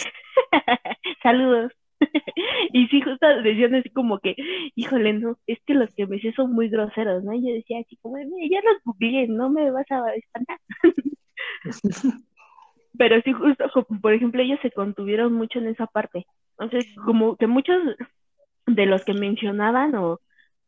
Saludos. 1.23 1.73
y 2.73 2.87
sí, 2.89 3.01
justo 3.01 3.27
decían 3.43 3.75
así 3.75 3.91
como 3.91 4.19
que, 4.19 4.35
híjole, 4.75 5.13
no, 5.15 5.39
es 5.47 5.59
que 5.67 5.75
los 5.75 5.93
que 5.95 6.07
me 6.07 6.21
sé 6.21 6.33
son 6.33 6.53
muy 6.53 6.69
groseros, 6.69 7.25
¿no? 7.25 7.33
Y 7.35 7.47
yo 7.47 7.55
decía 7.55 7.81
así 7.81 7.97
como, 7.97 8.19
ya 8.19 8.61
los 8.63 8.83
googleé, 8.85 9.29
no 9.29 9.51
me 9.51 9.71
vas 9.71 9.91
a 9.91 10.15
espantar. 10.15 10.59
Pero 12.97 13.21
sí, 13.23 13.33
justo, 13.33 13.65
por 14.01 14.13
ejemplo, 14.13 14.41
ellos 14.43 14.61
se 14.63 14.71
contuvieron 14.71 15.33
mucho 15.33 15.59
en 15.59 15.67
esa 15.69 15.87
parte. 15.87 16.27
Entonces, 16.59 16.87
como 17.05 17.37
que 17.37 17.49
muchos 17.49 17.77
de 18.67 18.87
los 18.87 19.05
que 19.05 19.15
mencionaban 19.15 19.95
o 19.97 20.21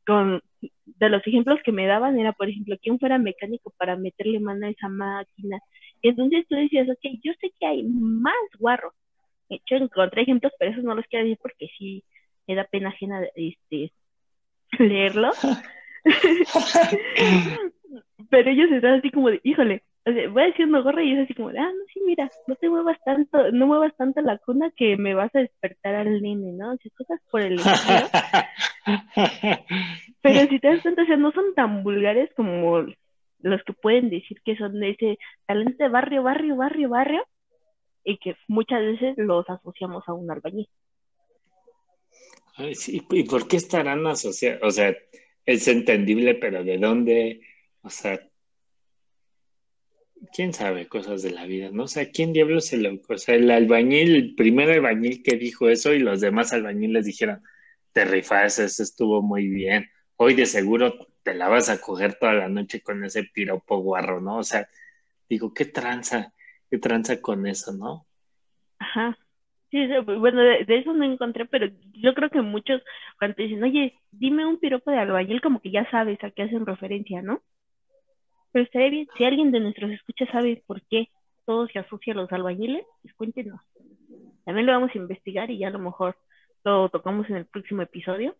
con 0.07 0.41
de 0.85 1.09
los 1.09 1.27
ejemplos 1.27 1.61
que 1.65 1.73
me 1.73 1.87
daban 1.87 2.19
era, 2.19 2.33
por 2.33 2.49
ejemplo, 2.49 2.77
quién 2.83 2.99
fuera 2.99 3.19
mecánico 3.19 3.73
para 3.77 3.97
meterle 3.97 4.41
mano 4.41 4.67
a 4.67 4.71
esa 4.71 4.89
máquina. 4.89 5.59
Entonces 6.03 6.47
tú 6.49 6.57
decías, 6.57 6.89
ok, 6.89 7.21
yo 7.23 7.33
sé 7.41 7.53
que 7.59 7.67
hay 7.67 7.83
más 7.85 8.35
guarros. 8.59 8.95
De 9.49 9.57
hecho, 9.57 9.77
encontré 9.77 10.23
ejemplos, 10.23 10.53
pero 10.59 10.73
esos 10.73 10.85
no 10.85 10.95
los 10.95 11.07
quiero 11.07 11.25
decir 11.25 11.39
porque 11.41 11.69
sí 11.79 12.05
me 12.47 12.55
da 12.55 12.65
pena 12.65 12.91
ajena 12.91 13.23
este, 13.35 13.93
leerlo. 14.79 15.33
pero 18.31 18.51
ellos 18.51 18.71
están 18.71 18.95
así 18.95 19.11
como 19.11 19.31
de, 19.31 19.41
híjole, 19.43 19.83
voy 20.31 20.43
a 20.43 20.47
decir 20.47 20.71
gorra 20.71 21.03
y 21.03 21.13
es 21.13 21.25
así 21.25 21.35
como, 21.35 21.49
ah, 21.49 21.53
no, 21.53 21.85
sí, 21.93 22.01
mira, 22.07 22.31
no 22.47 22.55
te 22.55 22.69
muevas 22.69 22.97
tanto, 23.05 23.51
no 23.51 23.67
muevas 23.67 23.97
tanto 23.97 24.21
la 24.21 24.39
cuna 24.39 24.71
que 24.77 24.97
me 24.97 25.15
vas 25.15 25.35
a 25.35 25.41
despertar 25.41 25.97
al 25.97 26.23
nene, 26.23 26.53
¿no? 26.53 26.73
O 26.73 26.77
cosas 26.97 27.21
por 27.31 27.41
el 27.41 27.55
estilo. 27.55 28.09
Pero 30.23 30.49
si 30.49 30.61
te 30.61 30.69
das 30.69 30.83
cuenta, 30.83 31.03
o 31.03 31.07
sea, 31.07 31.17
no 31.17 31.33
son 31.33 31.55
tan 31.55 31.83
vulgares 31.83 32.31
como 32.37 32.87
los 33.41 33.63
que 33.65 33.73
pueden 33.73 34.11
decir 34.11 34.41
que 34.45 34.57
son 34.57 34.79
de 34.79 34.91
ese 34.91 35.19
talento 35.47 35.83
de 35.83 35.89
barrio, 35.89 36.23
barrio, 36.23 36.57
barrio, 36.57 36.89
barrio, 36.89 37.25
y 38.07 38.19
que 38.19 38.37
muchas 38.47 38.81
veces 38.81 39.15
los 39.19 39.45
asociamos 39.51 40.05
a 40.07 40.13
un 40.13 40.31
albañil. 40.31 40.69
sí, 42.73 43.05
¿y 43.11 43.25
por 43.25 43.49
qué 43.49 43.57
estarán 43.57 44.07
asociados? 44.07 44.63
O 44.63 44.71
sea, 44.71 44.97
es 45.45 45.67
entendible, 45.67 46.37
pero 46.37 46.63
¿de 46.63 46.79
dónde? 46.79 47.41
O 47.83 47.91
sea, 47.91 48.21
quién 50.33 50.53
sabe 50.53 50.87
cosas 50.87 51.23
de 51.23 51.33
la 51.33 51.47
vida, 51.47 51.71
¿no? 51.73 51.83
O 51.83 51.89
sea, 51.89 52.11
¿quién 52.13 52.33
diablos 52.33 52.67
se 52.67 52.77
lo... 52.77 52.97
O 53.09 53.19
sea, 53.19 53.35
el 53.35 53.51
albañil, 53.51 54.15
el 54.15 54.35
primer 54.37 54.71
albañil 54.71 55.25
que 55.25 55.37
dijo 55.37 55.69
eso 55.69 55.93
y 55.93 55.99
los 55.99 56.21
demás 56.21 56.53
albañiles 56.53 57.07
dijeron, 57.07 57.43
te 57.93 58.05
rifas, 58.05 58.61
eso 58.61 58.85
estuvo 58.85 59.21
muy 59.21 59.49
bien. 59.49 59.91
Hoy 60.15 60.35
de 60.35 60.47
seguro 60.47 61.09
te 61.25 61.35
la 61.35 61.49
vas 61.49 61.69
a 61.71 61.81
coger 61.81 62.15
toda 62.15 62.35
la 62.35 62.49
noche 62.49 62.83
con 62.83 63.05
ese 63.05 63.25
piropo 63.25 63.79
guarro, 63.79 64.21
¿no? 64.21 64.39
O 64.39 64.45
sea, 64.45 64.69
digo, 65.29 65.53
qué 65.53 65.65
tranza, 65.65 66.33
qué 66.71 66.79
tranza 66.79 67.21
con 67.21 67.47
eso, 67.47 67.73
¿no? 67.73 68.07
Ajá. 68.79 69.17
Sí, 69.71 69.85
bueno, 70.05 70.43
de, 70.43 70.65
eso 70.69 70.93
no 70.93 71.05
encontré, 71.05 71.45
pero 71.45 71.67
yo 71.93 72.15
creo 72.15 72.31
que 72.31 72.41
muchos 72.41 72.81
cuando 73.19 73.37
dicen, 73.37 73.63
oye, 73.65 73.99
dime 74.13 74.47
un 74.47 74.59
piropo 74.59 74.91
de 74.91 74.99
albañil, 74.99 75.41
como 75.41 75.61
que 75.61 75.71
ya 75.71 75.91
sabes 75.91 76.23
a 76.23 76.31
qué 76.31 76.43
hacen 76.43 76.65
referencia, 76.65 77.21
¿no? 77.21 77.43
Pero 78.53 78.65
estaría 78.65 78.91
bien, 78.91 79.09
si 79.19 79.25
alguien 79.25 79.51
de 79.51 79.61
nuestros 79.61 79.91
escuchas 79.91 80.29
sabe 80.31 80.63
por 80.67 80.83
qué 80.83 81.09
todo 81.45 81.67
se 81.69 81.79
asocia 81.79 82.13
a 82.13 82.17
los 82.17 82.31
albañiles, 82.33 82.85
pues 83.03 83.15
cuéntenos. 83.15 83.61
También 84.45 84.67
lo 84.67 84.73
vamos 84.73 84.91
a 84.95 84.99
investigar 84.99 85.51
y 85.51 85.59
ya 85.59 85.69
a 85.69 85.73
lo 85.73 85.81
mejor 85.81 86.17
lo 86.65 86.89
tocamos 86.89 87.29
en 87.29 87.37
el 87.37 87.47
próximo 87.47 87.83
episodio. 87.83 88.37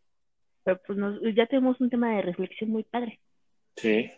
Pero 0.65 0.81
pues 0.87 0.99
ya 1.35 1.47
tenemos 1.47 1.81
un 1.81 1.91
tema 1.91 2.17
de 2.17 2.23
reflexión 2.23 2.71
muy 2.71 2.83
padre. 2.85 3.21
Sí, 3.77 4.11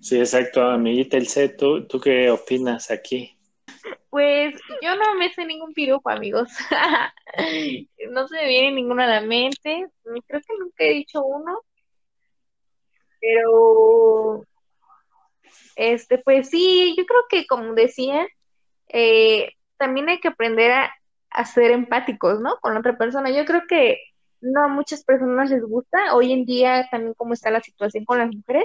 sí, 0.00 0.18
exacto, 0.18 0.62
amiguita 0.62 1.16
Elce, 1.16 1.50
¿tú, 1.50 1.86
¿tú 1.86 2.00
qué 2.00 2.30
opinas 2.30 2.90
aquí? 2.90 3.37
Pues 4.10 4.54
yo 4.82 4.96
no 4.96 5.14
me 5.16 5.30
sé 5.32 5.44
ningún 5.44 5.74
piropo, 5.74 6.10
amigos. 6.10 6.50
no 8.10 8.26
se 8.26 8.36
me 8.36 8.48
viene 8.48 8.72
ninguno 8.72 9.02
a 9.02 9.06
la 9.06 9.20
mente. 9.20 9.86
Creo 10.02 10.40
que 10.40 10.58
nunca 10.58 10.84
he 10.84 10.94
dicho 10.94 11.22
uno. 11.22 11.60
Pero 13.20 14.46
este, 15.76 16.18
pues 16.18 16.50
sí, 16.50 16.94
yo 16.96 17.06
creo 17.06 17.22
que 17.28 17.46
como 17.46 17.74
decía, 17.74 18.26
eh, 18.88 19.52
también 19.76 20.08
hay 20.08 20.20
que 20.20 20.28
aprender 20.28 20.72
a, 20.72 20.92
ser 21.44 21.70
empáticos, 21.70 22.40
¿no? 22.40 22.56
Con 22.60 22.76
otra 22.76 22.98
persona. 22.98 23.30
Yo 23.30 23.44
creo 23.44 23.62
que 23.68 23.98
no 24.40 24.64
a 24.64 24.68
muchas 24.68 25.04
personas 25.04 25.50
les 25.50 25.62
gusta. 25.62 26.14
Hoy 26.14 26.32
en 26.32 26.44
día, 26.46 26.88
también 26.90 27.14
como 27.14 27.34
está 27.34 27.50
la 27.50 27.60
situación 27.60 28.04
con 28.04 28.18
las 28.18 28.28
mujeres, 28.34 28.64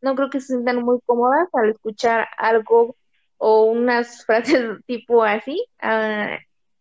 no 0.00 0.14
creo 0.16 0.30
que 0.30 0.40
se 0.40 0.48
sientan 0.48 0.82
muy 0.82 0.98
cómodas 1.06 1.48
al 1.52 1.70
escuchar 1.70 2.26
algo 2.38 2.96
o 3.38 3.64
unas 3.64 4.24
frases 4.26 4.84
tipo 4.86 5.24
así, 5.24 5.64
ah, 5.80 6.38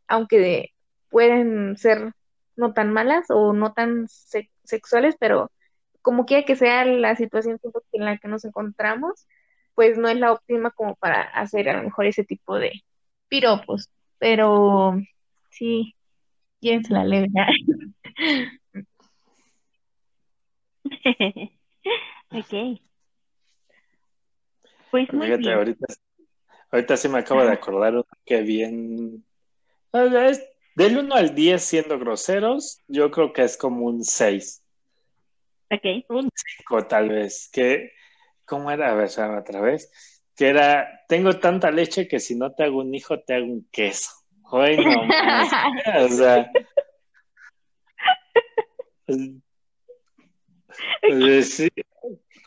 aunque 0.07 0.71
pueden 1.09 1.77
ser 1.77 2.13
no 2.55 2.73
tan 2.73 2.91
malas 2.91 3.25
o 3.29 3.53
no 3.53 3.73
tan 3.73 4.07
sexuales, 4.63 5.15
pero 5.19 5.51
como 6.01 6.25
quiera 6.25 6.43
que 6.45 6.55
sea 6.55 6.85
la 6.85 7.15
situación 7.15 7.59
en 7.93 8.05
la 8.05 8.17
que 8.17 8.27
nos 8.27 8.45
encontramos, 8.45 9.27
pues 9.75 9.97
no 9.97 10.07
es 10.09 10.17
la 10.17 10.31
óptima 10.31 10.71
como 10.71 10.95
para 10.95 11.21
hacer 11.21 11.69
a 11.69 11.77
lo 11.77 11.83
mejor 11.83 12.07
ese 12.07 12.23
tipo 12.23 12.57
de 12.57 12.71
piropos, 13.27 13.89
pero 14.17 14.95
sí, 15.49 15.93
es 16.61 16.89
la 16.89 17.03
leve. 17.03 17.27
ok. 22.31 22.81
Pues 24.91 25.13
muy 25.13 25.25
Fíjate, 25.27 25.41
bien. 25.41 25.53
Ahorita, 25.53 25.85
ahorita 26.71 26.97
sí 26.97 27.09
me 27.09 27.19
acabo 27.19 27.43
de 27.43 27.51
acordar 27.51 28.05
que 28.25 28.41
bien. 28.41 29.23
Del 30.75 30.97
1 30.97 31.15
al 31.15 31.33
10 31.33 31.63
siendo 31.63 31.97
groseros, 31.97 32.83
yo 32.87 33.09
creo 33.09 33.33
que 33.33 33.43
es 33.43 33.57
como 33.57 33.85
un 33.85 34.03
6. 34.03 34.63
Ok. 35.71 36.05
Un 36.09 36.29
5 36.33 36.85
tal 36.87 37.09
vez, 37.09 37.49
que 37.51 37.91
¿cómo 38.45 38.71
era? 38.71 38.91
A 38.91 38.95
ver, 38.95 39.09
otra 39.37 39.61
vez. 39.61 39.91
Que 40.35 40.49
era, 40.49 41.03
tengo 41.07 41.33
tanta 41.33 41.71
leche 41.71 42.07
que 42.07 42.19
si 42.19 42.35
no 42.35 42.53
te 42.53 42.63
hago 42.63 42.79
un 42.79 42.93
hijo, 42.93 43.19
te 43.19 43.33
hago 43.35 43.45
un 43.45 43.67
queso. 43.71 44.11
Hoy 44.49 44.77
no 44.77 45.01
o 46.05 46.09
sea. 46.09 46.51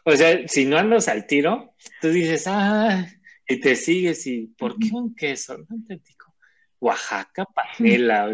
O 0.05 0.13
sea, 0.13 0.49
si 0.49 0.65
no 0.65 0.79
andas 0.79 1.09
al 1.09 1.27
tiro, 1.27 1.75
tú 2.01 2.09
dices, 2.09 2.45
ah, 2.47 3.07
y 3.51 3.61
te 3.61 3.77
sigues 3.77 4.27
y, 4.27 4.47
¿por 4.47 4.79
qué 4.79 4.89
un 4.93 5.15
queso? 5.15 5.59
No 5.69 5.85
te 5.87 5.95
digo, 5.97 6.35
Oaxaca, 6.81 7.45
panela. 7.45 8.29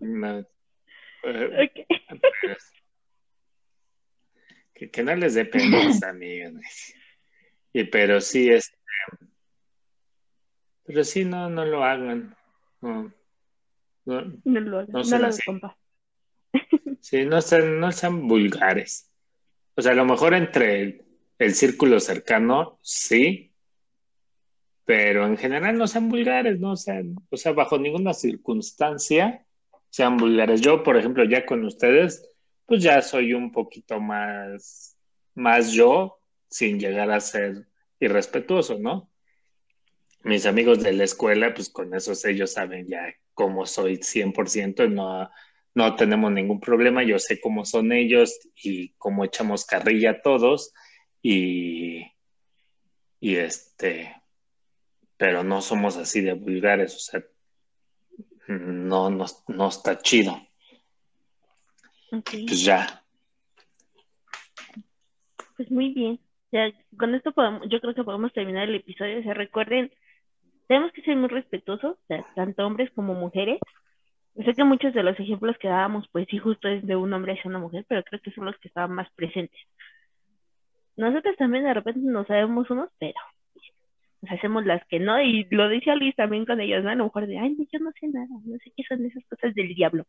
no. 0.00 0.46
Okay 1.22 1.86
que, 4.88 5.02
no 5.02 5.14
les 5.14 5.34
dé 5.34 5.44
pena 5.44 5.78
amigos. 6.08 6.94
Y 7.72 7.84
pero 7.84 8.20
sí, 8.20 8.50
este, 8.50 8.76
pero 10.84 11.04
sí, 11.04 11.24
no, 11.24 11.48
no 11.50 11.64
lo 11.64 11.84
hagan. 11.84 12.36
No, 12.80 13.12
no, 14.06 14.20
lo 14.44 14.78
hagan. 14.78 14.92
No, 14.92 15.26
así. 15.26 15.42
Sí, 17.00 17.24
no 17.24 17.40
sean, 17.40 17.78
no 17.78 17.92
sean 17.92 18.26
vulgares. 18.26 19.10
O 19.76 19.82
sea, 19.82 19.92
a 19.92 19.96
lo 19.96 20.04
mejor 20.04 20.34
entre 20.34 20.82
el, 20.82 21.04
el 21.38 21.54
círculo 21.54 22.00
cercano, 22.00 22.78
sí, 22.82 23.49
pero 24.84 25.26
en 25.26 25.36
general 25.36 25.78
no 25.78 25.86
sean 25.86 26.08
vulgares, 26.08 26.58
no 26.58 26.76
sean, 26.76 27.16
o 27.30 27.36
sea, 27.36 27.52
bajo 27.52 27.78
ninguna 27.78 28.14
circunstancia 28.14 29.44
sean 29.90 30.16
vulgares. 30.16 30.60
Yo, 30.60 30.82
por 30.82 30.96
ejemplo, 30.96 31.24
ya 31.24 31.44
con 31.44 31.64
ustedes, 31.64 32.28
pues 32.66 32.82
ya 32.82 33.02
soy 33.02 33.34
un 33.34 33.52
poquito 33.52 34.00
más, 34.00 34.96
más 35.34 35.72
yo, 35.72 36.18
sin 36.48 36.78
llegar 36.78 37.10
a 37.10 37.20
ser 37.20 37.66
irrespetuoso, 37.98 38.78
¿no? 38.78 39.10
Mis 40.22 40.46
amigos 40.46 40.82
de 40.82 40.92
la 40.92 41.04
escuela, 41.04 41.54
pues 41.54 41.70
con 41.70 41.94
esos 41.94 42.24
ellos 42.24 42.52
saben 42.52 42.86
ya 42.86 43.14
cómo 43.34 43.66
soy 43.66 43.96
100%, 43.96 44.90
no, 44.90 45.30
no 45.74 45.96
tenemos 45.96 46.32
ningún 46.32 46.60
problema, 46.60 47.02
yo 47.02 47.18
sé 47.18 47.40
cómo 47.40 47.64
son 47.64 47.92
ellos 47.92 48.38
y 48.54 48.90
cómo 48.98 49.24
echamos 49.24 49.64
carrilla 49.64 50.20
todos 50.20 50.72
y, 51.22 52.12
y 53.18 53.36
este, 53.36 54.19
pero 55.20 55.44
no 55.44 55.60
somos 55.60 55.98
así 55.98 56.22
de 56.22 56.32
vulgares, 56.32 56.96
o 56.96 56.98
sea, 56.98 57.22
no, 58.48 59.10
no, 59.10 59.26
no 59.48 59.68
está 59.68 59.98
chido. 59.98 60.34
Pues 62.10 62.64
ya. 62.64 63.04
Pues 65.58 65.70
muy 65.70 65.92
bien. 65.92 66.18
Ya, 66.50 66.72
con 66.98 67.14
esto 67.14 67.32
podemos, 67.32 67.68
yo 67.68 67.82
creo 67.82 67.94
que 67.94 68.02
podemos 68.02 68.32
terminar 68.32 68.66
el 68.66 68.76
episodio. 68.76 69.22
Se 69.22 69.34
recuerden 69.34 69.92
tenemos 70.68 70.90
que 70.92 71.02
ser 71.02 71.16
muy 71.16 71.28
respetuosos, 71.28 71.98
tanto 72.34 72.66
hombres 72.66 72.90
como 72.92 73.12
mujeres. 73.12 73.60
Sé 74.42 74.54
que 74.54 74.64
muchos 74.64 74.94
de 74.94 75.02
los 75.02 75.20
ejemplos 75.20 75.58
que 75.58 75.68
dábamos, 75.68 76.08
pues 76.12 76.28
sí, 76.30 76.38
justo 76.38 76.66
es 76.66 76.86
de 76.86 76.96
un 76.96 77.12
hombre 77.12 77.34
hacia 77.34 77.50
una 77.50 77.58
mujer, 77.58 77.84
pero 77.86 78.02
creo 78.04 78.22
que 78.22 78.30
son 78.30 78.46
los 78.46 78.56
que 78.56 78.68
estaban 78.68 78.92
más 78.92 79.10
presentes. 79.16 79.60
Nosotros 80.96 81.36
también 81.36 81.64
de 81.64 81.74
repente 81.74 82.00
no 82.02 82.24
sabemos 82.24 82.70
unos, 82.70 82.88
pero 82.98 83.20
pues, 84.20 84.32
hacemos 84.32 84.66
las 84.66 84.84
que 84.86 85.00
no, 85.00 85.20
y 85.20 85.46
lo 85.50 85.68
dice 85.68 85.94
Luis 85.96 86.14
también 86.14 86.44
con 86.44 86.60
ellos, 86.60 86.84
¿no? 86.84 86.90
A 86.90 86.94
lo 86.94 87.04
mejor 87.04 87.26
de, 87.26 87.38
ay, 87.38 87.56
yo 87.72 87.78
no 87.78 87.90
sé 87.98 88.08
nada, 88.08 88.28
no 88.44 88.58
sé 88.58 88.72
qué 88.76 88.82
son 88.88 89.04
esas 89.04 89.24
cosas 89.26 89.54
del 89.54 89.74
diablo. 89.74 90.04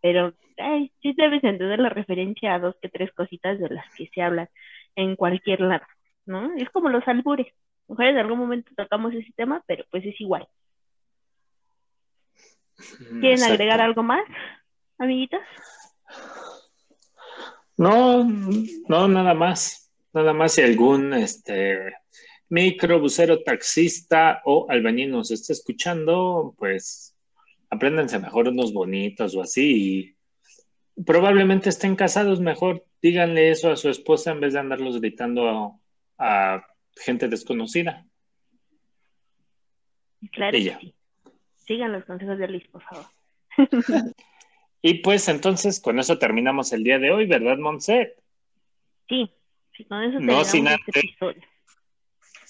Pero, 0.00 0.34
ay, 0.58 0.92
sí 1.02 1.14
debes 1.16 1.42
entender 1.42 1.78
la 1.78 1.88
referencia 1.88 2.54
a 2.54 2.58
dos 2.58 2.76
que 2.80 2.88
tres 2.88 3.10
cositas 3.12 3.58
de 3.58 3.70
las 3.70 3.86
que 3.94 4.08
se 4.14 4.22
hablan 4.22 4.48
en 4.96 5.16
cualquier 5.16 5.60
lado, 5.60 5.86
¿no? 6.26 6.54
Es 6.56 6.68
como 6.70 6.88
los 6.88 7.06
albures 7.08 7.48
mujeres 7.88 8.14
en 8.14 8.20
algún 8.20 8.38
momento 8.38 8.70
tocamos 8.76 9.12
ese 9.14 9.32
tema, 9.36 9.62
pero 9.66 9.84
pues 9.90 10.04
es 10.04 10.20
igual. 10.20 10.46
¿Quieren 13.20 13.42
agregar 13.42 13.80
algo 13.80 14.02
más, 14.02 14.24
amiguitas? 14.98 15.42
No, 17.76 18.24
no, 18.24 19.08
nada 19.08 19.34
más. 19.34 19.92
Nada 20.12 20.32
más 20.32 20.52
si 20.52 20.62
algún 20.62 21.12
este 21.12 21.92
microbusero, 22.54 23.42
taxista 23.42 24.40
o 24.44 24.66
albañil 24.70 25.10
nos 25.10 25.32
está 25.32 25.52
escuchando, 25.52 26.54
pues 26.56 27.16
apréndanse 27.68 28.18
mejor 28.20 28.48
unos 28.48 28.72
bonitos 28.72 29.34
o 29.34 29.42
así 29.42 30.16
y 30.96 31.02
probablemente 31.02 31.68
estén 31.68 31.96
casados 31.96 32.40
mejor. 32.40 32.86
Díganle 33.02 33.50
eso 33.50 33.70
a 33.70 33.76
su 33.76 33.88
esposa 33.90 34.30
en 34.30 34.40
vez 34.40 34.52
de 34.52 34.60
andarlos 34.60 35.00
gritando 35.00 35.80
a 36.16 36.64
gente 36.96 37.28
desconocida. 37.28 38.06
Claro. 40.32 40.56
sí. 40.56 40.94
Sigan 41.66 41.92
los 41.92 42.04
consejos 42.04 42.38
de 42.38 42.48
Liz, 42.48 42.68
por 42.68 42.82
favor. 42.82 43.06
y 44.82 44.94
pues 44.94 45.28
entonces 45.28 45.80
con 45.80 45.98
eso 45.98 46.18
terminamos 46.18 46.72
el 46.72 46.84
día 46.84 46.98
de 46.98 47.10
hoy, 47.10 47.26
¿verdad, 47.26 47.58
Monse? 47.58 48.14
Sí, 49.08 49.30
sí, 49.76 49.84
con 49.86 50.02
eso 50.02 50.20
no 50.20 50.44
sin 50.44 50.68
este 50.68 51.00
antes, 51.20 51.44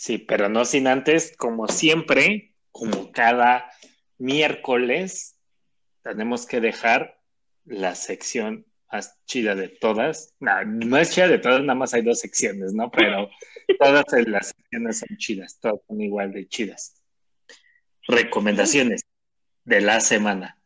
Sí, 0.04 0.18
pero 0.18 0.50
no 0.50 0.66
sin 0.66 0.86
antes, 0.86 1.34
como 1.34 1.66
siempre, 1.66 2.52
como 2.72 3.10
cada 3.10 3.70
miércoles, 4.18 5.38
tenemos 6.02 6.44
que 6.44 6.60
dejar 6.60 7.18
la 7.64 7.94
sección 7.94 8.66
más 8.92 9.18
chida 9.24 9.54
de 9.54 9.70
todas. 9.70 10.34
No, 10.40 10.62
no 10.62 10.98
es 10.98 11.10
chida 11.10 11.28
de 11.28 11.38
todas, 11.38 11.62
nada 11.62 11.74
más 11.74 11.94
hay 11.94 12.02
dos 12.02 12.20
secciones, 12.20 12.74
¿no? 12.74 12.90
Pero 12.90 13.30
todas 13.80 14.04
las 14.26 14.48
secciones 14.48 14.98
son 14.98 15.16
chidas, 15.16 15.58
todas 15.58 15.80
son 15.88 16.02
igual 16.02 16.34
de 16.34 16.48
chidas. 16.48 17.02
Recomendaciones 18.06 19.06
de 19.64 19.80
la 19.80 20.00
semana. 20.00 20.58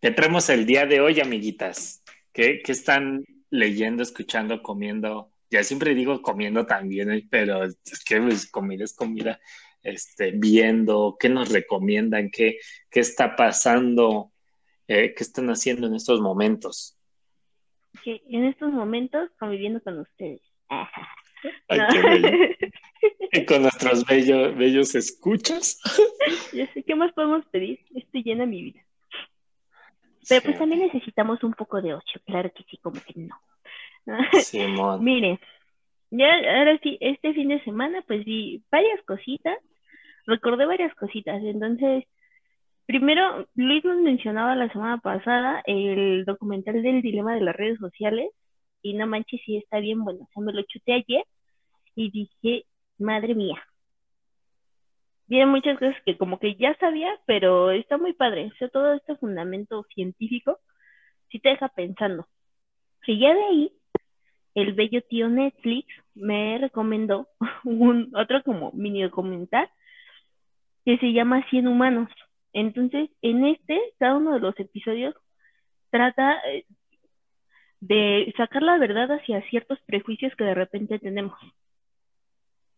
Te 0.00 0.14
el 0.48 0.64
día 0.64 0.86
de 0.86 1.02
hoy, 1.02 1.20
amiguitas. 1.20 2.02
¿Qué, 2.32 2.62
qué 2.64 2.72
están 2.72 3.26
leyendo, 3.50 4.02
escuchando, 4.02 4.62
comiendo? 4.62 5.31
Ya 5.52 5.62
siempre 5.62 5.94
digo 5.94 6.20
comiendo 6.20 6.66
también, 6.66 7.12
¿eh? 7.12 7.26
pero 7.30 7.62
es 7.62 8.04
que 8.04 8.20
pues, 8.20 8.50
comida 8.50 8.84
es 8.84 8.94
comida. 8.94 9.40
Este, 9.84 10.32
viendo, 10.32 11.16
qué 11.18 11.28
nos 11.28 11.50
recomiendan, 11.50 12.30
qué, 12.30 12.58
qué 12.90 13.00
está 13.00 13.36
pasando, 13.36 14.32
eh, 14.88 15.14
qué 15.14 15.22
están 15.22 15.50
haciendo 15.50 15.88
en 15.88 15.94
estos 15.94 16.20
momentos 16.20 16.96
en 18.04 18.44
estos 18.44 18.72
momentos 18.72 19.30
conviviendo 19.38 19.80
con 19.80 20.00
ustedes. 20.00 20.40
y 23.32 23.46
con 23.46 23.62
nuestros 23.62 24.06
bellos, 24.06 24.56
bellos 24.56 24.94
escuchas. 24.94 25.80
Ya 26.52 26.70
sé, 26.74 26.82
¿qué 26.82 26.94
más 26.94 27.10
podemos 27.14 27.46
pedir? 27.46 27.80
Estoy 27.94 28.22
llena 28.22 28.44
mi 28.44 28.62
vida. 28.62 28.84
Pero 30.28 30.42
pues 30.42 30.58
también 30.58 30.82
necesitamos 30.82 31.42
un 31.42 31.54
poco 31.54 31.80
de 31.80 31.94
ocio, 31.94 32.20
claro 32.26 32.52
que 32.54 32.62
sí, 32.64 32.76
como 32.76 33.00
que 33.00 33.14
no. 33.16 33.34
Miren, 35.00 35.38
ya 36.10 36.34
ahora 36.34 36.78
sí, 36.82 36.98
este 37.00 37.34
fin 37.34 37.48
de 37.48 37.62
semana 37.64 38.02
pues 38.06 38.24
vi 38.24 38.62
varias 38.70 39.02
cositas, 39.04 39.56
recordé 40.26 40.66
varias 40.66 40.94
cositas, 40.94 41.42
entonces 41.42 42.04
Primero, 42.86 43.48
Luis 43.54 43.84
nos 43.84 43.98
mencionaba 44.00 44.54
la 44.54 44.70
semana 44.72 44.98
pasada 44.98 45.62
el 45.66 46.24
documental 46.24 46.82
del 46.82 47.00
dilema 47.00 47.34
de 47.34 47.40
las 47.40 47.54
redes 47.56 47.78
sociales 47.78 48.30
y 48.82 48.94
no 48.94 49.06
manches 49.06 49.40
si 49.46 49.56
está 49.56 49.78
bien 49.78 50.04
bueno. 50.04 50.24
O 50.24 50.28
sea, 50.32 50.42
me 50.42 50.52
lo 50.52 50.62
chuté 50.64 50.92
ayer 50.94 51.24
y 51.94 52.10
dije, 52.10 52.66
madre 52.98 53.34
mía. 53.34 53.62
Vienen 55.26 55.48
muchas 55.48 55.78
cosas 55.78 55.96
que 56.04 56.18
como 56.18 56.38
que 56.38 56.56
ya 56.56 56.76
sabía, 56.78 57.08
pero 57.24 57.70
está 57.70 57.96
muy 57.96 58.12
padre. 58.12 58.50
O 58.52 58.56
sea, 58.58 58.68
todo 58.68 58.94
este 58.94 59.16
fundamento 59.16 59.84
científico 59.94 60.58
sí 61.30 61.38
te 61.38 61.50
deja 61.50 61.68
pensando. 61.68 62.26
Y 63.06 63.20
ya 63.20 63.32
de 63.32 63.44
ahí, 63.44 63.72
el 64.54 64.74
bello 64.74 65.02
tío 65.02 65.28
Netflix 65.28 65.88
me 66.14 66.58
recomendó 66.58 67.28
un 67.64 68.10
otro 68.14 68.42
como 68.42 68.72
mini 68.72 69.02
documental 69.02 69.68
que 70.84 70.98
se 70.98 71.12
llama 71.12 71.46
Cien 71.48 71.68
Humanos. 71.68 72.08
Entonces, 72.52 73.10
en 73.22 73.46
este, 73.46 73.80
cada 73.98 74.16
uno 74.16 74.34
de 74.34 74.40
los 74.40 74.58
episodios 74.58 75.14
trata 75.90 76.38
eh, 76.50 76.66
de 77.80 78.32
sacar 78.36 78.62
la 78.62 78.78
verdad 78.78 79.10
hacia 79.12 79.42
ciertos 79.48 79.78
prejuicios 79.86 80.34
que 80.36 80.44
de 80.44 80.54
repente 80.54 80.98
tenemos. 80.98 81.38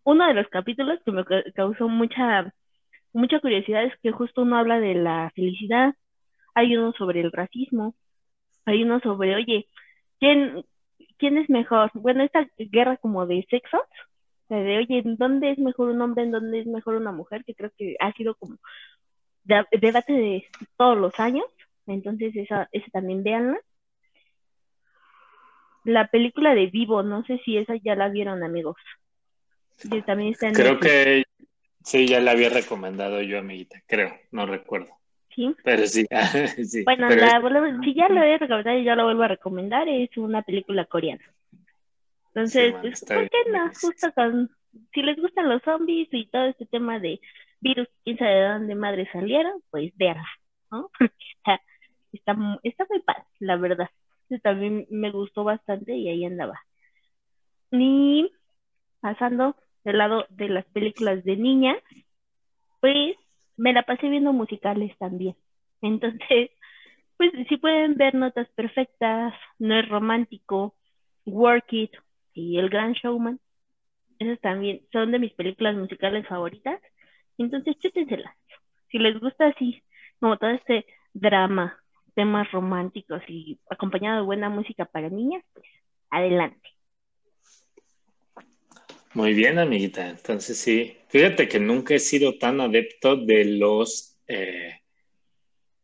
Uno 0.04 0.26
de 0.26 0.34
los 0.34 0.48
capítulos 0.48 1.00
que 1.04 1.12
me 1.12 1.24
causó 1.54 1.88
mucha, 1.88 2.52
mucha 3.12 3.40
curiosidad 3.40 3.84
es 3.84 3.92
que 4.02 4.12
justo 4.12 4.42
uno 4.42 4.58
habla 4.58 4.80
de 4.80 4.94
la 4.94 5.30
felicidad, 5.34 5.94
hay 6.54 6.76
uno 6.76 6.92
sobre 6.92 7.20
el 7.20 7.32
racismo, 7.32 7.94
hay 8.66 8.82
uno 8.82 9.00
sobre, 9.00 9.34
oye, 9.34 9.66
¿quién, 10.20 10.64
quién 11.18 11.38
es 11.38 11.49
mejor? 11.49 11.90
Bueno, 11.95 12.22
esta 12.22 12.49
guerra 12.59 12.97
como 12.97 13.26
de 13.26 13.47
sexos, 13.51 13.82
de, 14.49 14.78
oye, 14.78 14.99
¿en 14.99 15.16
dónde 15.16 15.51
es 15.51 15.59
mejor 15.59 15.90
un 15.90 16.01
hombre, 16.01 16.24
en 16.24 16.30
dónde 16.30 16.61
es 16.61 16.66
mejor 16.66 16.97
una 16.97 17.12
mujer? 17.12 17.45
Que 17.45 17.55
creo 17.55 17.70
que 17.76 17.97
ha 18.01 18.12
sido 18.12 18.34
como 18.34 18.59
debate 19.45 20.12
de 20.12 20.47
todos 20.76 20.97
los 20.97 21.18
años, 21.18 21.45
entonces 21.86 22.34
esa, 22.36 22.68
esa 22.72 22.86
también 22.92 23.22
véanla. 23.22 23.59
La 25.84 26.07
película 26.09 26.55
de 26.55 26.66
Vivo, 26.66 27.03
no 27.03 27.24
sé 27.24 27.40
si 27.45 27.59
esa 27.59 27.74
ya 27.76 27.95
la 27.95 28.09
vieron, 28.09 28.42
amigos. 28.42 28.76
también 30.07 30.32
está 30.32 30.49
en 30.49 30.55
creo 30.55 30.80
que 30.80 31.24
sí, 31.84 32.07
ya 32.07 32.20
la 32.20 32.30
había 32.30 32.49
recomendado 32.49 33.20
yo, 33.20 33.38
amiguita, 33.38 33.82
creo, 33.86 34.14
no 34.30 34.47
recuerdo. 34.47 34.97
Sí. 35.35 35.55
Pero 35.64 35.87
sí, 35.87 36.07
Bueno, 36.85 37.09
si 37.82 37.95
ya 37.95 38.09
la 38.09 38.26
he 38.26 38.39
recomendado 38.39 38.78
y 38.78 38.85
ya 38.85 38.95
la 38.95 39.05
vuelvo 39.05 39.22
a 39.24 39.28
recomendar, 39.28 39.89
es 39.89 40.16
una 40.16 40.43
película 40.43 40.85
coreana. 40.85 41.24
Entonces, 42.28 42.74
pues, 42.80 43.05
¿por 43.05 43.28
qué 43.30 43.39
no? 43.51 43.68
Justo 43.68 44.12
con, 44.12 44.51
si 44.93 45.03
les 45.03 45.16
gustan 45.16 45.49
los 45.49 45.62
zombies 45.62 46.09
y 46.12 46.26
todo 46.26 46.47
este 46.47 46.66
tema 46.66 46.99
de 46.99 47.20
virus, 47.61 47.89
quién 48.05 48.18
sabe 48.18 48.35
de 48.35 48.49
dónde 48.49 48.74
madre 48.74 49.09
salieron, 49.12 49.62
pues 49.70 49.93
¿no? 50.70 50.91
está, 51.32 51.61
está, 52.12 52.35
muy 52.35 53.01
padre, 53.05 53.24
la 53.39 53.57
verdad. 53.57 53.89
también 54.43 54.87
me 54.91 55.11
gustó 55.11 55.45
bastante 55.45 55.95
y 55.95 56.09
ahí 56.09 56.24
andaba. 56.24 56.61
Y 57.70 58.32
pasando 59.01 59.57
del 59.85 59.99
lado 59.99 60.26
de 60.30 60.49
las 60.49 60.64
películas 60.66 61.24
de 61.24 61.37
niñas, 61.37 61.78
pues 62.80 63.16
me 63.57 63.72
la 63.72 63.82
pasé 63.84 64.09
viendo 64.09 64.32
musicales 64.32 64.96
también. 64.98 65.36
Entonces, 65.82 66.50
pues 67.16 67.32
si 67.48 67.57
pueden 67.59 67.96
ver 67.96 68.14
Notas 68.14 68.48
Perfectas, 68.57 69.34
No 69.59 69.78
es 69.78 69.88
Romántico, 69.88 70.74
Work 71.26 71.72
It 71.72 71.92
y 72.34 72.59
El 72.59 72.70
Gran 72.70 72.92
Showman, 72.94 73.40
esas 74.18 74.40
también 74.40 74.82
son 74.92 75.12
de 75.12 75.18
mis 75.18 75.32
películas 75.34 75.76
musicales 75.76 76.26
favoritas. 76.28 76.80
Entonces, 77.38 77.76
chútenselas. 77.78 78.34
Si 78.90 78.98
les 78.98 79.18
gusta 79.20 79.48
así, 79.48 79.82
como 80.20 80.38
todo 80.38 80.50
este 80.50 80.86
drama, 81.14 81.78
temas 82.14 82.50
románticos 82.52 83.22
y 83.28 83.61
acompañado 83.70 84.18
de 84.20 84.26
buena 84.26 84.48
música 84.48 84.84
para 84.84 85.11
niñas, 85.11 85.44
pues 85.55 85.66
adelante. 86.11 86.73
Muy 89.14 89.32
bien, 89.32 89.60
amiguita. 89.60 90.08
Entonces 90.08 90.58
sí, 90.58 90.96
fíjate 91.08 91.48
que 91.48 91.60
nunca 91.60 91.94
he 91.94 92.00
sido 92.00 92.36
tan 92.36 92.60
adepto 92.60 93.16
de 93.16 93.44
los 93.44 94.18
eh, 94.26 94.80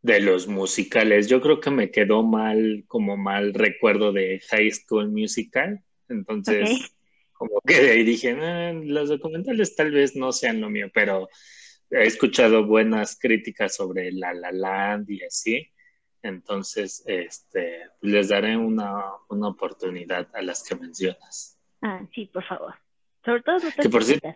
de 0.01 0.19
los 0.19 0.47
musicales. 0.47 1.29
Yo 1.29 1.41
creo 1.41 1.61
que 1.61 1.69
me 1.69 1.91
quedó 1.91 2.23
mal, 2.23 2.83
como 2.87 3.15
mal 3.15 3.53
recuerdo 3.53 4.11
de 4.11 4.41
High 4.49 4.71
School 4.71 5.11
Musical. 5.11 5.81
Entonces, 6.09 6.93
como 7.31 7.61
que 7.65 7.81
de 7.81 7.91
ahí 7.91 8.03
dije, 8.03 8.31
ah, 8.31 8.73
los 8.73 9.09
documentales 9.09 9.75
tal 9.75 9.91
vez 9.91 10.15
no 10.15 10.31
sean 10.31 10.59
lo 10.59 10.69
mío, 10.69 10.89
pero 10.93 11.29
he 11.89 12.05
escuchado 12.05 12.65
buenas 12.65 13.17
críticas 13.17 13.75
sobre 13.75 14.11
La 14.11 14.33
La 14.33 14.51
Land 14.51 15.09
y 15.09 15.23
así. 15.23 15.71
Entonces, 16.23 17.03
este, 17.07 17.79
les 18.01 18.29
daré 18.29 18.57
una, 18.57 19.03
una 19.29 19.47
oportunidad 19.47 20.27
a 20.33 20.41
las 20.41 20.63
que 20.63 20.75
mencionas. 20.75 21.57
Ah, 21.81 22.05
sí, 22.13 22.25
por 22.25 22.43
favor. 22.43 22.75
Sobre 23.23 23.41
todo 23.43 23.57
que 23.81 23.89
por 23.89 24.03
cierto, 24.03 24.35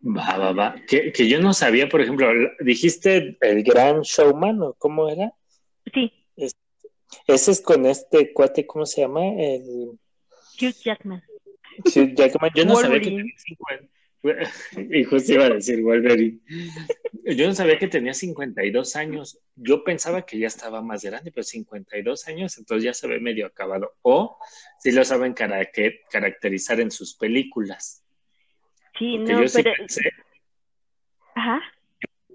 Va, 0.00 0.36
va, 0.38 0.52
va. 0.52 0.74
Que, 0.86 1.12
que 1.12 1.28
yo 1.28 1.40
no 1.40 1.52
sabía, 1.52 1.88
por 1.88 2.00
ejemplo, 2.00 2.28
dijiste 2.60 3.36
el 3.40 3.62
gran 3.64 4.02
showman, 4.02 4.62
¿o 4.62 4.74
cómo 4.74 5.08
era? 5.08 5.32
Sí, 5.92 6.12
Ese 7.26 7.50
es 7.50 7.60
con 7.60 7.84
este 7.84 8.32
cuate, 8.32 8.66
¿cómo 8.66 8.86
se 8.86 9.00
llama? 9.00 9.26
El 9.26 9.98
Hugh 10.60 10.74
Jackman. 10.84 11.22
Hugh 11.84 12.14
Jackman. 12.14 12.50
Yo 12.54 12.64
no 12.64 12.76
sabía 12.76 13.00
que 13.00 13.10
tenía 13.10 13.34
50. 13.36 13.97
Y 14.90 15.04
justo 15.04 15.32
iba 15.32 15.46
a 15.46 15.50
decir 15.50 15.82
Wolverine. 15.82 16.40
Yo 17.24 17.46
no 17.46 17.54
sabía 17.54 17.78
que 17.78 17.88
tenía 17.88 18.14
52 18.14 18.96
años. 18.96 19.38
Yo 19.54 19.84
pensaba 19.84 20.24
que 20.26 20.38
ya 20.38 20.46
estaba 20.48 20.82
más 20.82 21.02
grande, 21.04 21.30
pero 21.30 21.44
52 21.44 22.26
años, 22.28 22.56
entonces 22.58 22.84
ya 22.84 22.94
se 22.94 23.06
ve 23.06 23.20
medio 23.20 23.46
acabado. 23.46 23.94
O 24.02 24.38
si 24.80 24.92
lo 24.92 25.04
saben 25.04 25.34
cara- 25.34 25.64
que- 25.66 26.00
caracterizar 26.10 26.80
en 26.80 26.90
sus 26.90 27.14
películas. 27.16 28.04
Sí, 28.98 29.12
Que 29.24 29.32
no, 29.32 29.42
yo 29.42 29.48
sí 29.48 29.62
pero. 29.62 29.76
pensé, 29.76 30.10
Ajá. 31.34 31.60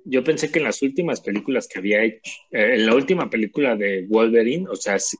yo 0.05 0.23
pensé 0.23 0.51
que 0.51 0.59
en 0.59 0.65
las 0.65 0.81
últimas 0.81 1.19
películas 1.21 1.67
que 1.67 1.79
había 1.79 2.03
hecho, 2.03 2.31
eh, 2.51 2.75
en 2.75 2.85
la 2.85 2.95
última 2.95 3.29
película 3.29 3.75
de 3.75 4.05
Wolverine, 4.07 4.67
o 4.69 4.75
sea, 4.75 4.99
sí, 4.99 5.17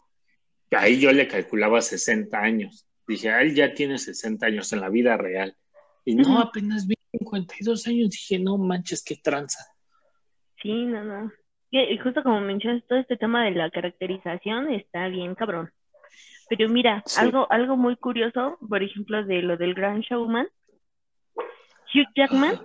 ahí 0.72 1.00
yo 1.00 1.12
le 1.12 1.28
calculaba 1.28 1.82
60 1.82 2.40
años. 2.40 2.88
Dije, 3.08 3.30
ah, 3.30 3.42
él 3.42 3.54
ya 3.56 3.74
tiene 3.74 3.98
60 3.98 4.46
años 4.46 4.72
en 4.72 4.80
la 4.80 4.90
vida 4.90 5.18
real. 5.18 5.58
Y 6.06 6.16
no, 6.16 6.40
apenas 6.40 6.86
vi 6.88 6.96
52 7.18 7.88
años. 7.88 8.10
Dije, 8.10 8.40
no 8.40 8.58
manches, 8.58 9.04
qué 9.04 9.16
tranza. 9.16 9.64
Sí, 10.62 10.72
no, 10.86 11.04
no. 11.04 11.32
Y 11.72 11.80
y 11.80 11.98
justo 11.98 12.22
como 12.24 12.40
mencionas, 12.42 12.84
todo 12.88 13.00
este 13.00 13.18
tema 13.18 13.46
de 13.46 13.52
la 13.52 13.70
caracterización 13.72 14.72
está 14.72 15.08
bien 15.08 15.36
cabrón. 15.36 15.72
Pero 16.50 16.70
mira, 16.70 17.02
Sí. 17.06 17.20
algo, 17.22 17.48
algo 17.52 17.78
muy 17.78 17.96
curioso, 17.96 18.58
por 18.68 18.84
ejemplo, 18.84 19.24
de 19.24 19.42
lo 19.42 19.58
del 19.58 19.74
Gran 19.74 20.02
Showman, 20.02 20.48
Hugh 21.94 22.08
Jackman 22.16 22.56
Ajá. 22.56 22.64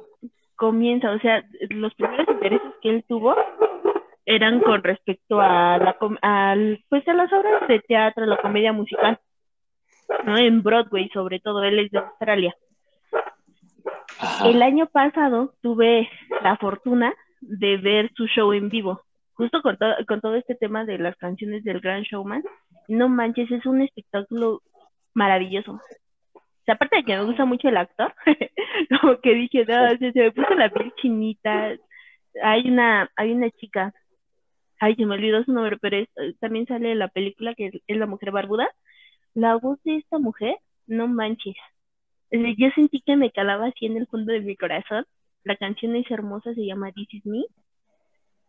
comienza, 0.56 1.10
o 1.12 1.18
sea, 1.20 1.44
los 1.70 1.94
primeros 1.94 2.28
intereses 2.28 2.72
que 2.82 2.90
él 2.90 3.04
tuvo 3.08 3.34
eran 4.26 4.60
con 4.60 4.82
respecto 4.82 5.40
a 5.40 5.78
la 5.78 5.96
com- 5.96 6.18
al, 6.20 6.84
pues 6.88 7.06
a 7.08 7.14
las 7.14 7.32
obras 7.32 7.66
de 7.68 7.80
teatro, 7.80 8.26
la 8.26 8.36
comedia 8.36 8.72
musical, 8.72 9.18
¿no? 10.24 10.36
En 10.36 10.62
Broadway, 10.62 11.08
sobre 11.14 11.40
todo, 11.40 11.62
él 11.62 11.78
es 11.78 11.90
de 11.90 11.98
Australia. 11.98 12.54
Ajá. 14.20 14.48
El 14.48 14.62
año 14.62 14.86
pasado 14.86 15.54
tuve 15.62 16.08
la 16.42 16.56
fortuna 16.56 17.14
de 17.40 17.76
ver 17.76 18.10
su 18.16 18.26
show 18.26 18.52
en 18.52 18.68
vivo, 18.68 19.02
justo 19.34 19.62
con, 19.62 19.76
to- 19.76 19.94
con 20.06 20.20
todo 20.20 20.34
este 20.34 20.54
tema 20.54 20.84
de 20.84 20.98
las 20.98 21.16
canciones 21.16 21.62
del 21.64 21.80
Gran 21.80 22.02
Showman. 22.02 22.42
No 22.88 23.08
manches, 23.08 23.50
es 23.50 23.64
un 23.66 23.82
espectáculo 23.82 24.62
maravilloso. 25.14 25.80
O 26.34 26.40
sea, 26.64 26.74
aparte 26.74 26.96
de 26.96 27.04
que 27.04 27.16
me 27.16 27.24
gusta 27.24 27.44
mucho 27.44 27.68
el 27.68 27.76
actor, 27.76 28.14
como 29.00 29.20
que 29.20 29.34
dije, 29.34 29.64
no, 29.66 29.88
se 29.98 30.12
me 30.14 30.32
puso 30.32 30.54
la 30.54 30.68
piel 30.70 30.92
chinita. 31.00 31.74
Hay 32.42 32.68
una, 32.68 33.10
hay 33.16 33.32
una 33.32 33.50
chica, 33.50 33.94
ay, 34.80 34.94
se 34.96 35.06
me 35.06 35.14
olvidó 35.14 35.42
su 35.44 35.52
nombre, 35.52 35.76
pero 35.80 35.96
es- 35.98 36.38
también 36.40 36.66
sale 36.66 36.92
en 36.92 36.98
la 36.98 37.08
película 37.08 37.54
que 37.54 37.66
es, 37.66 37.74
es 37.86 37.96
La 37.96 38.06
Mujer 38.06 38.32
Barbuda. 38.32 38.68
La 39.34 39.54
voz 39.56 39.82
de 39.84 39.96
esta 39.96 40.18
mujer, 40.18 40.56
no 40.86 41.06
manches. 41.06 41.54
Yo 42.30 42.68
sentí 42.74 43.00
que 43.00 43.16
me 43.16 43.30
calaba 43.30 43.66
así 43.66 43.86
en 43.86 43.96
el 43.96 44.06
fondo 44.06 44.32
de 44.32 44.40
mi 44.40 44.56
corazón. 44.56 45.06
La 45.44 45.56
canción 45.56 45.96
es 45.96 46.10
hermosa, 46.10 46.52
se 46.54 46.64
llama 46.66 46.92
This 46.92 47.14
Is 47.14 47.26
Me. 47.26 47.44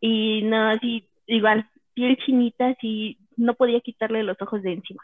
Y 0.02 0.42
no, 0.44 0.70
así, 0.70 1.08
igual, 1.28 1.70
piel 1.94 2.18
chinita, 2.18 2.68
así, 2.70 3.18
no 3.38 3.54
podía 3.56 3.80
quitarle 3.82 4.24
los 4.24 4.42
ojos 4.42 4.62
de 4.64 4.74
encima. 4.74 5.04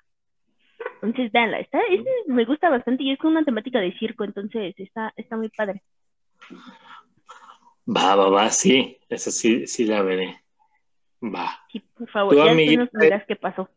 Entonces, 1.02 1.32
véanla, 1.32 1.60
está, 1.60 1.80
es- 1.90 2.02
me 2.28 2.46
gusta 2.46 2.70
bastante 2.70 3.04
y 3.04 3.12
es 3.12 3.20
con 3.20 3.32
una 3.32 3.44
temática 3.44 3.80
de 3.80 3.98
circo, 3.98 4.24
entonces 4.24 4.74
está, 4.78 5.14
está 5.16 5.38
muy 5.38 5.50
padre. 5.50 5.82
Va, 7.88 8.16
va, 8.16 8.30
va, 8.30 8.50
sí. 8.50 8.98
Eso 9.10 9.32
sí, 9.32 9.68
sí 9.68 9.86
la 9.86 10.02
veré. 10.02 10.42
Va. 11.22 11.60
Sí, 11.72 11.80
por 11.98 12.10
favor, 12.10 12.36
ya 12.36 12.52
amiguita- 12.52 12.84
nos 12.84 12.92
dirás 13.02 13.24
qué 13.28 13.36
pasó. 13.36 13.70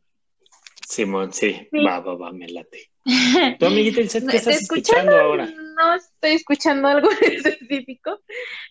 Simón, 0.89 1.33
sí. 1.33 1.69
Sí. 1.71 1.85
Va, 1.85 2.01
va, 2.01 2.15
va, 2.17 2.33
me 2.33 2.49
late. 2.49 2.91
Tu 3.59 3.67
amiguita 3.67 4.01
Ilse, 4.01 4.21
No, 4.23 4.31
¿qué 4.31 4.37
estás 4.39 4.63
escuchando, 4.63 5.13
escuchando 5.13 5.17
ahora? 5.19 5.47
No 5.77 5.95
estoy 5.95 6.31
escuchando 6.33 6.89
algo 6.89 7.09
en 7.23 7.33
específico, 7.47 8.21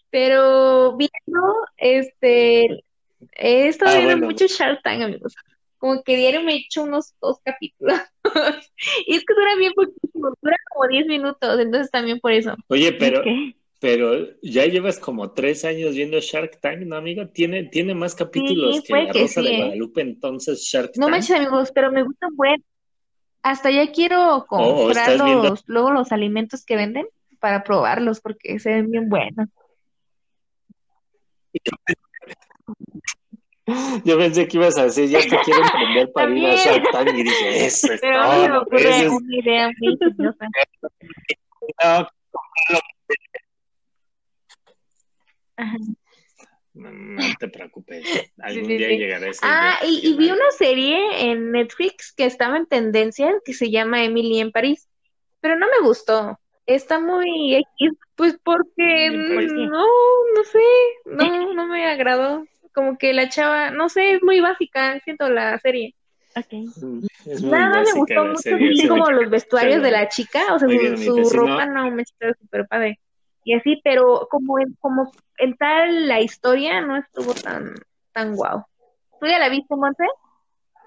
pero 0.10 0.98
viendo, 0.98 1.54
este, 1.78 2.84
he 3.36 3.68
estado 3.68 3.92
Ah, 3.92 3.94
viendo 4.00 4.14
bueno. 4.16 4.28
mucho 4.28 4.48
Shark 4.48 4.82
Tank, 4.84 5.02
amigos. 5.04 5.36
Como 5.78 6.02
que 6.02 6.16
diario 6.18 6.42
me 6.42 6.56
echo 6.56 6.84
unos 6.84 7.14
dos 7.22 7.38
capítulos. 7.44 8.00
Y 9.06 9.16
es 9.16 9.24
que 9.26 9.34
dura 9.36 9.56
bien 9.56 9.74
poquísimo, 9.74 10.34
dura 10.42 10.58
como 10.74 10.88
10 10.88 11.06
minutos, 11.08 11.60
entonces 11.60 11.92
también 11.92 12.20
por 12.20 12.32
eso. 12.32 12.56
Oye, 12.68 12.94
pero. 12.94 13.22
Pero 13.80 14.16
ya 14.42 14.66
llevas 14.66 14.98
como 15.00 15.32
tres 15.34 15.64
años 15.66 15.94
viendo 15.96 16.20
Shark 16.20 16.60
Tank, 16.60 16.80
¿no, 16.80 16.96
amigo? 16.96 17.28
Tiene, 17.30 17.66
tiene 17.66 17.94
más 17.94 18.16
capítulos 18.16 18.78
Sí, 18.78 18.82
que 18.88 18.94
La 19.04 19.12
que 19.12 19.22
Rosa 19.22 19.42
sí, 19.42 19.48
de 19.48 19.54
¿eh? 19.54 19.58
Guadalupe, 19.58 20.02
entonces 20.02 20.62
Shark 20.64 20.92
No 20.96 21.06
Tank. 21.06 21.12
manches, 21.12 21.36
amigos, 21.38 21.72
pero 21.74 21.92
me 21.92 22.04
gustan 22.04 22.36
buen. 22.36 22.64
Hasta 23.44 23.70
ya 23.72 23.92
quiero 23.92 24.38
o 24.38 24.46
comprar 24.48 25.12
estás 25.12 25.24
viendo- 25.24 25.50
los, 25.50 25.64
luego 25.68 25.92
los 25.92 26.12
alimentos 26.12 26.66
que 26.66 26.76
venden 26.76 27.08
para 27.40 27.64
probarlos 27.64 28.20
porque 28.20 28.58
se 28.60 28.70
ven 28.72 28.90
bien 28.92 29.10
buenos. 29.10 29.48
Yo 34.06 34.18
pensé 34.18 34.48
que 34.48 34.58
ibas 34.58 34.78
a 34.78 34.84
decir, 34.86 35.10
ya 35.10 35.20
te 35.20 35.38
quiero 35.44 35.62
emprender 35.62 36.12
para 36.14 36.32
ir 36.32 36.46
a. 36.46 36.56
Shark 36.56 36.90
Tank 36.92 37.10
y 37.14 37.24
dije, 37.24 37.66
eso 37.66 37.92
es 37.94 38.02
Pero 38.02 38.18
no 38.24 38.32
se 38.32 38.38
me 38.40 38.48
todo, 38.48 38.62
ocurre 38.62 39.10
una 39.10 39.36
idea 39.38 39.70
muy 39.78 39.90
ingeniosa. 39.94 40.48
no, 42.72 42.80
Ajá. 45.58 45.78
no, 46.74 46.92
no 46.92 47.36
te 47.38 47.48
preocupes, 47.50 48.06
algún 48.40 48.68
sí, 48.70 48.78
día 48.78 48.88
sí. 48.90 48.98
llegará 48.98 49.28
ese 49.28 49.42
Ah, 49.44 49.80
día 49.80 49.80
y, 49.84 50.10
y 50.10 50.18
vi 50.18 50.30
una 50.32 50.52
serie 50.58 51.32
en 51.32 51.52
Netflix 51.52 52.14
que 52.14 52.26
estaba 52.26 52.58
en 52.58 52.66
tendencia 52.68 53.34
que 53.46 53.54
se 53.54 53.70
llama 53.72 54.04
Emily 54.04 54.40
en 54.40 54.52
París, 54.52 54.88
pero 55.42 55.56
no 55.58 55.68
me 55.68 55.88
gustó. 55.88 56.40
Está 56.66 57.00
muy 57.00 57.56
X, 57.56 57.92
pues 58.16 58.38
porque 58.44 59.10
no, 59.12 59.86
no 60.36 60.44
sé, 60.44 60.60
no, 61.06 61.54
no 61.54 61.68
me 61.68 61.86
agradó. 61.88 62.46
Como 62.74 62.98
que 62.98 63.14
la 63.14 63.30
chava, 63.30 63.72
no 63.72 63.90
sé, 63.90 64.14
es 64.14 64.24
muy 64.24 64.40
básica, 64.42 65.00
siento 65.02 65.30
la 65.30 65.58
serie. 65.60 65.96
Ok. 66.36 66.54
Es 67.26 67.44
muy 67.44 67.52
Nada 67.52 67.70
más 67.70 67.86
me 67.86 67.94
gustó 67.94 68.26
mucho 68.26 68.42
serie, 68.42 68.88
como 68.88 69.12
los 69.12 69.30
vestuarios 69.30 69.82
de 69.84 69.92
la 69.92 70.08
chica, 70.10 70.54
o 70.54 70.60
sea, 70.60 70.68
Oigan, 70.70 70.98
su, 70.98 71.30
no- 71.30 71.32
ropa 71.32 71.66
no 71.66 71.92
me 71.92 72.04
está 72.04 72.34
súper 72.40 72.68
padre. 72.68 73.00
Y 73.48 73.54
así, 73.54 73.80
pero 73.82 74.28
como 74.30 74.60
en, 74.60 74.74
como 74.82 75.10
en 75.38 75.56
tal 75.56 76.10
la 76.10 76.20
historia 76.20 76.82
no 76.82 76.98
estuvo 76.98 77.34
tan, 77.34 77.76
tan 78.12 78.36
guau. 78.36 78.66
¿Tú 79.22 79.26
ya 79.26 79.40
la 79.40 79.48
viste, 79.48 79.74
Monte? 79.74 80.04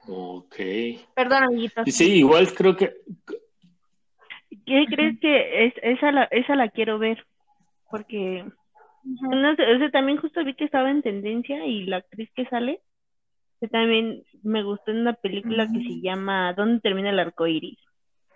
Ok. 0.06 0.56
Perdón, 1.14 1.44
amiguitos. 1.44 1.86
Sí, 1.86 2.18
igual 2.18 2.52
creo 2.52 2.76
que 2.76 2.92
¿Qué 4.66 4.84
crees 4.90 5.18
que 5.20 5.64
es, 5.64 5.74
esa, 5.82 6.12
la, 6.12 6.24
esa 6.24 6.54
la 6.54 6.68
quiero 6.68 6.98
ver? 6.98 7.24
Porque, 7.90 8.44
no 9.04 9.56
sé, 9.56 9.74
o 9.74 9.78
sea, 9.78 9.90
también 9.90 10.18
justo 10.18 10.44
vi 10.44 10.52
que 10.52 10.64
estaba 10.64 10.90
en 10.90 11.00
tendencia 11.00 11.64
y 11.64 11.86
la 11.86 11.96
actriz 11.96 12.30
que 12.34 12.44
sale, 12.44 12.82
que 13.58 13.68
también 13.68 14.22
me 14.42 14.62
gustó 14.62 14.90
en 14.90 14.98
una 14.98 15.14
película 15.14 15.66
que 15.66 15.82
se 15.82 16.02
llama 16.02 16.52
¿Dónde 16.52 16.80
termina 16.80 17.08
el 17.08 17.20
arco 17.20 17.46
iris? 17.46 17.78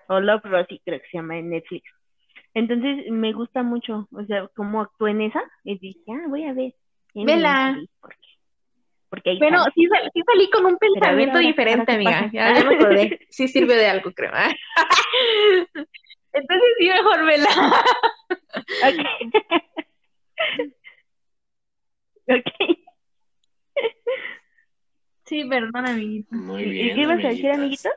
O 0.08 0.18
Love 0.18 0.44
Rosie, 0.44 0.80
creo 0.82 0.98
que 0.98 1.08
se 1.08 1.18
llama 1.18 1.36
en 1.36 1.50
Netflix. 1.50 1.84
Entonces 2.54 3.10
me 3.10 3.32
gusta 3.32 3.62
mucho, 3.64 4.08
o 4.12 4.24
sea, 4.26 4.48
cómo 4.54 4.80
actuó 4.80 5.08
en 5.08 5.20
esa, 5.22 5.42
y 5.64 5.76
dije, 5.78 6.00
ah, 6.08 6.26
voy 6.28 6.44
a 6.44 6.52
ver. 6.52 6.72
Vela. 7.14 7.76
Porque, 8.00 8.16
porque 9.10 9.30
ahí 9.30 9.38
sale. 9.38 9.56
sí, 9.74 9.86
sal- 9.88 10.10
sí 10.14 10.22
salí 10.26 10.50
con 10.50 10.64
un 10.66 10.78
Pero 10.78 10.92
a 10.92 10.96
ver 10.96 11.00
pensamiento 11.00 11.36
ahora, 11.36 11.46
diferente, 11.46 11.92
amiga. 11.92 12.30
Ya, 12.32 12.54
ya 12.54 12.64
me 12.64 12.74
acordé. 12.76 13.20
Sí 13.30 13.48
sirve 13.48 13.74
de 13.76 13.86
algo, 13.88 14.12
creo. 14.12 14.30
Entonces 16.32 16.68
sí, 16.78 16.88
mejor 16.88 17.24
vela. 17.26 17.48
Ok. 18.82 18.98
ok. 22.28 22.76
Sí, 25.26 25.44
perdón, 25.44 25.86
amiguito. 25.88 26.34
muy 26.34 26.62
¿Y 26.64 26.70
bien. 26.70 26.94
qué 26.96 27.02
ibas 27.02 27.24
a 27.24 27.28
decir, 27.28 27.50
amiguito? 27.50 27.88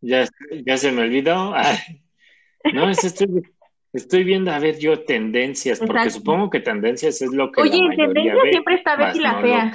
Ya, 0.00 0.26
ya 0.64 0.76
se 0.76 0.92
me 0.92 1.02
olvidó. 1.02 1.54
Ay, 1.54 2.01
no, 2.72 2.88
es 2.88 3.04
estoy, 3.04 3.42
estoy 3.92 4.24
viendo 4.24 4.50
a 4.52 4.58
ver 4.58 4.78
yo 4.78 5.04
tendencias, 5.04 5.78
porque 5.78 5.92
Exacto. 5.92 6.18
supongo 6.18 6.50
que 6.50 6.60
tendencias 6.60 7.20
es 7.22 7.32
lo 7.32 7.50
que 7.50 7.62
Oye, 7.62 7.70
la 7.70 7.76
en 7.76 7.88
mayoría 7.88 8.04
tendencia 8.14 8.42
ve, 8.42 8.50
siempre 8.50 8.74
está 8.74 8.96
Betty 8.96 9.18
la 9.20 9.32
no 9.32 9.40
Fea. 9.40 9.72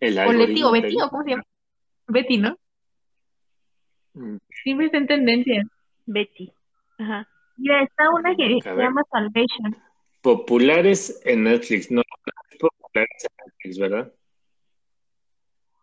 el 0.00 0.18
O 0.18 0.32
Leti, 0.32 0.62
o 0.62 0.70
Betty, 0.70 0.96
o 1.02 1.08
cómo 1.10 1.24
se 1.24 1.30
llama. 1.30 1.44
Betty, 2.06 2.38
¿no? 2.38 2.58
Mm, 4.14 4.36
Siempre 4.62 4.86
está 4.86 4.98
en 4.98 5.06
tendencia. 5.06 5.64
Betty. 6.06 6.52
Ajá. 6.98 7.28
Mira, 7.56 7.82
está 7.82 8.08
una 8.10 8.34
que 8.36 8.60
se 8.62 8.76
llama 8.76 9.02
Salvation. 9.10 9.76
Populares 10.22 11.20
en 11.24 11.44
Netflix, 11.44 11.90
no 11.90 12.02
populares 12.58 13.24
en 13.24 13.46
Netflix, 13.46 13.78
¿verdad? 13.78 14.12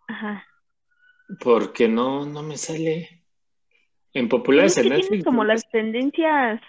Ajá. 0.08 0.46
Porque 1.40 1.88
no, 1.88 2.26
no 2.26 2.44
me 2.44 2.58
sale. 2.58 3.25
En 4.16 4.30
Pues 4.30 4.30
populares 4.30 4.72
es 4.72 4.76
que 4.76 4.82
en 4.88 4.90
tienes 4.90 5.02
Netflix. 5.04 5.26
como 5.26 5.44
no 5.44 5.48
me 5.50 5.54
las 5.54 5.70
tendencias. 5.70 6.62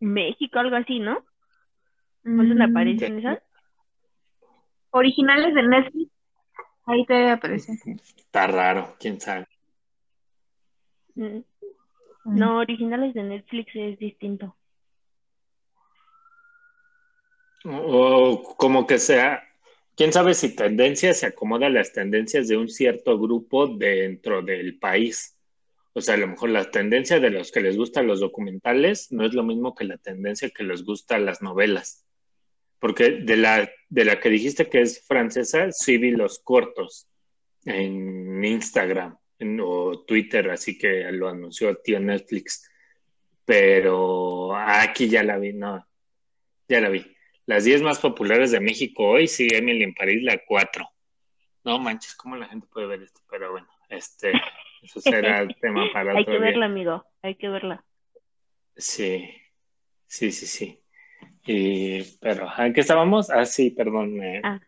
México, 0.00 0.58
algo 0.58 0.76
así, 0.76 0.98
¿no? 0.98 1.24
¿No 2.24 2.42
Mm, 2.42 2.62
aparecen 2.62 3.18
esas? 3.18 3.38
Originales 4.90 5.54
de 5.54 5.62
Netflix. 5.62 6.10
Ahí 6.86 7.04
te 7.06 7.30
aparece. 7.30 7.72
Está 8.16 8.46
raro, 8.46 8.96
quién 8.98 9.20
sabe. 9.20 9.46
Mm, 11.14 11.42
Mm. 12.24 12.38
No, 12.38 12.58
originales 12.58 13.14
de 13.14 13.22
Netflix 13.22 13.70
es 13.74 13.98
distinto. 13.98 14.54
O 17.64 18.54
como 18.58 18.86
que 18.86 18.98
sea, 18.98 19.42
quién 19.96 20.12
sabe 20.12 20.34
si 20.34 20.54
tendencia 20.54 21.14
se 21.14 21.26
acomoda 21.26 21.66
a 21.66 21.70
las 21.70 21.92
tendencias 21.92 22.48
de 22.48 22.56
un 22.56 22.68
cierto 22.68 23.18
grupo 23.18 23.66
dentro 23.66 24.42
del 24.42 24.78
país. 24.78 25.39
O 25.92 26.00
sea, 26.00 26.14
a 26.14 26.18
lo 26.18 26.28
mejor 26.28 26.50
la 26.50 26.70
tendencia 26.70 27.18
de 27.18 27.30
los 27.30 27.50
que 27.50 27.60
les 27.60 27.76
gustan 27.76 28.06
los 28.06 28.20
documentales 28.20 29.10
no 29.10 29.26
es 29.26 29.34
lo 29.34 29.42
mismo 29.42 29.74
que 29.74 29.84
la 29.84 29.98
tendencia 29.98 30.50
que 30.50 30.62
les 30.62 30.84
gustan 30.84 31.26
las 31.26 31.42
novelas. 31.42 32.06
Porque 32.78 33.10
de 33.10 33.36
la, 33.36 33.70
de 33.88 34.04
la 34.04 34.20
que 34.20 34.30
dijiste 34.30 34.68
que 34.68 34.82
es 34.82 35.04
francesa, 35.06 35.70
sí 35.72 35.98
vi 35.98 36.12
los 36.12 36.38
cortos 36.38 37.08
en 37.64 38.44
Instagram 38.44 39.18
o 39.62 40.04
Twitter, 40.06 40.50
así 40.50 40.78
que 40.78 41.10
lo 41.12 41.28
anunció 41.28 41.76
tío 41.78 41.98
Netflix. 41.98 42.70
Pero 43.44 44.54
aquí 44.54 45.08
ya 45.08 45.22
la 45.24 45.38
vi, 45.38 45.52
no, 45.52 45.86
ya 46.68 46.80
la 46.80 46.88
vi. 46.88 47.04
Las 47.46 47.64
10 47.64 47.82
más 47.82 47.98
populares 47.98 48.52
de 48.52 48.60
México 48.60 49.04
hoy, 49.04 49.26
sí, 49.26 49.48
Emily 49.50 49.82
en 49.82 49.94
París, 49.94 50.22
la 50.22 50.40
4. 50.46 50.88
No 51.64 51.78
manches, 51.78 52.14
¿cómo 52.14 52.36
la 52.36 52.46
gente 52.46 52.68
puede 52.68 52.86
ver 52.86 53.02
esto? 53.02 53.20
Pero 53.28 53.50
bueno, 53.50 53.68
este, 53.88 54.32
eso 54.82 55.00
será 55.00 55.46
tema 55.60 55.84
para 55.92 56.12
Hay 56.14 56.22
otro 56.22 56.34
que 56.34 56.38
día. 56.38 56.46
verla, 56.50 56.66
amigo, 56.66 57.04
hay 57.22 57.34
que 57.36 57.48
verla. 57.48 57.84
Sí, 58.76 59.28
sí, 60.06 60.30
sí, 60.32 60.46
sí. 60.46 60.80
Y, 61.46 62.02
pero, 62.20 62.48
¿en 62.58 62.72
qué 62.72 62.80
estábamos? 62.80 63.30
Ah, 63.30 63.44
sí, 63.44 63.70
perdón. 63.70 64.14
me- 64.14 64.40
Ah, 64.42 64.60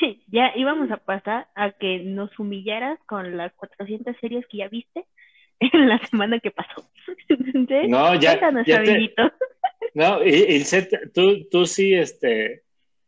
sí, 0.00 0.24
ya 0.28 0.52
íbamos 0.56 0.90
a 0.90 0.96
pasar 0.98 1.48
a 1.54 1.72
que 1.72 2.00
nos 2.00 2.36
humillaras 2.38 2.98
con 3.06 3.36
las 3.36 3.52
400 3.54 4.16
series 4.20 4.46
que 4.48 4.58
ya 4.58 4.68
viste 4.68 5.06
en 5.60 5.88
la 5.88 5.98
semana 6.06 6.40
que 6.40 6.50
pasó. 6.50 6.90
Entonces, 7.28 7.88
No, 7.88 8.14
ya, 8.14 8.40
ya 8.66 8.82
te-. 8.82 9.14
No, 9.94 10.24
y, 10.24 10.30
y 10.30 10.60
Seth, 10.64 11.12
tú, 11.12 11.48
tú 11.50 11.66
sí, 11.66 11.94
este, 11.94 12.62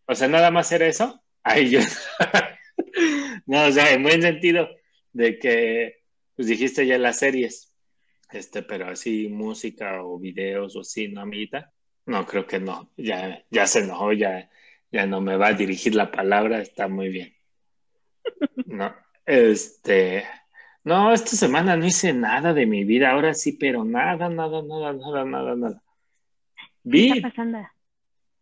o 0.07 0.15
sea, 0.15 0.29
nada 0.29 0.51
más 0.51 0.71
era 0.73 0.87
eso. 0.87 1.23
Ay, 1.43 1.71
yo. 1.71 1.81
No, 3.47 3.67
o 3.67 3.71
sea, 3.71 3.93
en 3.93 4.03
buen 4.03 4.21
sentido 4.23 4.69
de 5.13 5.39
que, 5.39 6.00
pues 6.41 6.49
dijiste 6.49 6.87
ya 6.87 6.97
las 6.97 7.19
series, 7.19 7.71
este, 8.33 8.63
pero 8.63 8.89
así 8.89 9.29
música 9.29 10.03
o 10.03 10.19
videos 10.19 10.75
o 10.75 10.81
así, 10.81 11.07
¿no, 11.07 11.21
amiguita? 11.21 11.71
No, 12.07 12.27
creo 12.27 12.47
que 12.47 12.59
no. 12.59 12.91
Ya, 12.97 13.45
ya 13.51 13.67
se 13.67 13.81
enojó, 13.81 14.15
ya, 14.15 14.49
ya 14.91 15.05
no 15.05 15.21
me 15.21 15.37
va 15.37 15.49
a 15.49 15.53
dirigir 15.53 15.95
la 15.95 16.11
palabra, 16.11 16.63
está 16.63 16.89
muy 16.89 17.11
bien. 17.11 17.35
No, 18.65 18.95
este, 19.27 20.25
no, 20.83 21.13
esta 21.13 21.37
semana 21.37 21.77
no 21.77 21.85
hice 21.85 22.15
nada 22.15 22.55
de 22.55 22.65
mi 22.65 22.85
vida, 22.85 23.11
ahora 23.11 23.35
sí, 23.35 23.53
pero 23.53 23.85
nada, 23.85 24.31
nada, 24.31 24.63
nada, 24.63 24.95
nada, 24.95 25.25
nada, 25.27 25.57
nada. 25.57 25.83
¿Qué 26.91 27.03
Vi, 27.03 27.19
está 27.19 27.29
pasando? 27.29 27.59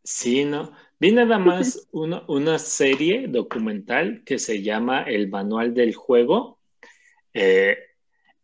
sí, 0.04 0.44
no, 0.44 0.72
vi 1.00 1.10
nada 1.10 1.40
más 1.40 1.88
una, 1.90 2.22
una 2.28 2.60
serie 2.60 3.26
documental 3.26 4.22
que 4.24 4.38
se 4.38 4.62
llama 4.62 5.02
El 5.02 5.30
Manual 5.30 5.74
del 5.74 5.96
Juego. 5.96 6.60
Eh, 7.34 7.76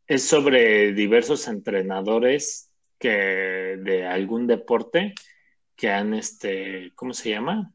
es 0.06 0.24
sobre 0.24 0.92
diversos 0.92 1.48
entrenadores 1.48 2.70
que 2.98 3.76
de 3.78 4.06
algún 4.06 4.46
deporte 4.46 5.14
que 5.76 5.90
han, 5.90 6.14
este, 6.14 6.92
¿cómo 6.94 7.12
se 7.12 7.30
llama? 7.30 7.72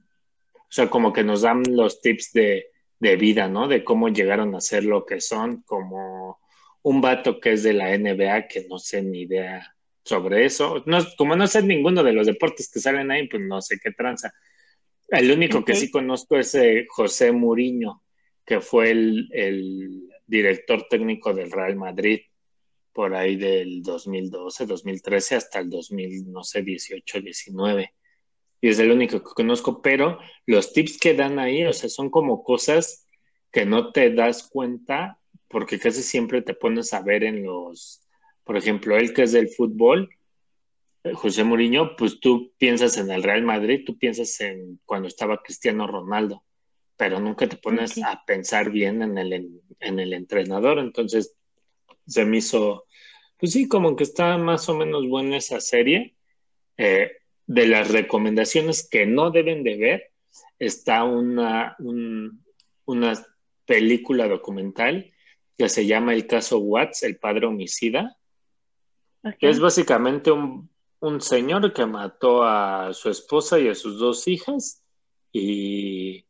O 0.55 0.71
sea, 0.71 0.89
como 0.89 1.11
que 1.11 1.23
nos 1.23 1.41
dan 1.41 1.63
los 1.69 2.01
tips 2.01 2.32
de, 2.34 2.67
de 2.99 3.15
vida, 3.15 3.47
¿no? 3.47 3.67
De 3.67 3.84
cómo 3.84 4.09
llegaron 4.09 4.55
a 4.55 4.61
ser 4.61 4.86
lo 4.86 5.05
que 5.05 5.19
son, 5.19 5.63
como 5.63 6.39
un 6.84 7.01
vato 7.01 7.39
que 7.39 7.53
es 7.53 7.63
de 7.63 7.73
la 7.73 7.97
NBA, 7.97 8.47
que 8.47 8.67
no 8.69 8.77
sé 8.80 9.01
ni 9.01 9.21
idea 9.21 9.75
sobre 10.03 10.45
eso. 10.45 10.84
No, 10.86 10.99
como 11.17 11.36
no 11.36 11.47
sé 11.47 11.63
ninguno 11.63 12.03
de 12.03 12.13
los 12.13 12.27
deportes 12.27 12.69
que 12.71 12.80
salen 12.80 13.11
ahí, 13.11 13.27
pues 13.27 13.41
no 13.43 13.61
sé 13.61 13.80
qué 13.80 13.91
tranza. 13.91 14.34
El 15.07 15.32
único 15.32 15.65
que 15.65 15.75
sí 15.75 15.89
conozco 15.89 16.38
es 16.38 16.53
eh, 16.55 16.86
José 16.88 17.32
Mourinho, 17.32 18.03
que 18.45 18.61
fue 18.61 18.91
el, 18.91 19.27
el 19.32 20.09
director 20.30 20.86
técnico 20.89 21.34
del 21.34 21.51
Real 21.51 21.75
Madrid 21.75 22.21
por 22.93 23.15
ahí 23.15 23.36
del 23.36 23.82
2012, 23.82 24.65
2013 24.65 25.36
hasta 25.36 25.59
el 25.59 25.69
2000, 25.69 26.32
no 26.32 26.43
sé, 26.43 26.61
18, 26.61 27.21
19. 27.21 27.93
Y 28.61 28.69
es 28.69 28.80
el 28.80 28.91
único 28.91 29.19
que 29.19 29.34
conozco, 29.34 29.82
pero 29.82 30.19
los 30.45 30.73
tips 30.73 30.97
que 30.97 31.13
dan 31.13 31.39
ahí, 31.39 31.65
o 31.65 31.73
sea, 31.73 31.89
son 31.89 32.09
como 32.09 32.43
cosas 32.43 33.07
que 33.51 33.65
no 33.65 33.91
te 33.91 34.13
das 34.13 34.47
cuenta 34.47 35.19
porque 35.47 35.80
casi 35.80 36.03
siempre 36.03 36.41
te 36.41 36.53
pones 36.53 36.93
a 36.93 37.01
ver 37.01 37.23
en 37.23 37.43
los, 37.43 38.01
por 38.43 38.57
ejemplo, 38.57 38.97
él 38.97 39.13
que 39.13 39.23
es 39.23 39.32
del 39.32 39.49
fútbol, 39.49 40.09
eh, 41.03 41.13
José 41.13 41.43
Mourinho, 41.43 41.95
pues 41.95 42.19
tú 42.19 42.53
piensas 42.57 42.97
en 42.97 43.09
el 43.11 43.23
Real 43.23 43.43
Madrid, 43.43 43.84
tú 43.86 43.97
piensas 43.97 44.39
en 44.41 44.80
cuando 44.86 45.07
estaba 45.07 45.41
Cristiano 45.41 45.88
Ronaldo, 45.88 46.43
pero 47.00 47.20
nunca 47.22 47.47
te 47.47 47.56
pones 47.56 47.97
a 48.04 48.24
pensar 48.26 48.70
bien 48.72 49.02
en 49.02 49.18
el, 49.18 49.32
en, 49.32 49.62
en 49.80 50.00
el 50.00 50.12
entrenador, 50.12 50.80
entonces 50.80 51.34
se 52.06 52.26
me 52.26 52.38
hizo, 52.38 52.86
pues 53.38 53.54
sí, 53.54 53.70
como 53.70 53.95
que 53.95 54.04
está 54.04 54.38
más 54.38 54.68
o 54.68 54.76
menos 54.76 55.08
buena 55.08 55.38
esa 55.38 55.62
serie. 55.62 56.16
Eh, 56.78 57.12
de 57.47 57.68
las 57.68 57.89
recomendaciones 57.89 58.88
que 58.88 59.06
no 59.06 59.32
deben 59.32 59.64
de 59.64 59.76
ver, 59.78 60.12
está 60.60 61.04
una, 61.06 61.76
un- 61.80 62.43
una 62.86 63.14
película 63.66 64.28
documental 64.28 65.12
que 65.58 65.68
se 65.70 65.86
llama 65.88 66.14
El 66.14 66.28
caso 66.28 66.60
Watts, 66.60 67.04
el 67.04 67.18
padre 67.18 67.47
homicida, 67.47 68.18
Ok. 69.24 69.36
que 69.39 69.50
es 69.50 69.60
básicamente 69.60 70.32
un, 70.32 70.70
un 71.00 71.22
señor 71.22 71.74
que 71.74 71.86
mató 71.86 72.43
a 72.43 72.93
su 72.93 73.10
esposa 73.10 73.58
y 73.60 73.68
a 73.70 73.76
sus 73.76 73.97
dos 74.00 74.28
hijas, 74.28 74.84
y, 75.32 76.26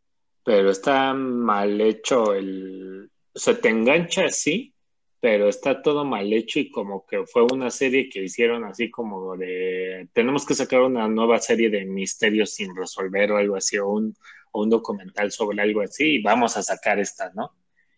pero 0.50 0.72
está 0.72 1.14
mal 1.14 1.80
hecho 1.80 2.34
el, 2.34 3.12
o 3.36 3.38
sea, 3.38 3.62
te 3.62 3.70
engancha 3.70 4.26
así, 4.26 4.74
pero 5.20 5.48
está 5.48 5.84
todo 5.84 6.04
mal 6.06 6.34
hecho 6.34 6.60
y 6.60 6.72
como 6.72 7.06
que 7.06 7.24
fue 7.28 7.44
una 7.44 7.70
serie 7.70 8.10
que 8.10 8.24
hicieron 8.24 8.64
así 8.64 8.90
como 8.90 9.38
de, 9.38 10.10
tenemos 10.12 10.48
que 10.48 10.56
sacar 10.56 10.82
una 10.82 11.08
nueva 11.08 11.38
serie 11.38 11.70
de 11.70 11.86
misterios 11.86 12.50
sin 12.56 12.76
resolver 12.76 13.32
o 13.32 13.38
algo 13.38 13.58
así, 13.58 13.78
o 13.78 13.90
un, 13.90 14.16
o 14.52 14.64
un 14.64 14.72
documental 14.72 15.32
sobre 15.32 15.62
algo 15.62 15.82
así, 15.82 16.16
y 16.16 16.24
vamos 16.24 16.58
a 16.58 16.64
sacar 16.64 16.98
esta, 16.98 17.32
¿no? 17.36 17.52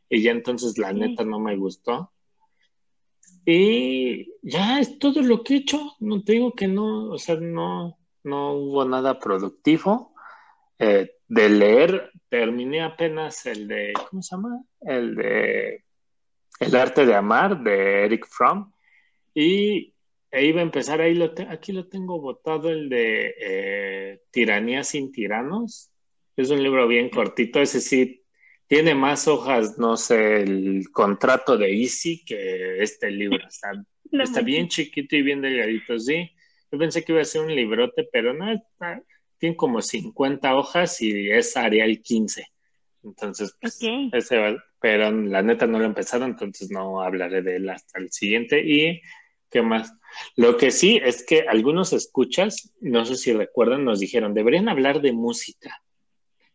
Y 0.10 0.22
ya 0.22 0.32
entonces 0.32 0.78
la 0.78 0.92
neta 0.92 1.24
no 1.24 1.40
me 1.40 1.56
gustó. 1.56 2.12
Y 3.46 4.28
ya 4.42 4.82
es 4.82 5.00
todo 5.00 5.22
lo 5.22 5.42
que 5.42 5.54
he 5.54 5.58
hecho. 5.60 5.94
No 6.02 6.22
te 6.22 6.34
digo 6.34 6.52
que 6.54 6.68
no, 6.68 7.12
o 7.12 7.18
sea, 7.18 7.36
no, 7.36 7.98
no 8.26 8.56
hubo 8.56 8.84
nada 8.84 9.20
productivo. 9.20 10.14
Eh, 10.80 11.12
de 11.32 11.48
leer, 11.48 12.11
terminé 12.32 12.82
apenas 12.82 13.46
el 13.46 13.68
de, 13.68 13.92
¿cómo 14.10 14.22
se 14.22 14.36
llama? 14.36 14.64
El 14.80 15.16
de 15.16 15.84
El 16.62 16.76
arte 16.78 17.06
de 17.06 17.14
amar 17.14 17.62
de 17.62 18.06
Eric 18.06 18.26
Fromm. 18.26 18.72
Y 19.34 19.94
e 20.32 20.46
iba 20.46 20.62
a 20.62 20.64
empezar 20.64 21.02
ahí, 21.02 21.14
lo 21.14 21.34
te- 21.34 21.44
aquí 21.50 21.74
lo 21.74 21.90
tengo 21.90 22.22
botado, 22.22 22.70
el 22.70 22.88
de 22.88 23.36
eh, 23.38 24.22
Tiranía 24.32 24.86
sin 24.86 25.12
tiranos. 25.12 25.92
Es 26.38 26.50
un 26.50 26.64
libro 26.64 26.88
bien 26.88 27.10
cortito, 27.10 27.60
ese 27.60 27.82
sí 27.82 28.24
tiene 28.66 28.96
más 28.96 29.28
hojas, 29.28 29.78
no 29.78 29.98
sé, 29.98 30.44
el 30.44 30.90
contrato 30.94 31.58
de 31.58 31.70
Easy 31.70 32.24
que 32.24 32.82
este 32.82 33.12
libro. 33.12 33.46
Está, 33.46 33.72
está 34.10 34.40
bien 34.40 34.70
chiquito 34.70 35.18
y 35.18 35.22
bien 35.22 35.42
delgadito, 35.42 36.00
sí. 36.00 36.32
Yo 36.72 36.80
pensé 36.80 37.04
que 37.04 37.12
iba 37.12 37.20
a 37.22 37.26
ser 37.26 37.42
un 37.42 37.54
librote, 37.54 38.08
pero 38.10 38.34
no, 38.34 38.50
está, 38.54 39.04
tiene 39.42 39.56
como 39.56 39.82
50 39.82 40.56
hojas 40.56 41.02
y 41.02 41.32
es 41.32 41.58
Arial 41.58 42.00
15. 42.04 42.46
Entonces, 43.04 43.56
pues, 43.60 43.80
ese 44.14 44.38
va- 44.38 44.64
pero 44.80 45.12
la 45.12 45.42
neta 45.42 45.66
no 45.66 45.80
lo 45.80 45.84
he 45.86 45.88
empezado, 45.88 46.26
entonces 46.26 46.70
no 46.70 47.02
hablaré 47.02 47.42
de 47.42 47.56
él 47.56 47.68
hasta 47.70 48.00
el 48.00 48.12
siguiente. 48.12 48.62
¿Y 48.64 49.02
qué 49.50 49.64
más? 49.64 49.92
Lo 50.36 50.58
que 50.58 50.70
sí 50.70 51.02
es 51.04 51.26
que 51.26 51.42
algunos 51.48 51.92
escuchas, 51.92 52.72
no 52.82 53.04
sé 53.04 53.16
si 53.16 53.34
recuerdan, 53.34 53.84
nos 53.84 54.00
dijeron, 54.00 54.36
deberían 54.36 54.70
hablar 54.70 55.02
de 55.02 55.12
música. 55.12 55.82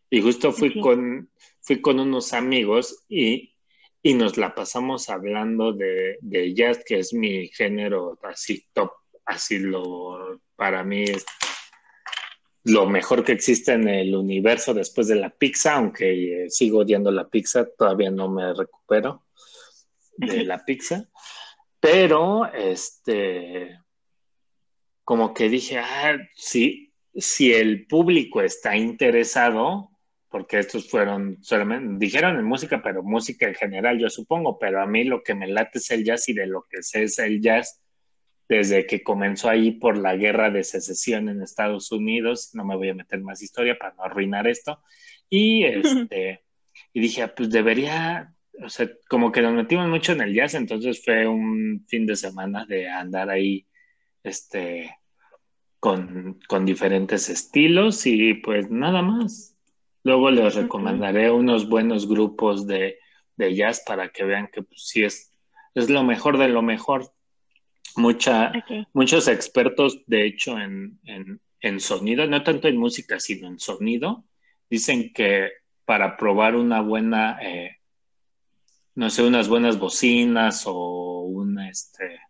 Y 0.09 0.21
justo 0.23 0.53
fui 0.53 0.81
con, 0.81 1.29
fui 1.61 1.81
con 1.81 1.99
unos 1.99 2.33
amigos 2.33 3.05
y, 3.09 3.55
y 4.01 4.15
nos 4.15 4.37
la 4.37 4.55
pasamos 4.55 5.09
hablando 5.09 5.73
de, 5.73 6.19
de 6.21 6.55
jazz, 6.55 6.85
que 6.87 7.01
es 7.01 7.13
mi 7.13 7.49
género 7.49 8.17
así 8.23 8.65
top, 8.73 8.93
así 9.25 9.59
lo, 9.59 10.41
para 10.55 10.85
mí 10.85 11.03
es 11.03 11.27
lo 12.67 12.87
mejor 12.89 13.23
que 13.23 13.31
existe 13.31 13.75
en 13.75 13.87
el 13.87 14.15
universo 14.17 14.75
después 14.75 15.07
de 15.07 15.15
la 15.15 15.31
pizza, 15.31 15.75
aunque 15.75 16.47
eh, 16.47 16.51
sigo 16.51 16.81
odiando 16.81 17.13
la 17.13 17.29
pizza, 17.29 17.65
todavía 17.79 18.11
no 18.11 18.29
me 18.29 18.53
recupero 18.55 19.25
de 20.17 20.45
la 20.45 20.65
pizza. 20.65 21.09
Pero, 21.79 22.53
este, 22.53 23.79
como 25.05 25.33
que 25.33 25.49
dije, 25.49 25.79
ah, 25.79 26.19
sí, 26.35 26.93
si 27.15 27.55
el 27.55 27.87
público 27.87 28.43
está 28.43 28.77
interesado, 28.77 29.91
porque 30.29 30.59
estos 30.59 30.91
fueron 30.91 31.39
solamente, 31.43 32.05
dijeron 32.05 32.37
en 32.37 32.45
música, 32.45 32.83
pero 32.83 33.05
música 33.05 33.47
en 33.47 33.55
general, 33.55 34.01
yo 34.01 34.11
supongo, 34.11 34.59
pero 34.59 34.83
a 34.83 34.87
mí 34.87 35.05
lo 35.05 35.23
que 35.23 35.37
me 35.37 35.47
late 35.47 35.79
es 35.79 35.89
el 35.93 36.05
jazz 36.05 36.29
y 36.29 36.35
de 36.35 36.49
lo 36.49 36.67
que 36.69 36.83
sé 36.83 37.05
es 37.05 37.21
el 37.21 37.41
jazz 37.41 37.81
desde 38.49 38.87
que 38.87 39.03
comenzó 39.03 39.49
ahí 39.49 39.73
por 39.73 39.99
la 39.99 40.17
guerra 40.17 40.51
de 40.51 40.65
secesión 40.65 41.29
en 41.29 41.43
Estados 41.43 41.91
Unidos, 41.93 42.51
no 42.55 42.65
me 42.65 42.77
voy 42.77 42.91
a 42.91 42.95
meter 42.95 43.21
más 43.21 43.43
historia 43.43 43.77
para 43.79 43.95
no 43.95 44.05
arruinar 44.05 44.47
esto, 44.47 44.83
y 45.29 45.65
este, 45.65 46.45
y 46.93 47.01
dije, 47.01 47.23
ah, 47.23 47.35
pues 47.35 47.51
debería, 47.51 48.35
o 48.63 48.69
sea, 48.69 48.89
como 49.09 49.33
que 49.33 49.43
nos 49.43 49.55
metimos 49.55 49.89
mucho 49.89 50.13
en 50.13 50.21
el 50.21 50.35
jazz, 50.35 50.55
entonces 50.55 51.05
fue 51.05 51.27
un 51.27 51.85
fin 51.89 52.07
de 52.07 52.17
semana 52.17 52.65
de 52.67 52.89
andar 52.89 53.31
ahí, 53.31 53.67
este, 54.23 54.97
con, 55.81 56.41
con 56.49 56.65
diferentes 56.65 57.29
estilos 57.29 58.07
y 58.07 58.35
pues 58.35 58.71
nada 58.71 59.03
más. 59.03 59.57
Luego 60.03 60.31
les 60.31 60.55
recomendaré 60.55 61.31
unos 61.31 61.69
buenos 61.69 62.09
grupos 62.09 62.67
de, 62.67 62.99
de, 63.37 63.55
jazz 63.55 63.83
para 63.85 64.09
que 64.09 64.25
vean 64.25 64.49
que 64.53 64.63
pues, 64.63 64.87
sí 64.87 65.05
es, 65.05 65.33
es 65.75 65.91
lo 65.91 66.05
mejor 66.05 66.39
de 66.39 66.49
lo 66.49 66.63
mejor. 66.63 67.13
Mucha, 67.97 68.53
Muchos 68.93 69.27
expertos, 69.27 70.03
de 70.07 70.27
hecho, 70.27 70.59
en, 70.59 70.99
en, 71.05 71.41
en, 71.61 71.81
sonido, 71.81 72.27
no 72.27 72.43
tanto 72.43 72.69
en 72.69 72.77
música, 72.77 73.19
sino 73.19 73.49
en 73.49 73.59
sonido, 73.59 74.25
dicen 74.69 75.13
que 75.15 75.51
para 75.87 76.17
probar 76.17 76.57
una 76.57 76.83
buena, 76.83 77.39
eh, 77.41 77.77
no 78.95 79.09
sé, 79.09 79.23
unas 79.23 79.49
buenas 79.49 79.79
bocinas 79.79 80.65
o 80.67 81.23
un, 81.23 81.59
este, 81.61 82.21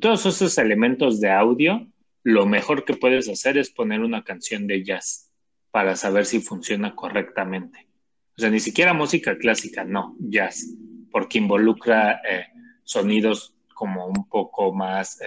todos 0.00 0.24
esos 0.24 0.56
elementos 0.58 1.20
de 1.20 1.30
audio, 1.30 1.88
lo 2.22 2.46
mejor 2.46 2.84
que 2.84 2.94
puedes 2.94 3.28
hacer 3.28 3.58
es 3.58 3.70
poner 3.70 4.00
una 4.00 4.22
canción 4.22 4.66
de 4.66 4.84
jazz 4.84 5.30
para 5.70 5.96
saber 5.96 6.26
si 6.26 6.40
funciona 6.40 6.94
correctamente. 6.94 7.88
O 8.36 8.40
sea, 8.40 8.50
ni 8.50 8.60
siquiera 8.60 8.94
música 8.94 9.36
clásica, 9.36 9.84
no, 9.84 10.16
jazz, 10.20 10.76
porque 11.10 11.38
involucra 11.38 12.20
eh, 12.28 12.46
sonidos 12.84 13.54
como 13.82 14.06
un 14.06 14.28
poco 14.28 14.72
más, 14.72 15.20
eh, 15.20 15.26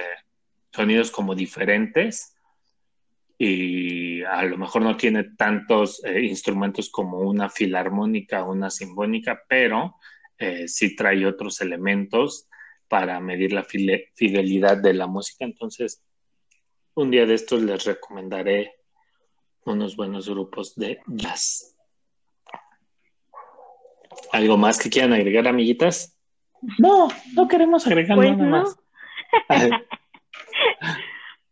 sonidos 0.72 1.12
como 1.12 1.36
diferentes 1.36 2.38
y 3.38 4.24
a 4.24 4.44
lo 4.44 4.58
mejor 4.58 4.82
no 4.82 4.96
tiene 4.96 5.26
tantos 5.36 6.02
eh, 6.06 6.22
instrumentos 6.22 6.90
como 6.90 7.20
una 7.20 7.50
filarmónica 7.50 8.46
o 8.46 8.54
una 8.54 8.70
sinfónica, 8.70 9.42
pero 9.50 9.96
sí 10.68 10.96
trae 10.98 11.26
otros 11.26 11.62
elementos 11.62 12.50
para 12.90 13.20
medir 13.22 13.54
la 13.54 13.64
fidelidad 13.64 14.78
de 14.78 14.94
la 14.94 15.08
música. 15.08 15.46
Entonces, 15.46 16.04
un 16.94 17.10
día 17.12 17.26
de 17.26 17.36
estos 17.36 17.62
les 17.62 17.86
recomendaré 17.86 18.74
unos 19.66 19.96
buenos 19.96 20.30
grupos 20.30 20.76
de 20.76 21.00
jazz. 21.08 21.76
¿Algo 24.32 24.58
más 24.58 24.78
que 24.78 24.90
quieran 24.90 25.14
agregar, 25.14 25.48
amiguitas? 25.48 26.15
No, 26.78 27.08
no 27.36 27.48
queremos 27.48 27.86
agregar 27.88 28.16
pues 28.16 28.38
nada 28.38 28.50
más. 28.50 28.78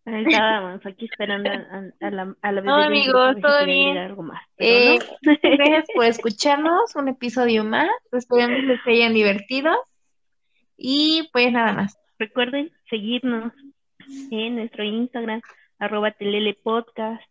Estábamos 0.06 0.86
aquí 0.86 1.06
esperando 1.06 1.50
a, 1.50 2.12
la, 2.12 2.36
a 2.42 2.52
la 2.52 2.62
No, 2.62 2.76
amigos, 2.76 3.38
todo 3.42 3.66
bien. 3.66 3.96
Eh, 4.58 5.00
gracias 5.22 5.86
por 5.96 6.06
escucharnos, 6.06 6.94
un 6.96 7.08
episodio 7.08 7.64
más. 7.64 7.90
Esperamos 8.12 8.60
que 8.68 8.78
se 8.84 8.92
hayan 8.92 9.14
divertido. 9.14 9.72
Y 10.76 11.30
pues 11.32 11.54
nada 11.54 11.72
más. 11.72 11.98
Recuerden 12.20 12.72
seguirnos 12.90 13.54
en 14.30 14.58
nuestro 14.58 14.84
Instagram, 14.84 15.42
arroba 15.80 16.12
telele 16.12 16.54
podcast. 16.54 17.24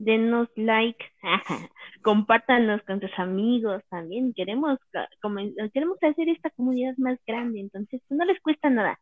Denos 0.00 0.48
like, 0.56 1.04
compártanos 2.02 2.80
con 2.86 3.00
tus 3.00 3.10
amigos 3.18 3.82
también. 3.90 4.32
Queremos, 4.32 4.78
queremos 5.74 5.98
hacer 6.02 6.30
esta 6.30 6.48
comunidad 6.50 6.94
más 6.96 7.18
grande, 7.26 7.60
entonces 7.60 8.00
pues, 8.08 8.18
no 8.18 8.24
les 8.24 8.40
cuesta 8.40 8.70
nada. 8.70 8.98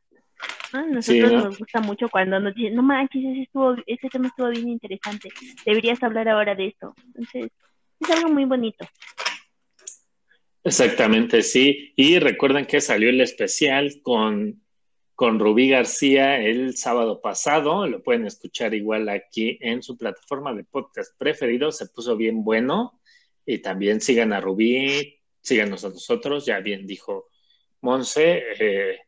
A 0.72 0.82
nosotros 0.82 1.32
nos 1.32 1.58
gusta 1.58 1.80
mucho 1.80 2.08
cuando 2.08 2.40
nos 2.40 2.52
dicen, 2.52 2.74
no 2.74 2.82
manches, 2.82 3.24
ese, 3.24 3.42
estuvo, 3.42 3.76
ese 3.86 4.08
tema 4.08 4.26
estuvo 4.26 4.48
bien 4.50 4.68
interesante, 4.68 5.28
deberías 5.64 6.02
hablar 6.02 6.28
ahora 6.28 6.56
de 6.56 6.66
esto. 6.66 6.94
Entonces, 7.06 7.52
es 8.00 8.10
algo 8.10 8.30
muy 8.30 8.44
bonito. 8.44 8.84
Exactamente, 10.64 11.44
sí. 11.44 11.92
Y 11.94 12.18
recuerden 12.18 12.66
que 12.66 12.80
salió 12.80 13.08
el 13.08 13.20
especial 13.20 14.00
con, 14.02 14.60
con 15.18 15.40
Rubí 15.40 15.68
García 15.68 16.40
el 16.40 16.76
sábado 16.76 17.20
pasado. 17.20 17.88
Lo 17.88 18.04
pueden 18.04 18.24
escuchar 18.24 18.72
igual 18.72 19.08
aquí 19.08 19.58
en 19.60 19.82
su 19.82 19.98
plataforma 19.98 20.54
de 20.54 20.62
podcast 20.62 21.12
preferido. 21.18 21.72
Se 21.72 21.88
puso 21.88 22.16
bien 22.16 22.44
bueno. 22.44 23.00
Y 23.44 23.58
también 23.58 24.00
sigan 24.00 24.32
a 24.32 24.40
Rubí, 24.40 25.18
síganos 25.40 25.84
a 25.84 25.88
nosotros. 25.88 26.46
Ya 26.46 26.60
bien 26.60 26.86
dijo 26.86 27.30
Monse. 27.80 28.44
Eh, 28.60 29.00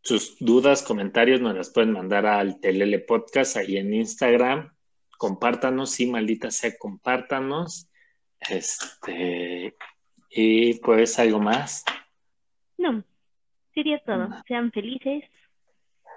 sus 0.00 0.36
dudas, 0.38 0.84
comentarios 0.84 1.40
nos 1.40 1.56
las 1.56 1.70
pueden 1.70 1.90
mandar 1.90 2.24
al 2.24 2.60
Telele 2.60 3.00
Podcast 3.00 3.56
ahí 3.56 3.78
en 3.78 3.94
Instagram. 3.94 4.76
Compártanos, 5.18 5.90
sí, 5.90 6.06
maldita 6.06 6.52
sea, 6.52 6.78
compártanos. 6.78 7.88
Este, 8.48 9.74
y 10.30 10.74
pues 10.74 11.18
algo 11.18 11.40
más. 11.40 11.84
No, 12.78 13.02
sería 13.76 14.00
todo. 14.00 14.28
Sean 14.48 14.72
felices, 14.72 15.22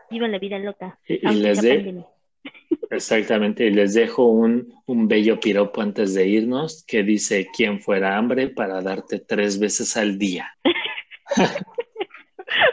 vivan 0.09 0.31
la 0.31 0.39
vida 0.39 0.57
loca. 0.57 0.97
Y, 1.05 1.19
les 1.35 1.61
Exactamente, 2.89 3.67
y 3.67 3.71
les 3.71 3.93
dejo 3.93 4.25
un, 4.25 4.73
un 4.87 5.07
bello 5.07 5.39
piropo 5.39 5.81
antes 5.81 6.15
de 6.15 6.27
irnos 6.27 6.83
que 6.87 7.03
dice, 7.03 7.47
¿quién 7.55 7.79
fuera 7.81 8.17
hambre 8.17 8.47
para 8.47 8.81
darte 8.81 9.19
tres 9.19 9.59
veces 9.59 9.95
al 9.97 10.17
día? 10.17 10.57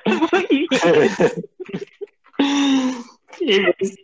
Muy 0.07 0.67
y 3.41 3.61
pues, 3.61 3.99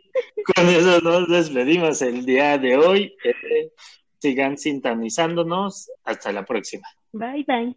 con 0.54 0.68
eso 0.68 1.00
nos 1.00 1.26
despedimos 1.28 2.02
el 2.02 2.26
día 2.26 2.58
de 2.58 2.76
hoy. 2.76 3.16
Eh, 3.24 3.70
sigan 4.18 4.58
sintonizándonos. 4.58 5.90
Hasta 6.04 6.30
la 6.32 6.44
próxima. 6.44 6.86
Bye, 7.12 7.46
bye. 7.46 7.74